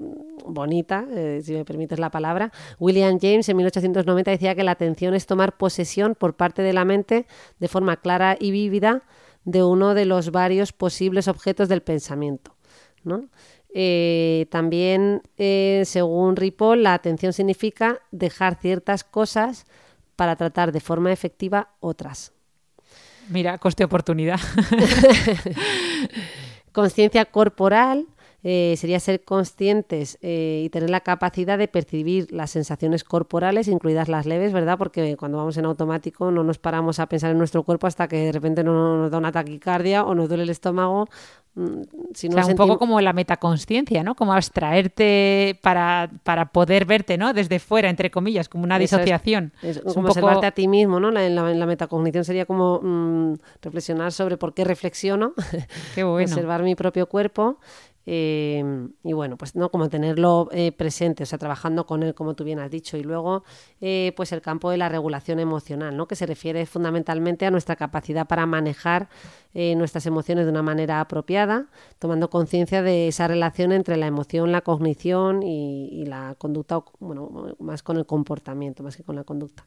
bonita, 0.45 1.07
eh, 1.09 1.39
si 1.41 1.53
me 1.53 1.63
permites 1.63 1.99
la 1.99 2.11
palabra. 2.11 2.51
William 2.79 3.17
James 3.17 3.47
en 3.47 3.55
1890 3.55 4.29
decía 4.29 4.55
que 4.55 4.65
la 4.65 4.71
atención 4.71 5.13
es 5.13 5.25
tomar 5.25 5.55
posesión 5.55 6.15
por 6.15 6.35
parte 6.35 6.63
de 6.63 6.73
la 6.73 6.83
mente 6.83 7.27
de 7.59 7.67
forma 7.69 7.95
clara 7.95 8.35
y 8.37 8.51
vívida 8.51 9.03
de 9.45 9.63
uno 9.63 9.93
de 9.93 10.03
los 10.03 10.31
varios 10.31 10.73
posibles 10.73 11.29
objetos 11.29 11.69
del 11.69 11.81
pensamiento. 11.81 12.57
¿no? 13.05 13.29
Eh, 13.73 14.47
también, 14.51 15.21
según 15.37 16.35
Ripoll, 16.35 16.83
la 16.83 16.93
atención 16.93 17.31
significa 17.31 18.01
dejar 18.11 18.55
ciertas 18.55 19.05
cosas 19.05 19.65
para 20.17 20.35
tratar 20.35 20.73
de 20.73 20.81
forma 20.81 21.13
efectiva 21.13 21.69
otras. 21.79 22.33
Mira, 23.29 23.57
coste-oportunidad. 23.57 24.39
Conciencia 26.73 27.23
corporal 27.25 28.07
eh, 28.49 28.75
sería 28.77 28.97
ser 29.01 29.25
conscientes 29.25 30.17
eh, 30.21 30.61
y 30.63 30.69
tener 30.69 30.89
la 30.89 31.01
capacidad 31.01 31.57
de 31.57 31.67
percibir 31.67 32.31
las 32.31 32.51
sensaciones 32.51 33.03
corporales, 33.03 33.67
incluidas 33.67 34.07
las 34.07 34.25
leves, 34.25 34.53
¿verdad? 34.53 34.77
Porque 34.77 35.17
cuando 35.17 35.37
vamos 35.37 35.57
en 35.57 35.65
automático 35.65 36.31
no 36.31 36.45
nos 36.45 36.57
paramos 36.57 36.99
a 37.01 37.07
pensar 37.07 37.31
en 37.31 37.39
nuestro 37.39 37.63
cuerpo 37.63 37.87
hasta 37.87 38.07
que 38.07 38.15
de 38.17 38.31
repente 38.31 38.63
no- 38.63 38.95
nos 39.01 39.11
da 39.11 39.17
una 39.17 39.33
taquicardia 39.33 40.05
o 40.05 40.15
nos 40.15 40.29
duele 40.29 40.43
el 40.43 40.49
estómago. 40.49 41.09
Mm, 41.55 41.81
Si 42.13 42.27
O 42.27 42.31
no 42.31 42.37
sea, 42.43 42.45
un 42.45 42.55
poco 42.55 42.77
como 42.77 43.01
la 43.01 43.11
metaconsciencia, 43.11 44.01
¿no? 44.03 44.15
Como 44.15 44.31
abstraerte 44.31 45.59
para, 45.61 46.09
para 46.23 46.45
poder 46.51 46.85
verte, 46.85 47.17
¿no? 47.17 47.33
Desde 47.33 47.59
fuera, 47.59 47.89
entre 47.89 48.11
comillas, 48.11 48.47
como 48.47 48.63
una 48.63 48.75
es- 48.75 48.81
disociación. 48.91 49.51
Es 49.61 49.77
Es 49.77 49.81
como 49.81 49.89
un 49.89 49.93
poco- 49.95 50.07
observarte 50.09 50.45
a 50.45 50.51
ti 50.51 50.67
mismo, 50.69 50.99
¿no? 51.01 51.11
La, 51.11 51.25
en, 51.25 51.35
la, 51.35 51.51
en 51.51 51.59
la 51.59 51.65
metacognición 51.65 52.23
sería 52.23 52.45
como 52.45 52.79
mm, 52.81 53.33
reflexionar 53.61 54.11
sobre 54.13 54.37
por 54.37 54.53
qué 54.53 54.63
reflexiono, 54.63 55.33
Qué 55.95 56.03
bueno. 56.03 56.27
observar 56.45 56.63
mi 56.63 56.75
propio 56.75 57.07
cuerpo 57.09 57.57
eh, 58.09 58.63
y 59.03 59.11
bueno, 59.11 59.37
pues 59.37 59.53
no 59.57 59.69
como 59.69 59.89
tenerlo 59.89 60.47
eh, 60.53 60.71
presente, 60.71 61.23
o 61.23 61.25
sea, 61.25 61.37
trabajando 61.37 61.85
con 61.85 62.03
él, 62.03 62.15
como 62.15 62.35
tú 62.35 62.45
bien 62.45 62.57
has 62.59 62.71
dicho. 62.71 62.95
Y 62.95 63.03
luego, 63.03 63.43
eh, 63.81 64.13
pues 64.15 64.31
el 64.31 64.41
campo 64.41 64.71
de 64.71 64.77
la 64.77 64.87
regulación 64.87 65.39
emocional, 65.39 65.97
¿no? 65.97 66.07
Que 66.07 66.15
se 66.15 66.25
refiere 66.25 66.65
fundamentalmente 66.65 67.45
a 67.45 67.51
nuestra 67.51 67.75
capacidad 67.75 68.25
para 68.25 68.45
manejar 68.45 69.09
eh, 69.53 69.75
nuestras 69.75 70.05
emociones 70.05 70.45
de 70.45 70.51
una 70.51 70.61
manera 70.61 71.01
apropiada, 71.01 71.65
tomando 71.99 72.29
conciencia 72.29 72.81
de 72.81 73.09
esa 73.09 73.27
relación 73.27 73.73
entre 73.73 73.97
la 73.97 74.07
emoción, 74.07 74.53
la 74.53 74.61
cognición 74.61 75.43
y, 75.43 76.05
la 76.05 76.35
conducta, 76.37 76.81
bueno, 76.99 77.55
más 77.59 77.83
con 77.83 77.97
el 77.97 78.05
comportamiento, 78.05 78.83
más 78.83 78.95
que 78.95 79.03
con 79.03 79.17
la 79.17 79.25
conducta. 79.25 79.65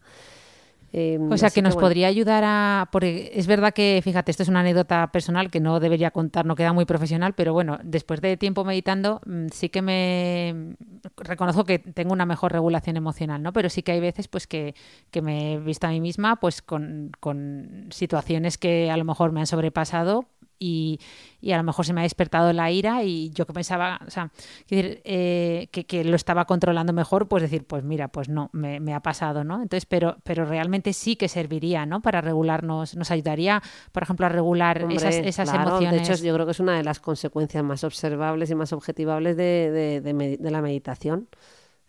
Eh, 0.92 1.18
O 1.31 1.37
sea, 1.37 1.50
que 1.50 1.62
nos 1.62 1.74
bueno, 1.74 1.87
podría 1.87 2.09
ayudar 2.09 2.42
a... 2.44 2.88
Porque 2.90 3.31
es 3.35 3.46
verdad 3.46 3.72
que, 3.72 4.00
fíjate, 4.03 4.31
esto 4.31 4.42
es 4.42 4.48
una 4.48 4.61
anécdota 4.61 5.11
personal 5.12 5.50
que 5.50 5.61
no 5.61 5.79
debería 5.79 6.11
contar, 6.11 6.46
no 6.46 6.57
queda 6.57 6.72
muy 6.72 6.85
profesional, 6.85 7.35
pero 7.35 7.53
bueno, 7.53 7.79
después 7.85 8.20
de 8.20 8.37
tiempo 8.37 8.64
meditando, 8.64 9.20
mm, 9.24 9.46
sí 9.53 9.68
que 9.68 9.83
me 9.83 10.74
reconozco 11.16 11.64
que 11.64 11.79
tengo 11.79 12.12
una 12.12 12.26
mejor 12.26 12.53
regulación 12.53 12.96
emocional, 12.96 13.42
¿no? 13.42 13.53
Pero 13.53 13.70
sí 13.70 13.83
que 13.83 13.92
hay 13.92 14.00
veces 14.00 14.26
pues 14.29 14.46
que, 14.46 14.74
que 15.11 15.22
me 15.22 15.55
he 15.55 15.59
visto 15.59 15.87
a 15.87 15.90
mí 15.90 16.00
misma 16.00 16.37
pues 16.37 16.61
con, 16.62 17.12
con 17.20 17.87
situaciones 17.90 18.59
que 18.59 18.90
a 18.90 18.96
lo 18.96 19.05
mejor 19.05 19.33
me 19.33 19.40
han 19.40 19.46
sobrepasado 19.46 20.26
y, 20.61 21.01
y 21.40 21.51
a 21.51 21.57
lo 21.57 21.64
mejor 21.64 21.85
se 21.85 21.92
me 21.92 22.01
ha 22.01 22.05
despertado 22.05 22.53
la 22.53 22.70
ira 22.70 23.03
y 23.03 23.31
yo 23.31 23.46
que 23.46 23.53
pensaba, 23.53 23.99
o 24.07 24.11
sea, 24.11 24.31
decir, 24.68 25.01
eh, 25.05 25.68
que, 25.73 25.85
que 25.87 26.05
lo 26.05 26.14
estaba 26.14 26.44
controlando 26.44 26.92
mejor, 26.92 27.27
pues 27.27 27.42
decir, 27.42 27.66
pues 27.66 27.83
mira, 27.83 28.07
pues 28.09 28.29
no, 28.29 28.51
me, 28.53 28.79
me 28.79 28.94
ha 28.94 29.01
pasado, 29.01 29.42
¿no? 29.42 29.55
Entonces, 29.62 29.87
pero, 29.87 30.18
pero 30.23 30.44
realmente 30.44 30.92
sí 30.92 31.16
que 31.16 31.29
serviría, 31.29 31.87
¿no? 31.87 32.03
Para 32.03 32.20
regularnos, 32.20 32.94
nos 32.94 33.11
ayudaría, 33.11 33.62
por 33.90 34.03
ejemplo, 34.05 34.27
a 34.27 34.29
regular 34.29 34.83
Hombre, 34.83 34.96
esas, 34.96 35.14
esas 35.16 35.51
claro, 35.51 35.70
emociones. 35.70 36.07
De 36.07 36.14
hecho, 36.14 36.23
yo 36.25 36.35
creo 36.35 36.46
que 36.46 36.53
es 36.53 36.61
una 36.61 36.77
de 36.77 36.85
las 36.85 37.01
consecuencias 37.01 37.64
más 37.64 37.83
observables 37.83 38.51
y 38.51 38.55
más 38.55 38.73
objetivables 38.73 39.37
de, 39.37 39.70
de- 39.73 40.01
de 40.03 40.37
de 40.37 40.51
la 40.51 40.61
meditación. 40.62 41.27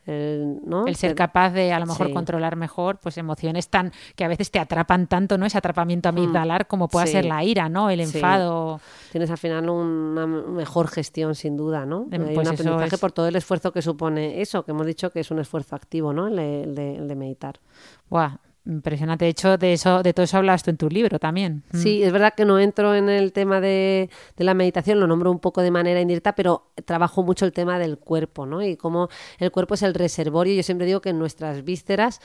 El, 0.07 0.59
¿no? 0.65 0.87
el 0.87 0.95
ser 0.95 1.13
capaz 1.13 1.51
de 1.51 1.71
a 1.73 1.79
lo 1.79 1.85
mejor 1.85 2.07
sí. 2.07 2.13
controlar 2.13 2.55
mejor 2.55 2.97
pues 2.97 3.17
emociones 3.19 3.69
tan 3.69 3.91
que 4.15 4.23
a 4.23 4.27
veces 4.27 4.49
te 4.49 4.57
atrapan 4.57 5.05
tanto 5.05 5.37
no 5.37 5.45
ese 5.45 5.59
atrapamiento 5.59 6.09
amigdalar 6.09 6.65
como 6.67 6.87
pueda 6.87 7.05
Mm. 7.05 7.07
Sí. 7.07 7.11
ser 7.13 7.25
la 7.25 7.43
ira 7.43 7.69
no 7.69 7.89
el 7.91 8.05
Sí. 8.07 8.17
enfado 8.17 8.81
Tienes 9.11 9.29
al 9.29 9.37
final 9.37 9.69
una 9.69 10.25
mejor 10.25 10.87
gestión, 10.87 11.35
sin 11.35 11.55
duda, 11.57 11.85
¿no? 11.85 12.07
Em, 12.11 12.27
Hay 12.29 12.33
pues 12.35 12.47
un 12.47 12.53
eso 12.53 12.63
aprendizaje 12.63 12.95
es. 12.95 13.01
por 13.01 13.11
todo 13.11 13.27
el 13.27 13.35
esfuerzo 13.35 13.71
que 13.71 13.81
supone 13.81 14.41
eso, 14.41 14.63
que 14.63 14.71
hemos 14.71 14.87
dicho 14.87 15.09
que 15.11 15.19
es 15.19 15.29
un 15.31 15.39
esfuerzo 15.39 15.75
activo, 15.75 16.13
¿no? 16.13 16.27
El 16.27 16.35
de, 16.37 16.63
el 16.63 16.75
de- 16.75 16.95
el 16.95 17.07
de 17.07 17.15
meditar. 17.15 17.59
Buah, 18.09 18.37
impresionante 18.65 19.25
de 19.25 19.31
hecho 19.31 19.57
de 19.57 19.73
eso 19.73 20.03
de 20.03 20.13
todo 20.13 20.23
eso 20.23 20.37
hablas 20.37 20.61
tú 20.63 20.69
en 20.69 20.77
tu 20.77 20.89
libro 20.89 21.17
también 21.17 21.63
Mm. 21.71 21.77
Sí, 21.77 22.03
es 22.03 22.11
verdad 22.11 22.33
que 22.35 22.45
no 22.45 22.59
entro 22.59 22.95
en 22.95 23.09
el 23.09 23.33
tema 23.33 23.59
de, 23.59 24.09
de 24.37 24.43
la 24.43 24.53
meditación, 24.53 24.99
lo 24.99 25.07
nombro 25.07 25.31
un 25.31 25.39
poco 25.39 25.61
de 25.61 25.71
manera 25.71 25.99
indirecta, 26.01 26.35
pero 26.35 26.71
trabajo 26.85 27.23
mucho 27.23 27.45
el 27.45 27.51
tema 27.51 27.79
del 27.79 27.97
cuerpo, 27.97 28.45
¿no? 28.45 28.61
Y 28.61 28.77
cómo 28.77 29.09
el 29.39 29.51
cuerpo 29.51 29.73
es 29.73 29.81
el 29.83 29.93
reservorio. 29.93 30.53
Yo 30.53 30.63
siempre 30.63 30.85
digo 30.85 31.01
que 31.01 31.09
en 31.09 31.19
nuestras 31.19 31.63
vísceras 31.63 32.19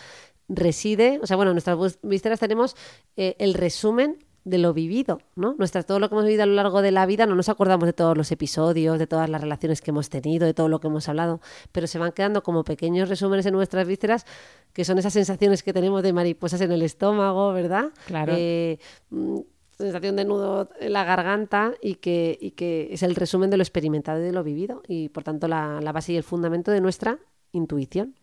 reside, 0.48 1.18
o 1.22 1.26
sea, 1.26 1.36
bueno, 1.36 1.50
en 1.52 1.54
nuestras 1.56 1.98
vísceras 2.02 2.40
tenemos 2.40 2.76
eh, 3.16 3.36
el 3.38 3.54
resumen 3.54 4.18
de 4.46 4.58
lo 4.58 4.72
vivido, 4.72 5.20
¿no? 5.34 5.56
Nuestra, 5.58 5.82
todo 5.82 5.98
lo 5.98 6.08
que 6.08 6.14
hemos 6.14 6.24
vivido 6.24 6.44
a 6.44 6.46
lo 6.46 6.54
largo 6.54 6.80
de 6.80 6.92
la 6.92 7.04
vida, 7.04 7.26
no 7.26 7.34
nos 7.34 7.48
acordamos 7.48 7.84
de 7.84 7.92
todos 7.92 8.16
los 8.16 8.30
episodios, 8.30 8.96
de 8.96 9.08
todas 9.08 9.28
las 9.28 9.40
relaciones 9.40 9.82
que 9.82 9.90
hemos 9.90 10.08
tenido, 10.08 10.46
de 10.46 10.54
todo 10.54 10.68
lo 10.68 10.78
que 10.78 10.86
hemos 10.86 11.08
hablado, 11.08 11.40
pero 11.72 11.88
se 11.88 11.98
van 11.98 12.12
quedando 12.12 12.44
como 12.44 12.62
pequeños 12.62 13.08
resúmenes 13.08 13.44
en 13.46 13.54
nuestras 13.54 13.88
vísceras, 13.88 14.24
que 14.72 14.84
son 14.84 14.98
esas 14.98 15.14
sensaciones 15.14 15.64
que 15.64 15.72
tenemos 15.72 16.04
de 16.04 16.12
mariposas 16.12 16.60
en 16.60 16.70
el 16.70 16.82
estómago, 16.82 17.52
¿verdad? 17.52 17.86
Claro. 18.06 18.34
Eh, 18.36 18.78
mm, 19.10 19.40
sensación 19.76 20.14
de 20.14 20.24
nudo 20.24 20.70
en 20.78 20.92
la 20.92 21.02
garganta 21.02 21.74
y 21.82 21.96
que, 21.96 22.38
y 22.40 22.52
que 22.52 22.90
es 22.92 23.02
el 23.02 23.16
resumen 23.16 23.50
de 23.50 23.56
lo 23.56 23.64
experimentado 23.64 24.20
y 24.20 24.22
de 24.22 24.32
lo 24.32 24.44
vivido 24.44 24.80
y 24.86 25.08
por 25.08 25.24
tanto 25.24 25.48
la, 25.48 25.80
la 25.80 25.90
base 25.90 26.12
y 26.12 26.16
el 26.16 26.22
fundamento 26.22 26.70
de 26.70 26.80
nuestra 26.80 27.18
intuición. 27.50 28.14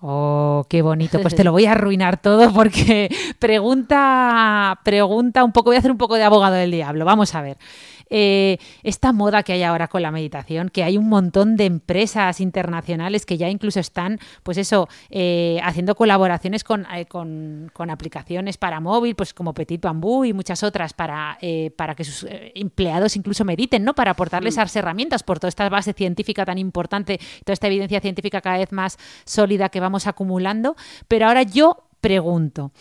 Oh, 0.00 0.66
qué 0.68 0.82
bonito. 0.82 1.20
Pues 1.20 1.34
te 1.34 1.44
lo 1.44 1.52
voy 1.52 1.66
a 1.66 1.72
arruinar 1.72 2.20
todo 2.20 2.52
porque 2.52 3.08
pregunta, 3.38 4.78
pregunta 4.84 5.44
un 5.44 5.52
poco, 5.52 5.70
voy 5.70 5.76
a 5.76 5.78
hacer 5.78 5.90
un 5.90 5.98
poco 5.98 6.16
de 6.16 6.24
abogado 6.24 6.54
del 6.54 6.70
diablo. 6.70 7.04
Vamos 7.04 7.34
a 7.34 7.42
ver. 7.42 7.56
Eh, 8.10 8.58
esta 8.82 9.12
moda 9.12 9.42
que 9.42 9.52
hay 9.54 9.62
ahora 9.62 9.88
con 9.88 10.02
la 10.02 10.10
meditación, 10.10 10.68
que 10.68 10.84
hay 10.84 10.96
un 10.98 11.08
montón 11.08 11.56
de 11.56 11.64
empresas 11.64 12.40
internacionales 12.40 13.26
que 13.26 13.36
ya 13.36 13.48
incluso 13.48 13.80
están, 13.80 14.18
pues 14.42 14.58
eso, 14.58 14.88
eh, 15.10 15.58
haciendo 15.62 15.94
colaboraciones 15.94 16.64
con, 16.64 16.86
eh, 16.94 17.06
con- 17.06 17.70
con 17.72 17.90
aplicaciones 17.90 18.56
para 18.58 18.80
móvil, 18.80 19.14
pues 19.14 19.32
como 19.34 19.54
Petit 19.54 19.80
Bambú 19.80 20.24
y 20.24 20.32
muchas 20.32 20.62
otras 20.62 20.92
para, 20.92 21.38
para 21.76 21.94
que 21.94 22.04
sus 22.04 22.26
empleados 22.54 23.16
incluso 23.16 23.44
mediten, 23.44 23.84
¿no? 23.84 23.94
Para 23.94 24.12
aportarles 24.12 24.54
esas 24.54 24.74
herramientas 24.76 25.22
por 25.22 25.38
toda 25.38 25.48
esta 25.48 25.68
base 25.68 25.92
científica 25.92 26.44
tan 26.44 26.58
importante, 26.58 27.18
toda 27.44 27.54
esta 27.54 27.66
evidencia 27.66 28.00
científica 28.00 28.40
cada 28.40 28.58
vez 28.58 28.72
más 28.72 28.98
sólida 29.24 29.68
que 29.68 29.80
vamos 29.80 30.06
acumulando. 30.06 30.76
Pero 31.08 31.26
ahora 31.26 31.42
yo 31.42 31.84
pregunto, 32.00 32.72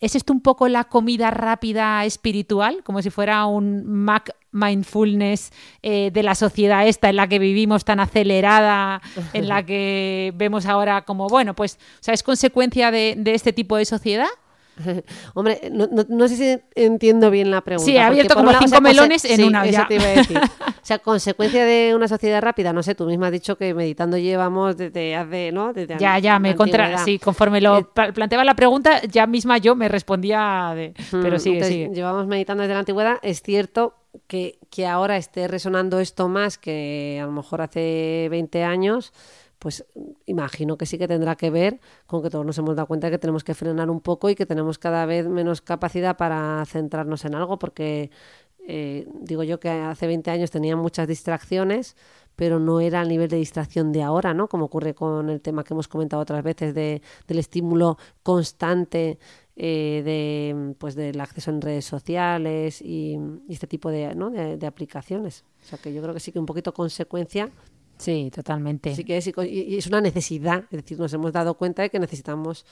¿es 0.00 0.16
esto 0.16 0.32
un 0.32 0.40
poco 0.40 0.68
la 0.68 0.84
comida 0.84 1.30
rápida 1.30 2.04
espiritual? 2.04 2.82
Como 2.84 3.00
si 3.02 3.10
fuera 3.10 3.46
un 3.46 3.84
Mac 3.86 4.34
mindfulness 4.52 5.52
eh, 5.82 6.10
de 6.12 6.22
la 6.22 6.34
sociedad 6.34 6.86
esta 6.86 7.08
en 7.10 7.16
la 7.16 7.26
que 7.28 7.38
vivimos 7.38 7.84
tan 7.84 8.00
acelerada, 8.00 9.00
en 9.32 9.48
la 9.48 9.64
que 9.64 10.32
vemos 10.36 10.66
ahora 10.66 11.02
como, 11.02 11.26
bueno, 11.28 11.54
pues, 11.54 11.78
o 11.94 12.02
sea, 12.02 12.14
¿es 12.14 12.22
consecuencia 12.22 12.90
de, 12.90 13.14
de 13.18 13.34
este 13.34 13.52
tipo 13.52 13.76
de 13.76 13.84
sociedad? 13.84 14.26
Hombre, 15.34 15.60
no, 15.70 15.86
no- 15.92 16.06
no 16.08 16.28
sé 16.28 16.36
si 16.36 16.58
entiendo 16.82 17.30
bien 17.30 17.50
la 17.50 17.60
pregunta. 17.60 17.84
Sí, 17.84 17.92
porque 17.92 18.02
abierto 18.04 18.34
como 18.34 18.50
lado, 18.52 18.64
cinco 18.66 18.80
melones 18.80 19.22
en 19.26 19.36
sí, 19.36 19.42
una, 19.42 19.64
eso 19.66 19.72
ya. 19.82 19.86
te 19.86 19.94
iba 19.96 20.04
a 20.04 20.08
decir. 20.08 20.40
O 20.82 20.84
sea, 20.84 20.98
consecuencia 20.98 21.64
de 21.64 21.92
una 21.94 22.08
sociedad 22.08 22.42
rápida, 22.42 22.72
no 22.72 22.82
sé, 22.82 22.96
tú 22.96 23.06
misma 23.06 23.26
has 23.26 23.32
dicho 23.32 23.56
que 23.56 23.72
meditando 23.72 24.18
llevamos 24.18 24.76
desde 24.76 25.14
hace, 25.14 25.52
¿no? 25.52 25.72
Desde 25.72 25.96
Ya, 25.96 26.18
ya, 26.18 26.40
me 26.40 26.56
contra... 26.56 26.98
Sí, 27.04 27.20
conforme 27.20 27.60
lo 27.60 27.78
Eh, 27.78 27.86
pla- 27.94 28.12
planteaba 28.12 28.42
la 28.44 28.54
pregunta, 28.56 29.00
ya 29.02 29.28
misma 29.28 29.58
yo 29.58 29.76
me 29.76 29.88
respondía 29.88 30.72
de... 30.74 30.92
Pero 31.12 31.22
Mm, 31.22 31.24
entonces, 31.36 31.66
sigue. 31.68 31.90
Llevamos 31.94 32.26
meditando 32.26 32.62
desde 32.62 32.74
la 32.74 32.80
antigüedad. 32.80 33.18
Es 33.22 33.42
cierto 33.42 33.94
que, 34.26 34.58
que 34.70 34.86
ahora 34.86 35.16
esté 35.16 35.48
resonando 35.48 35.98
esto 36.00 36.28
más 36.28 36.58
que 36.58 37.18
a 37.22 37.26
lo 37.26 37.32
mejor 37.32 37.62
hace 37.62 38.28
20 38.30 38.64
años, 38.64 39.12
pues 39.58 39.84
imagino 40.26 40.76
que 40.76 40.86
sí 40.86 40.98
que 40.98 41.06
tendrá 41.06 41.36
que 41.36 41.48
ver 41.50 41.80
con 42.06 42.20
que 42.20 42.30
todos 42.30 42.44
nos 42.44 42.58
hemos 42.58 42.74
dado 42.74 42.88
cuenta 42.88 43.06
de 43.06 43.12
que 43.12 43.18
tenemos 43.18 43.44
que 43.44 43.54
frenar 43.54 43.90
un 43.90 44.00
poco 44.00 44.28
y 44.28 44.34
que 44.34 44.44
tenemos 44.44 44.78
cada 44.78 45.06
vez 45.06 45.28
menos 45.28 45.62
capacidad 45.62 46.16
para 46.16 46.64
centrarnos 46.66 47.24
en 47.24 47.36
algo, 47.36 47.60
porque 47.60 48.10
eh, 48.66 49.06
digo 49.20 49.42
yo 49.44 49.60
que 49.60 49.70
hace 49.70 50.06
20 50.06 50.30
años 50.30 50.50
tenía 50.50 50.76
muchas 50.76 51.06
distracciones, 51.08 51.96
pero 52.36 52.58
no 52.58 52.80
era 52.80 53.00
al 53.00 53.08
nivel 53.08 53.28
de 53.28 53.36
distracción 53.36 53.92
de 53.92 54.02
ahora, 54.02 54.34
¿no? 54.34 54.48
Como 54.48 54.64
ocurre 54.66 54.94
con 54.94 55.30
el 55.30 55.40
tema 55.40 55.64
que 55.64 55.74
hemos 55.74 55.88
comentado 55.88 56.22
otras 56.22 56.42
veces 56.42 56.74
de, 56.74 57.02
del 57.26 57.38
estímulo 57.38 57.98
constante 58.22 59.18
eh, 59.56 60.02
de 60.04 60.74
pues 60.78 60.94
del 60.94 61.20
acceso 61.20 61.50
en 61.50 61.60
redes 61.60 61.84
sociales 61.84 62.80
y, 62.82 63.18
y 63.48 63.52
este 63.52 63.66
tipo 63.66 63.90
de, 63.90 64.14
¿no? 64.14 64.30
de, 64.30 64.56
de 64.56 64.66
aplicaciones. 64.66 65.44
O 65.62 65.66
sea 65.66 65.78
que 65.78 65.92
yo 65.92 66.00
creo 66.02 66.14
que 66.14 66.20
sí 66.20 66.32
que 66.32 66.38
un 66.38 66.46
poquito 66.46 66.72
consecuencia 66.74 67.50
Sí, 67.98 68.32
totalmente. 68.34 68.96
sí 68.96 69.04
que 69.04 69.18
es 69.18 69.28
y 69.28 69.76
es 69.76 69.86
una 69.86 70.00
necesidad. 70.00 70.64
Es 70.72 70.82
decir, 70.82 70.98
nos 70.98 71.12
hemos 71.12 71.32
dado 71.32 71.54
cuenta 71.54 71.82
de 71.82 71.90
que 71.90 72.00
necesitamos 72.00 72.66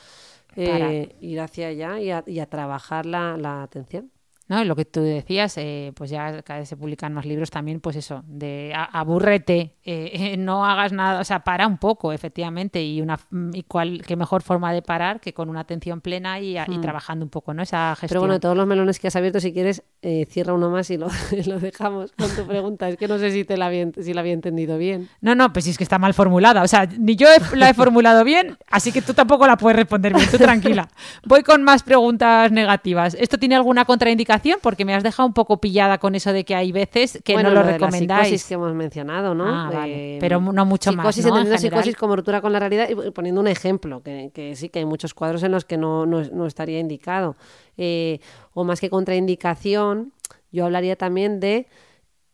eh, 0.57 1.15
ir 1.21 1.39
hacia 1.41 1.69
allá 1.69 2.01
y 2.01 2.11
a, 2.11 2.25
y 2.27 2.41
a 2.41 2.47
trabajar 2.47 3.07
la, 3.07 3.37
la 3.37 3.63
atención. 3.63 4.11
¿No? 4.51 4.63
Lo 4.65 4.77
que 4.77 4.85
tú 4.85 5.01
decías, 5.01 5.57
eh, 5.57 5.93
pues 5.95 6.11
ya 6.11 6.43
cada 6.43 6.59
vez 6.61 6.69
se 6.69 6.77
publican 6.77 7.15
más 7.15 7.25
libros 7.25 7.49
también, 7.51 7.81
pues 7.81 7.97
eso, 7.97 8.23
de 8.27 8.73
a- 8.75 8.85
abúrrete, 8.85 9.77
eh, 9.85 10.35
no 10.39 10.67
hagas 10.67 10.93
nada, 10.93 11.21
o 11.21 11.25
sea, 11.25 11.41
para 11.45 11.67
un 11.67 11.79
poco, 11.79 12.13
efectivamente, 12.13 12.83
y 12.85 13.01
una 13.01 13.19
mm, 13.31 13.51
y 13.55 13.63
cuál, 13.63 14.03
qué 14.07 14.17
mejor 14.17 14.43
forma 14.43 14.73
de 14.73 14.83
parar 14.83 15.21
que 15.21 15.33
con 15.33 15.49
una 15.49 15.61
atención 15.61 16.01
plena 16.01 16.41
y, 16.41 16.59
y 16.59 16.79
trabajando 16.81 17.25
un 17.25 17.31
poco, 17.31 17.55
¿no? 17.55 17.63
Esa 17.63 17.95
gestión. 17.95 18.09
Hmm. 18.09 18.11
Pero 18.11 18.21
bueno, 18.23 18.41
todos 18.41 18.57
los 18.57 18.67
melones 18.67 18.99
que 18.99 19.07
has 19.07 19.17
abierto, 19.17 19.39
si 19.41 19.53
quieres, 19.53 19.83
eh, 20.03 20.27
cierra 20.29 20.53
uno 20.53 20.69
más 20.69 20.91
y 20.91 20.99
lo, 20.99 21.09
dejamos 21.61 22.13
con 22.19 22.29
tu 22.35 22.45
pregunta. 22.47 22.89
Es 22.89 22.97
que 22.97 23.07
no 23.07 23.19
sé 23.19 23.31
si 23.31 23.45
te 23.45 23.57
la 23.57 23.67
había, 23.67 23.87
si 24.03 24.13
la 24.13 24.21
había 24.21 24.33
entendido 24.33 24.77
bien. 24.79 25.09
No, 25.21 25.37
no, 25.37 25.53
pues 25.53 25.65
si 25.65 25.71
es 25.71 25.79
que 25.79 25.85
está 25.85 25.99
mal 26.01 26.13
formulada. 26.13 26.63
O 26.63 26.69
sea, 26.69 26.87
ni 26.99 27.15
yo 27.15 27.29
he- 27.29 27.57
la 27.57 27.71
he 27.71 27.75
formulado 27.75 28.25
bien, 28.25 28.57
así 28.69 28.91
que 28.91 29.01
tú 29.01 29.15
tampoco 29.15 29.47
la 29.47 29.57
puedes 29.57 29.77
responder 29.77 30.13
bien. 30.13 30.29
Tú 30.29 30.39
tranquila. 30.39 30.89
Voy 31.25 31.45
con 31.45 31.63
más 31.63 31.85
preguntas 31.85 32.51
negativas. 32.51 33.15
¿Esto 33.15 33.39
tiene 33.39 33.55
alguna 33.55 33.85
contraindicación? 33.85 34.40
Porque 34.63 34.85
me 34.85 34.95
has 34.95 35.03
dejado 35.03 35.27
un 35.27 35.33
poco 35.33 35.61
pillada 35.61 35.99
con 35.99 36.15
eso 36.15 36.33
de 36.33 36.45
que 36.45 36.55
hay 36.55 36.73
veces 36.73 37.19
que 37.25 37.33
Bueno, 37.35 37.51
no 37.51 37.57
lo, 37.57 37.61
de 37.61 37.73
la 37.73 37.73
recomendáis. 37.79 38.27
psicosis 38.29 38.45
que 38.47 38.55
hemos 38.55 38.75
mencionado, 38.75 39.35
¿no? 39.35 39.45
Ah, 39.47 39.71
vale. 39.73 40.17
Eh, 40.17 40.19
Pero 40.21 40.41
no 40.41 40.65
mucho 40.67 40.93
más, 40.93 41.17
¿no? 41.19 41.39
En 41.39 41.59
psicosis 41.59 41.97
como 41.97 42.17
ruptura 42.17 42.41
con 42.41 42.53
la 42.53 42.59
realidad 42.59 42.89
y 42.89 43.11
poniendo 43.11 43.41
un 43.41 43.49
ejemplo, 43.49 44.03
que, 44.03 44.31
que 44.35 44.55
sí 44.57 44.69
que 44.69 44.81
hay 44.81 44.85
muchos 44.85 45.15
cuadros 45.15 45.43
en 45.43 45.53
los 45.53 45.65
que 45.65 45.77
no, 45.77 46.07
no, 46.07 46.23
no 46.23 46.47
estaría 46.47 46.79
indicado. 46.79 47.37
Eh, 47.77 48.21
o 48.55 48.65
más 48.65 48.81
que 48.81 48.91
contraindicación, 48.91 50.13
yo 50.53 50.65
hablaría 50.65 50.97
también 50.97 51.41
de 51.41 51.67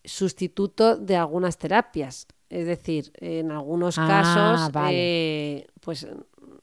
sustituto 0.04 0.96
de 0.96 1.16
algunas 1.16 1.58
terapias. 1.58 2.26
Es 2.48 2.66
decir, 2.66 3.10
en 3.16 3.50
algunos 3.50 3.98
Ah, 3.98 4.06
casos, 4.06 4.72
vale. 4.72 4.92
eh, 4.96 5.66
pues 5.80 6.06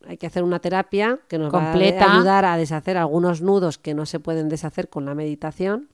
hay 0.08 0.18
que 0.18 0.28
hacer 0.28 0.44
una 0.44 0.60
terapia 0.60 1.20
que 1.28 1.38
nos 1.38 1.52
Completa. 1.52 2.06
va 2.06 2.12
a 2.12 2.16
ayudar 2.16 2.46
a 2.46 2.58
deshacer 2.58 2.98
algunos 2.98 3.42
nudos 3.42 3.78
que 3.78 3.94
no 3.94 4.06
se 4.06 4.20
pueden 4.20 4.50
deshacer 4.50 4.90
con 4.90 5.06
la 5.06 5.16
meditación. 5.16 5.90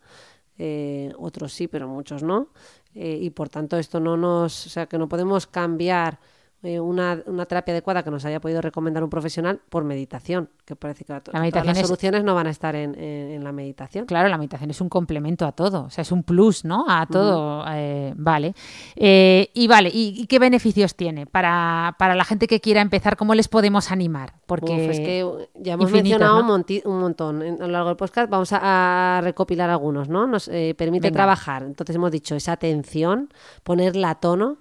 eh, 0.58 1.14
otros 1.18 1.54
sí, 1.54 1.68
pero 1.68 1.88
muchos 1.88 2.22
no. 2.24 2.50
eh, 2.96 3.18
y 3.22 3.30
por 3.30 3.50
tanto, 3.50 3.78
esto 3.78 4.00
no 4.00 4.18
nos. 4.18 4.66
O 4.66 4.70
sea, 4.70 4.88
que 4.88 4.98
no 4.98 5.08
podemos 5.08 5.48
cambiar 5.48 6.20
eh, 6.62 6.80
una, 6.80 7.22
una 7.26 7.46
terapia 7.46 7.74
adecuada 7.74 8.04
que 8.04 8.12
nos 8.12 8.26
haya 8.26 8.42
podido 8.42 8.62
recomendar 8.62 9.04
un 9.04 9.10
profesional 9.10 9.62
por 9.70 9.84
meditación. 9.86 10.50
Que 10.66 10.76
parece 10.76 11.06
que 11.06 11.14
todas 11.22 11.66
las 11.66 11.78
es- 11.78 11.88
soluciones 11.88 12.24
no 12.24 12.36
van 12.36 12.48
a 12.48 12.50
estar 12.50 12.76
en, 12.76 12.96
en- 12.96 13.32
en 13.32 13.44
la 13.44 13.52
meditación. 13.52 14.06
Claro, 14.06 14.28
la 14.30 14.38
meditación 14.38 14.70
es 14.70 14.82
un 14.82 14.90
complemento 14.90 15.46
a 15.46 15.52
todo, 15.54 15.86
o 15.86 15.90
sea, 15.90 16.02
es 16.02 16.12
un 16.12 16.24
plus, 16.24 16.66
¿no? 16.66 16.86
A 16.88 17.06
todo, 17.08 17.64
eh, 17.72 18.14
vale. 18.18 18.54
Eh, 18.96 19.50
y 19.54 19.68
vale, 19.68 19.90
¿y, 19.90 20.14
y 20.22 20.28
qué 20.28 20.38
beneficios 20.40 20.96
tiene 20.96 21.26
para, 21.26 21.96
para 21.98 22.14
la 22.16 22.26
gente 22.26 22.46
que 22.48 22.60
quiera 22.60 22.82
empezar? 22.82 23.16
¿Cómo 23.16 23.34
les 23.36 23.48
podemos 23.48 23.92
animar? 23.92 24.34
Porque 24.46 24.74
Uf, 24.74 24.80
es 24.92 25.00
que 25.00 25.26
ya 25.56 25.74
hemos 25.74 25.86
infinitos, 25.90 26.20
mencionado 26.20 26.44
¿no? 26.44 26.56
un, 26.56 26.66
un 26.86 27.00
montón 27.00 27.42
en- 27.42 27.62
a 27.62 27.66
lo 27.68 27.72
largo 27.72 27.88
del 27.90 27.98
podcast. 27.98 28.30
Vamos 28.30 28.52
a, 28.54 29.18
a 29.18 29.22
recopilar 29.22 29.70
algunos, 29.70 30.10
¿no? 30.10 30.28
Nos 30.28 30.48
permite 30.50 31.08
Venga. 31.08 31.12
trabajar. 31.14 31.64
Entonces 31.64 31.96
hemos 31.96 32.12
dicho 32.12 32.36
esa 32.36 32.52
atención, 32.52 33.30
ponerla 33.64 34.12
a 34.12 34.16
tono. 34.20 34.58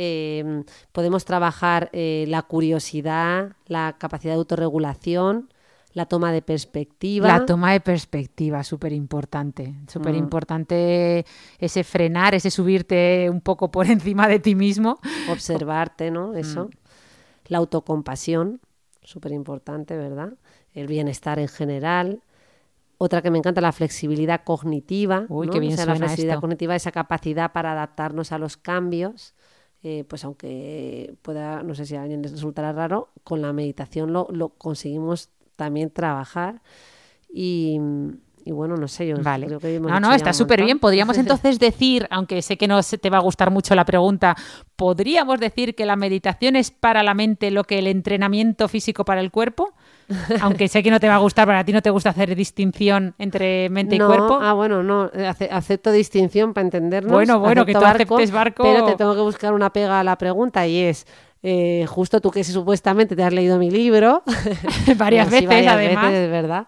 Eh, 0.00 0.62
podemos 0.92 1.24
trabajar 1.24 1.90
eh, 1.92 2.24
la 2.28 2.42
curiosidad, 2.42 3.56
la 3.66 3.96
capacidad 3.98 4.34
de 4.34 4.38
autorregulación, 4.38 5.52
la 5.92 6.06
toma 6.06 6.30
de 6.30 6.40
perspectiva. 6.40 7.26
La 7.26 7.44
toma 7.44 7.72
de 7.72 7.80
perspectiva, 7.80 8.62
súper 8.62 8.92
importante. 8.92 9.74
Súper 9.88 10.14
importante 10.14 11.26
ese 11.58 11.82
frenar, 11.82 12.36
ese 12.36 12.52
subirte 12.52 13.28
un 13.28 13.40
poco 13.40 13.72
por 13.72 13.86
encima 13.90 14.28
de 14.28 14.38
ti 14.38 14.54
mismo. 14.54 15.00
observarte, 15.28 16.12
¿no? 16.12 16.28
Mm. 16.28 16.36
Eso. 16.36 16.70
La 17.46 17.58
autocompasión, 17.58 18.60
súper 19.02 19.32
importante, 19.32 19.96
¿verdad? 19.96 20.34
El 20.74 20.86
bienestar 20.86 21.40
en 21.40 21.48
general. 21.48 22.22
Otra 22.98 23.20
que 23.20 23.32
me 23.32 23.38
encanta, 23.38 23.60
la 23.60 23.72
flexibilidad 23.72 24.42
cognitiva. 24.44 25.26
Uy, 25.28 25.48
¿no? 25.48 25.52
qué 25.52 25.58
bien 25.58 25.72
O 25.72 25.76
sea, 25.76 25.86
la 25.86 25.94
suena 25.94 26.06
flexibilidad 26.06 26.34
esto. 26.34 26.40
cognitiva, 26.42 26.76
esa 26.76 26.92
capacidad 26.92 27.50
para 27.50 27.72
adaptarnos 27.72 28.30
a 28.30 28.38
los 28.38 28.56
cambios. 28.56 29.34
Eh, 29.82 30.04
pues 30.08 30.24
aunque 30.24 31.14
pueda, 31.22 31.62
no 31.62 31.74
sé 31.74 31.86
si 31.86 31.96
a 31.96 32.02
alguien 32.02 32.22
les 32.22 32.32
resultará 32.32 32.72
raro, 32.72 33.10
con 33.24 33.42
la 33.42 33.52
meditación 33.52 34.12
lo, 34.12 34.28
lo 34.30 34.50
conseguimos 34.50 35.30
también 35.56 35.90
trabajar. 35.90 36.62
Y, 37.32 37.80
y 38.48 38.52
bueno, 38.52 38.76
no 38.76 38.88
sé, 38.88 39.06
yo 39.06 39.16
Vale. 39.22 39.44
creo 39.46 39.60
que 39.60 39.74
hemos 39.76 39.90
No, 39.90 40.00
no, 40.00 40.14
está 40.14 40.32
súper 40.32 40.64
bien. 40.64 40.78
Podríamos 40.78 41.18
entonces 41.18 41.58
decir, 41.58 42.06
aunque 42.10 42.40
sé 42.40 42.56
que 42.56 42.66
no 42.66 42.82
se 42.82 42.96
te 42.96 43.10
va 43.10 43.18
a 43.18 43.20
gustar 43.20 43.50
mucho 43.50 43.74
la 43.74 43.84
pregunta, 43.84 44.34
¿podríamos 44.74 45.38
decir 45.38 45.74
que 45.74 45.84
la 45.84 45.96
meditación 45.96 46.56
es 46.56 46.70
para 46.70 47.02
la 47.02 47.12
mente 47.12 47.50
lo 47.50 47.64
que 47.64 47.78
el 47.78 47.86
entrenamiento 47.86 48.66
físico 48.68 49.04
para 49.04 49.20
el 49.20 49.30
cuerpo? 49.30 49.74
Aunque 50.40 50.68
sé 50.68 50.82
que 50.82 50.90
no 50.90 50.98
te 50.98 51.08
va 51.08 51.16
a 51.16 51.18
gustar, 51.18 51.46
pero 51.46 51.58
a 51.58 51.64
ti 51.64 51.72
no 51.74 51.82
te 51.82 51.90
gusta 51.90 52.08
hacer 52.08 52.34
distinción 52.34 53.14
entre 53.18 53.68
mente 53.68 53.98
no, 53.98 54.06
y 54.06 54.08
cuerpo. 54.08 54.38
Ah, 54.40 54.54
bueno, 54.54 54.82
no. 54.82 55.10
ace- 55.28 55.50
acepto 55.52 55.92
distinción 55.92 56.54
para 56.54 56.64
entendernos. 56.64 57.12
Bueno, 57.12 57.38
bueno, 57.40 57.66
que 57.66 57.74
tú 57.74 57.84
aceptes 57.84 58.30
barco. 58.30 58.62
Pero 58.62 58.86
te 58.86 58.96
tengo 58.96 59.14
que 59.14 59.20
buscar 59.20 59.52
una 59.52 59.70
pega 59.70 60.00
a 60.00 60.04
la 60.04 60.16
pregunta 60.16 60.66
y 60.66 60.78
es. 60.78 61.06
eh, 61.42 61.84
justo 61.86 62.20
tú 62.22 62.30
que 62.30 62.42
supuestamente 62.42 63.14
te 63.14 63.22
has 63.22 63.32
leído 63.32 63.58
mi 63.58 63.70
libro 63.70 64.22
varias 64.96 65.30
veces, 65.30 65.46
varias 65.48 65.74
además. 65.74 66.06
veces, 66.10 66.24
es 66.24 66.30
verdad 66.30 66.66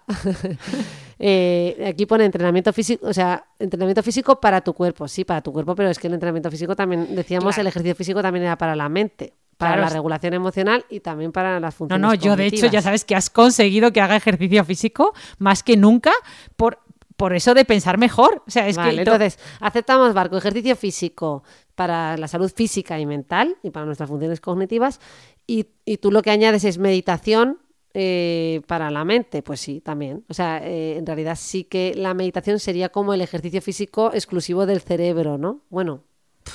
Eh, 1.23 1.85
aquí 1.87 2.07
pone 2.07 2.25
entrenamiento 2.25 2.73
físico 2.73 3.07
o 3.07 3.13
sea 3.13 3.45
entrenamiento 3.59 4.03
físico 4.03 4.41
para 4.41 4.63
tu 4.63 4.73
cuerpo 4.73 5.07
sí 5.07 5.27
para 5.27 5.43
tu 5.43 5.53
cuerpo 5.53 5.75
pero 5.75 5.91
es 5.91 5.99
que 5.99 6.07
el 6.07 6.15
entrenamiento 6.15 6.51
físico 6.51 6.75
también 6.75 7.15
decíamos 7.15 7.57
Claro. 7.57 7.61
el 7.61 7.67
ejercicio 7.67 7.95
físico 7.95 8.23
también 8.23 8.47
era 8.47 8.57
para 8.57 8.75
la 8.75 8.89
mente 8.89 9.35
para 9.59 9.73
Claro. 9.75 9.83
la 9.83 9.89
regulación 9.91 10.33
emocional 10.33 10.87
y 10.89 11.01
también 11.01 11.31
para 11.31 11.61
las 11.61 11.75
No, 11.75 11.79
funciones 11.79 12.01
no, 12.09 12.15
yo 12.15 12.37
de 12.37 12.47
hecho 12.47 12.67
ya 12.69 12.81
sabes 12.81 13.05
que 13.05 13.15
has 13.15 13.29
conseguido 13.29 13.93
que 13.93 14.01
haga 14.01 14.17
ejercicio 14.17 14.65
físico 14.65 15.13
más 15.39 15.63
que 15.63 15.77
nunca 15.77 16.13
por, 16.57 16.79
por 17.19 17.35
eso 17.35 17.53
de 17.53 17.67
pensar 17.67 17.99
mejor. 17.99 18.43
O 18.47 18.51
sea, 18.51 18.67
es 18.67 18.77
Vale, 18.79 18.93
que 18.97 19.05
to- 19.05 19.13
entonces, 19.13 19.39
aceptamos 19.61 20.15
barco, 20.15 20.39
ejercicio 20.39 20.75
físico 20.75 21.45
para 21.75 22.17
la 22.17 22.29
salud 22.29 22.51
física 22.51 22.99
y 22.99 23.05
mental 23.05 23.57
y 23.63 23.69
para 23.69 23.85
nuestras 23.85 24.09
funciones 24.09 24.41
cognitivas. 24.41 24.99
Y, 25.47 25.67
y 25.85 25.99
tú 25.99 26.11
lo 26.11 26.23
que 26.23 26.31
añades 26.31 26.65
es 26.65 26.79
meditación 26.79 27.59
eh, 27.95 28.63
para 28.67 28.91
la 28.91 29.05
mente. 29.05 29.43
Pues 29.43 29.61
sí, 29.61 29.81
también. 29.81 30.25
O 30.29 30.35
sea, 30.35 30.59
eh, 30.67 30.97
en 30.97 31.07
realidad 31.07 31.37
sí 31.37 31.65
que 31.65 31.95
la 31.95 32.15
meditación 32.15 32.59
sería 32.59 32.89
como 32.91 33.15
el 33.15 33.21
ejercicio 33.21 33.61
físico 33.63 34.11
exclusivo 34.13 34.67
del 34.67 34.81
cerebro, 34.81 35.39
¿no? 35.39 35.63
Bueno, 35.71 36.03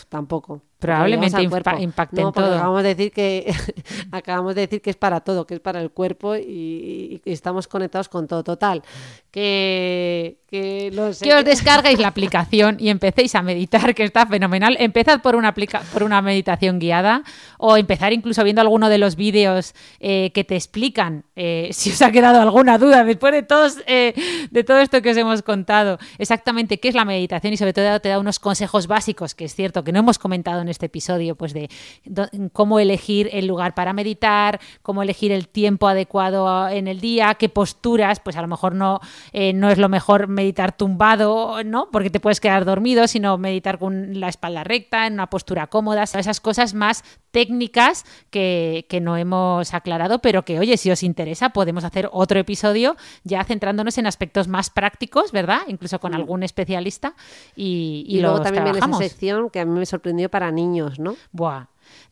tampoco. 0.09 0.61
Probablemente 0.85 1.41
impa- 1.41 1.49
cuerpo. 1.49 1.77
impacte 1.79 2.21
no, 2.21 2.27
en 2.27 2.33
porque 2.33 2.47
todo. 2.49 2.55
Acabamos 2.57 2.83
de 2.83 2.89
decir 2.95 3.11
que 3.11 3.53
acabamos 4.11 4.55
de 4.55 4.61
decir 4.61 4.81
que 4.81 4.89
es 4.89 4.95
para 4.95 5.19
todo, 5.21 5.45
que 5.47 5.55
es 5.55 5.59
para 5.59 5.81
el 5.81 5.91
cuerpo 5.91 6.35
y, 6.35 7.21
y- 7.25 7.31
estamos 7.31 7.67
conectados 7.67 8.09
con 8.09 8.27
todo. 8.27 8.43
Total, 8.43 8.83
que, 9.31 10.37
que 10.49 10.91
no 10.93 11.11
sé. 11.13 11.25
que 11.25 11.33
os 11.35 11.43
descarguéis 11.43 11.99
la 11.99 12.07
aplicación 12.07 12.77
y 12.79 12.89
empecéis 12.89 13.35
a 13.35 13.41
meditar, 13.41 13.93
que 13.93 14.03
está 14.03 14.25
fenomenal. 14.25 14.77
Empezad 14.79 15.21
por 15.21 15.35
una, 15.35 15.49
aplica- 15.49 15.81
por 15.93 16.03
una 16.03 16.21
meditación 16.21 16.79
guiada 16.79 17.23
o 17.57 17.77
empezar 17.77 18.13
incluso 18.13 18.43
viendo 18.43 18.61
alguno 18.61 18.89
de 18.89 18.97
los 18.97 19.15
vídeos 19.15 19.73
eh, 19.99 20.31
que 20.33 20.43
te 20.43 20.55
explican 20.55 21.25
eh, 21.35 21.69
si 21.73 21.91
os 21.91 22.01
ha 22.01 22.11
quedado 22.11 22.41
alguna 22.41 22.77
duda 22.77 23.03
después 23.03 23.33
de, 23.33 23.43
todos, 23.43 23.77
eh, 23.87 24.13
de 24.51 24.63
todo 24.63 24.79
esto 24.79 25.01
que 25.01 25.09
os 25.11 25.17
hemos 25.17 25.41
contado, 25.41 25.97
exactamente 26.17 26.79
qué 26.79 26.87
es 26.89 26.95
la 26.95 27.05
meditación 27.05 27.53
y 27.53 27.57
sobre 27.57 27.73
todo 27.73 27.99
te 27.99 28.09
da 28.09 28.19
unos 28.19 28.39
consejos 28.39 28.87
básicos, 28.87 29.35
que 29.35 29.45
es 29.45 29.53
cierto 29.55 29.83
que 29.83 29.91
no 29.91 29.99
hemos 29.99 30.17
comentado 30.19 30.61
en 30.61 30.69
este 30.75 30.87
episodio, 30.87 31.35
pues 31.35 31.53
de 31.53 31.69
do- 32.05 32.27
cómo 32.53 32.79
elegir 32.79 33.29
el 33.31 33.47
lugar 33.47 33.73
para 33.73 33.93
meditar, 33.93 34.59
cómo 34.81 35.01
elegir 35.01 35.31
el 35.31 35.47
tiempo 35.47 35.87
adecuado 35.87 36.67
en 36.69 36.87
el 36.87 36.99
día, 36.99 37.35
qué 37.35 37.47
posturas, 37.49 38.19
pues 38.19 38.35
a 38.35 38.41
lo 38.41 38.47
mejor 38.47 38.75
no, 38.75 38.99
eh, 39.31 39.53
no 39.53 39.69
es 39.69 39.77
lo 39.77 39.87
mejor 39.89 40.27
meditar 40.27 40.75
tumbado, 40.75 41.63
¿no? 41.63 41.87
Porque 41.91 42.09
te 42.09 42.19
puedes 42.19 42.39
quedar 42.41 42.65
dormido, 42.65 43.07
sino 43.07 43.37
meditar 43.37 43.79
con 43.79 44.19
la 44.19 44.27
espalda 44.27 44.63
recta, 44.63 45.07
en 45.07 45.13
una 45.13 45.29
postura 45.29 45.67
cómoda, 45.67 46.03
esas 46.03 46.39
cosas 46.41 46.73
más 46.73 47.03
técnicas 47.31 48.05
que, 48.29 48.85
que 48.89 49.01
no 49.01 49.17
hemos 49.17 49.73
aclarado, 49.73 50.19
pero 50.19 50.43
que, 50.45 50.59
oye, 50.59 50.77
si 50.77 50.89
os 50.91 51.03
interesa, 51.03 51.49
podemos 51.49 51.83
hacer 51.83 52.09
otro 52.11 52.39
episodio 52.39 52.95
ya 53.23 53.43
centrándonos 53.43 53.97
en 53.97 54.07
aspectos 54.07 54.47
más 54.47 54.69
prácticos, 54.69 55.31
¿verdad? 55.31 55.59
Incluso 55.67 55.99
con 55.99 56.13
algún 56.13 56.43
especialista 56.43 57.13
y, 57.55 58.05
y, 58.07 58.17
Y, 58.17 58.21
luego 58.21 58.37
los 58.37 58.43
también 58.45 58.63
viene 58.63 58.79
esa 58.79 58.87
sección 59.09 59.49
que 59.49 59.59
a 59.59 59.65
mí 59.65 59.77
me 59.79 59.85
sorprendió 59.85 60.29
para 60.29 60.49
niños, 60.55 60.99
¿no? 60.99 61.15
Buah. 61.31 61.65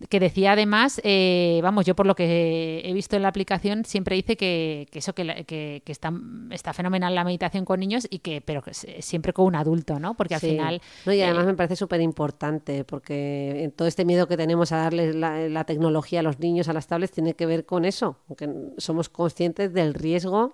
Que 0.08 0.20
decía 0.20 0.52
además, 0.52 1.02
eh, 1.04 1.60
vamos, 1.64 1.86
yo 1.88 1.96
por 1.96 2.06
lo 2.06 2.14
que 2.14 2.82
he 2.86 2.94
visto 2.94 3.16
en 3.16 3.24
la 3.24 3.30
aplicación, 3.30 3.86
siempre 3.86 4.16
dice 4.16 4.38
que, 4.38 4.88
que 4.92 5.00
eso, 5.00 5.14
que, 5.16 5.24
la- 5.24 5.44
que- 5.46 5.82
que 5.84 5.92
está, 5.92 6.14
está 6.52 6.74
fenomenal 6.74 7.16
la 7.16 7.24
meditación 7.24 7.66
con 7.66 7.80
niños 7.80 8.06
y 8.08 8.20
que, 8.20 8.40
pero 8.42 8.62
que 8.62 8.72
siempre 8.74 9.34
con 9.34 9.46
un 9.48 9.56
adulto, 9.56 10.00
¿no? 10.00 10.14
Porque 10.14 10.36
al 10.36 10.42
Sí. 10.42 10.52
final. 10.52 10.80
No, 11.08 11.14
y 11.14 11.22
además 11.22 11.46
eh, 11.46 11.48
me 11.48 11.54
parece 11.56 11.76
súper 11.76 12.02
importante 12.02 12.84
porque 12.84 13.64
en 13.64 13.72
todo 13.72 13.88
este 13.88 14.06
miedo 14.06 14.28
que 14.28 14.38
tenemos 14.38 14.72
a 14.72 14.78
darles 14.78 15.16
la, 15.16 15.40
la 15.50 15.64
tecnología 15.64 16.20
a 16.20 16.24
los 16.24 16.38
niños, 16.40 16.68
a 16.70 16.74
las 16.74 16.86
tablets, 16.86 17.12
tiene 17.12 17.34
que 17.34 17.48
ver 17.48 17.66
con 17.66 17.84
eso, 17.86 18.18
aunque 18.30 18.50
somos 18.78 19.10
conscientes 19.10 19.74
del 19.74 19.96
riesgo 19.96 20.54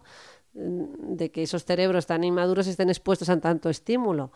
mm, 0.54 1.16
de 1.18 1.30
que 1.32 1.44
esos 1.44 1.66
cerebros 1.66 2.06
tan 2.08 2.24
inmaduros 2.24 2.68
estén 2.68 2.88
expuestos 2.90 3.28
a 3.30 3.40
tanto 3.42 3.70
estímulo. 3.70 4.32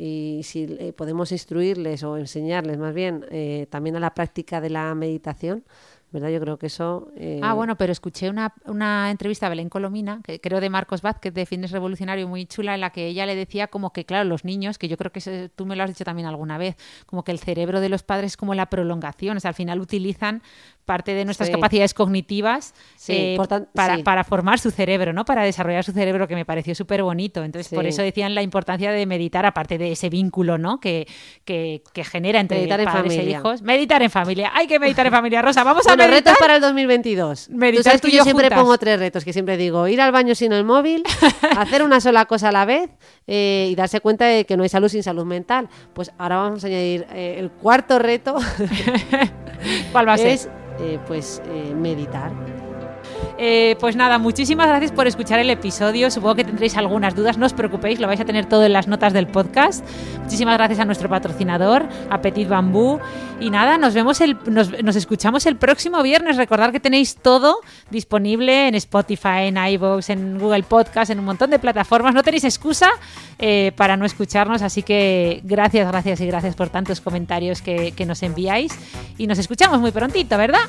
Y 0.00 0.42
si 0.44 0.64
eh, 0.78 0.92
podemos 0.92 1.32
instruirles 1.32 2.04
o 2.04 2.16
enseñarles 2.16 2.78
más 2.78 2.94
bien 2.94 3.26
eh, 3.30 3.66
también 3.68 3.96
a 3.96 4.00
la 4.00 4.14
práctica 4.14 4.60
de 4.60 4.70
la 4.70 4.94
meditación, 4.94 5.64
¿verdad? 6.12 6.28
Yo 6.30 6.40
creo 6.40 6.56
que 6.58 6.66
eso... 6.68 7.10
eh, 7.16 7.40
Ah, 7.42 7.52
bueno, 7.52 7.76
pero 7.76 7.92
escuché 7.92 8.30
una, 8.30 8.54
una 8.64 9.10
entrevista 9.10 9.46
a 9.46 9.48
Belén 9.50 9.68
Colomina, 9.68 10.20
que 10.24 10.40
creo 10.40 10.60
de 10.60 10.70
Marcos 10.70 11.02
Vázquez 11.02 11.34
de 11.34 11.44
Fitness 11.44 11.72
Revolucionario, 11.72 12.26
muy 12.28 12.46
chula, 12.46 12.74
en 12.76 12.80
la 12.80 12.90
que 12.90 13.08
ella 13.08 13.26
le 13.26 13.34
decía 13.34 13.66
como 13.66 13.92
que, 13.92 14.04
claro, 14.06 14.26
los 14.26 14.44
niños, 14.44 14.78
que 14.78 14.88
yo 14.88 14.96
creo 14.96 15.10
que 15.12 15.18
ese- 15.18 15.50
tú 15.54 15.66
me 15.66 15.74
lo 15.76 15.82
has 15.82 15.90
dicho 15.90 16.04
también 16.04 16.26
alguna 16.28 16.56
vez, 16.58 16.76
como 17.04 17.24
que 17.24 17.32
el 17.32 17.40
cerebro 17.40 17.80
de 17.80 17.88
los 17.90 18.04
padres 18.04 18.32
es 18.32 18.36
como 18.38 18.54
la 18.54 18.70
prolongación, 18.70 19.36
o 19.36 19.40
sea, 19.40 19.50
al 19.50 19.54
final 19.56 19.80
utilizan 19.80 20.42
parte 20.88 21.12
de 21.14 21.24
nuestras 21.26 21.48
Sí. 21.48 21.52
capacidades 21.54 21.92
cognitivas 21.94 22.74
Sí, 22.96 23.12
eh, 23.14 23.38
para, 23.74 23.96
sí. 23.96 24.02
para 24.02 24.24
formar 24.24 24.58
su 24.58 24.70
cerebro, 24.70 25.12
¿no? 25.12 25.24
Para 25.26 25.42
desarrollar 25.44 25.84
su 25.84 25.92
cerebro, 25.92 26.26
que 26.26 26.34
me 26.34 26.46
pareció 26.46 26.74
súper 26.74 27.02
bonito. 27.02 27.44
Entonces, 27.44 27.70
por 27.72 27.84
eso 27.86 28.00
decían 28.02 28.34
la 28.34 28.40
importancia 28.42 28.90
de 28.90 29.04
meditar, 29.04 29.44
aparte 29.44 29.76
de 29.76 29.92
ese 29.92 30.08
vínculo, 30.08 30.56
¿no? 30.56 30.80
Que, 30.80 31.06
que, 31.44 31.82
que 31.92 32.04
genera 32.04 32.40
entre 32.40 32.58
Meditar 32.58 32.80
en 32.80 32.86
padres 32.86 33.12
e 33.12 33.16
familia. 33.16 33.38
hijos. 33.38 33.62
Meditar 33.62 34.02
en 34.02 34.10
familia. 34.10 34.50
Hay 34.54 34.66
que 34.66 34.78
meditar 34.78 35.06
en 35.06 35.12
familia, 35.12 35.42
Rosa. 35.42 35.62
Vamos 35.62 35.86
a 35.86 35.90
meditar. 35.90 36.10
retos 36.10 36.34
para 36.40 36.56
el 36.56 36.62
2022. 36.62 37.50
Meditar 37.50 37.76
Tú 37.78 37.82
sabes 37.84 38.00
que 38.00 38.10
yo 38.10 38.16
yo 38.18 38.24
siempre 38.24 38.46
juntas. 38.46 38.58
pongo 38.62 38.78
tres 38.78 38.98
retos, 38.98 39.24
que 39.24 39.32
siempre 39.34 39.56
digo, 39.58 39.86
ir 39.88 40.00
al 40.00 40.10
baño 40.10 40.34
sin 40.34 40.52
el 40.52 40.64
móvil, 40.64 41.02
hacer 41.58 41.82
una 41.82 42.00
sola 42.00 42.24
cosa 42.24 42.48
a 42.48 42.52
la 42.52 42.64
vez 42.64 42.88
eh, 43.26 43.68
y 43.70 43.74
darse 43.74 44.00
cuenta 44.00 44.24
de 44.24 44.46
que 44.46 44.56
no 44.56 44.62
hay 44.62 44.68
salud 44.70 44.88
sin 44.88 45.02
salud 45.02 45.26
mental. 45.26 45.68
Pues 45.92 46.10
ahora 46.18 46.36
vamos 46.38 46.64
a 46.64 46.66
añadir 46.68 47.06
eh, 47.12 47.36
el 47.38 47.50
cuarto 47.50 47.98
reto, 47.98 48.36
¿Cuál 49.92 50.08
va 50.08 50.14
a 50.14 50.18
ser? 50.18 50.28
es 50.28 50.48
eh, 50.78 50.98
pues 51.06 51.42
eh, 51.46 51.74
meditar. 51.74 52.32
Eh, 53.40 53.76
pues 53.78 53.94
nada, 53.94 54.18
muchísimas 54.18 54.66
gracias 54.66 54.90
por 54.90 55.06
escuchar 55.06 55.38
el 55.38 55.48
episodio. 55.48 56.10
Supongo 56.10 56.34
que 56.34 56.44
tendréis 56.44 56.76
algunas 56.76 57.14
dudas, 57.14 57.38
no 57.38 57.46
os 57.46 57.52
preocupéis, 57.52 58.00
lo 58.00 58.08
vais 58.08 58.20
a 58.20 58.24
tener 58.24 58.46
todo 58.46 58.64
en 58.64 58.72
las 58.72 58.88
notas 58.88 59.12
del 59.12 59.28
podcast. 59.28 59.84
Muchísimas 60.24 60.56
gracias 60.58 60.80
a 60.80 60.84
nuestro 60.84 61.08
patrocinador, 61.08 61.86
a 62.10 62.20
Petit 62.20 62.48
Bambú. 62.48 62.98
Y 63.38 63.50
nada, 63.50 63.78
nos 63.78 63.94
vemos 63.94 64.20
el, 64.20 64.36
nos, 64.46 64.96
escuchamos 64.96 65.46
el 65.46 65.56
próximo 65.56 66.02
viernes. 66.02 66.36
Recordad 66.36 66.72
que 66.72 66.80
tenéis 66.80 67.14
todo 67.14 67.60
disponible 67.90 68.66
en 68.66 68.74
Spotify, 68.74 69.46
en 69.46 69.56
iVoox, 69.56 70.10
en 70.10 70.38
Google 70.40 70.64
Podcast, 70.64 71.12
en 71.12 71.20
un 71.20 71.24
montón 71.24 71.50
de 71.50 71.60
plataformas. 71.60 72.14
No 72.14 72.24
tenéis 72.24 72.42
excusa 72.42 72.90
eh, 73.38 73.70
para 73.76 73.96
no 73.96 74.04
escucharnos, 74.04 74.62
así 74.62 74.82
que 74.82 75.40
gracias, 75.44 75.86
gracias 75.86 76.20
y 76.20 76.26
gracias 76.26 76.56
por 76.56 76.70
tantos 76.70 77.00
comentarios 77.00 77.62
que, 77.62 77.92
que 77.92 78.04
nos 78.04 78.24
enviáis. 78.24 78.76
Y 79.16 79.28
nos 79.28 79.38
escuchamos 79.38 79.80
muy 79.80 79.92
prontito, 79.92 80.36
¿verdad? 80.36 80.68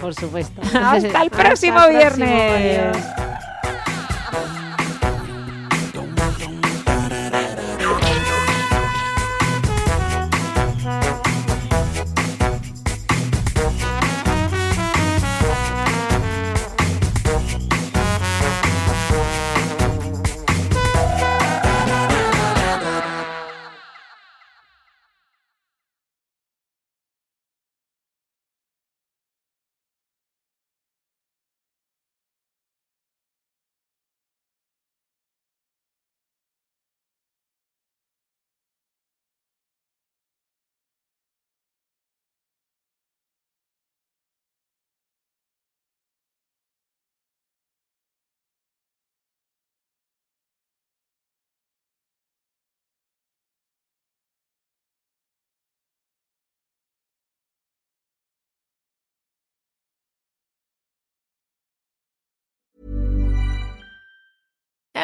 Por 0.00 0.14
supuesto. 0.14 0.60
Hasta 0.62 1.22
el 1.22 1.30
próximo 1.30 1.80
Hasta 1.80 1.88
próximo, 1.88 2.92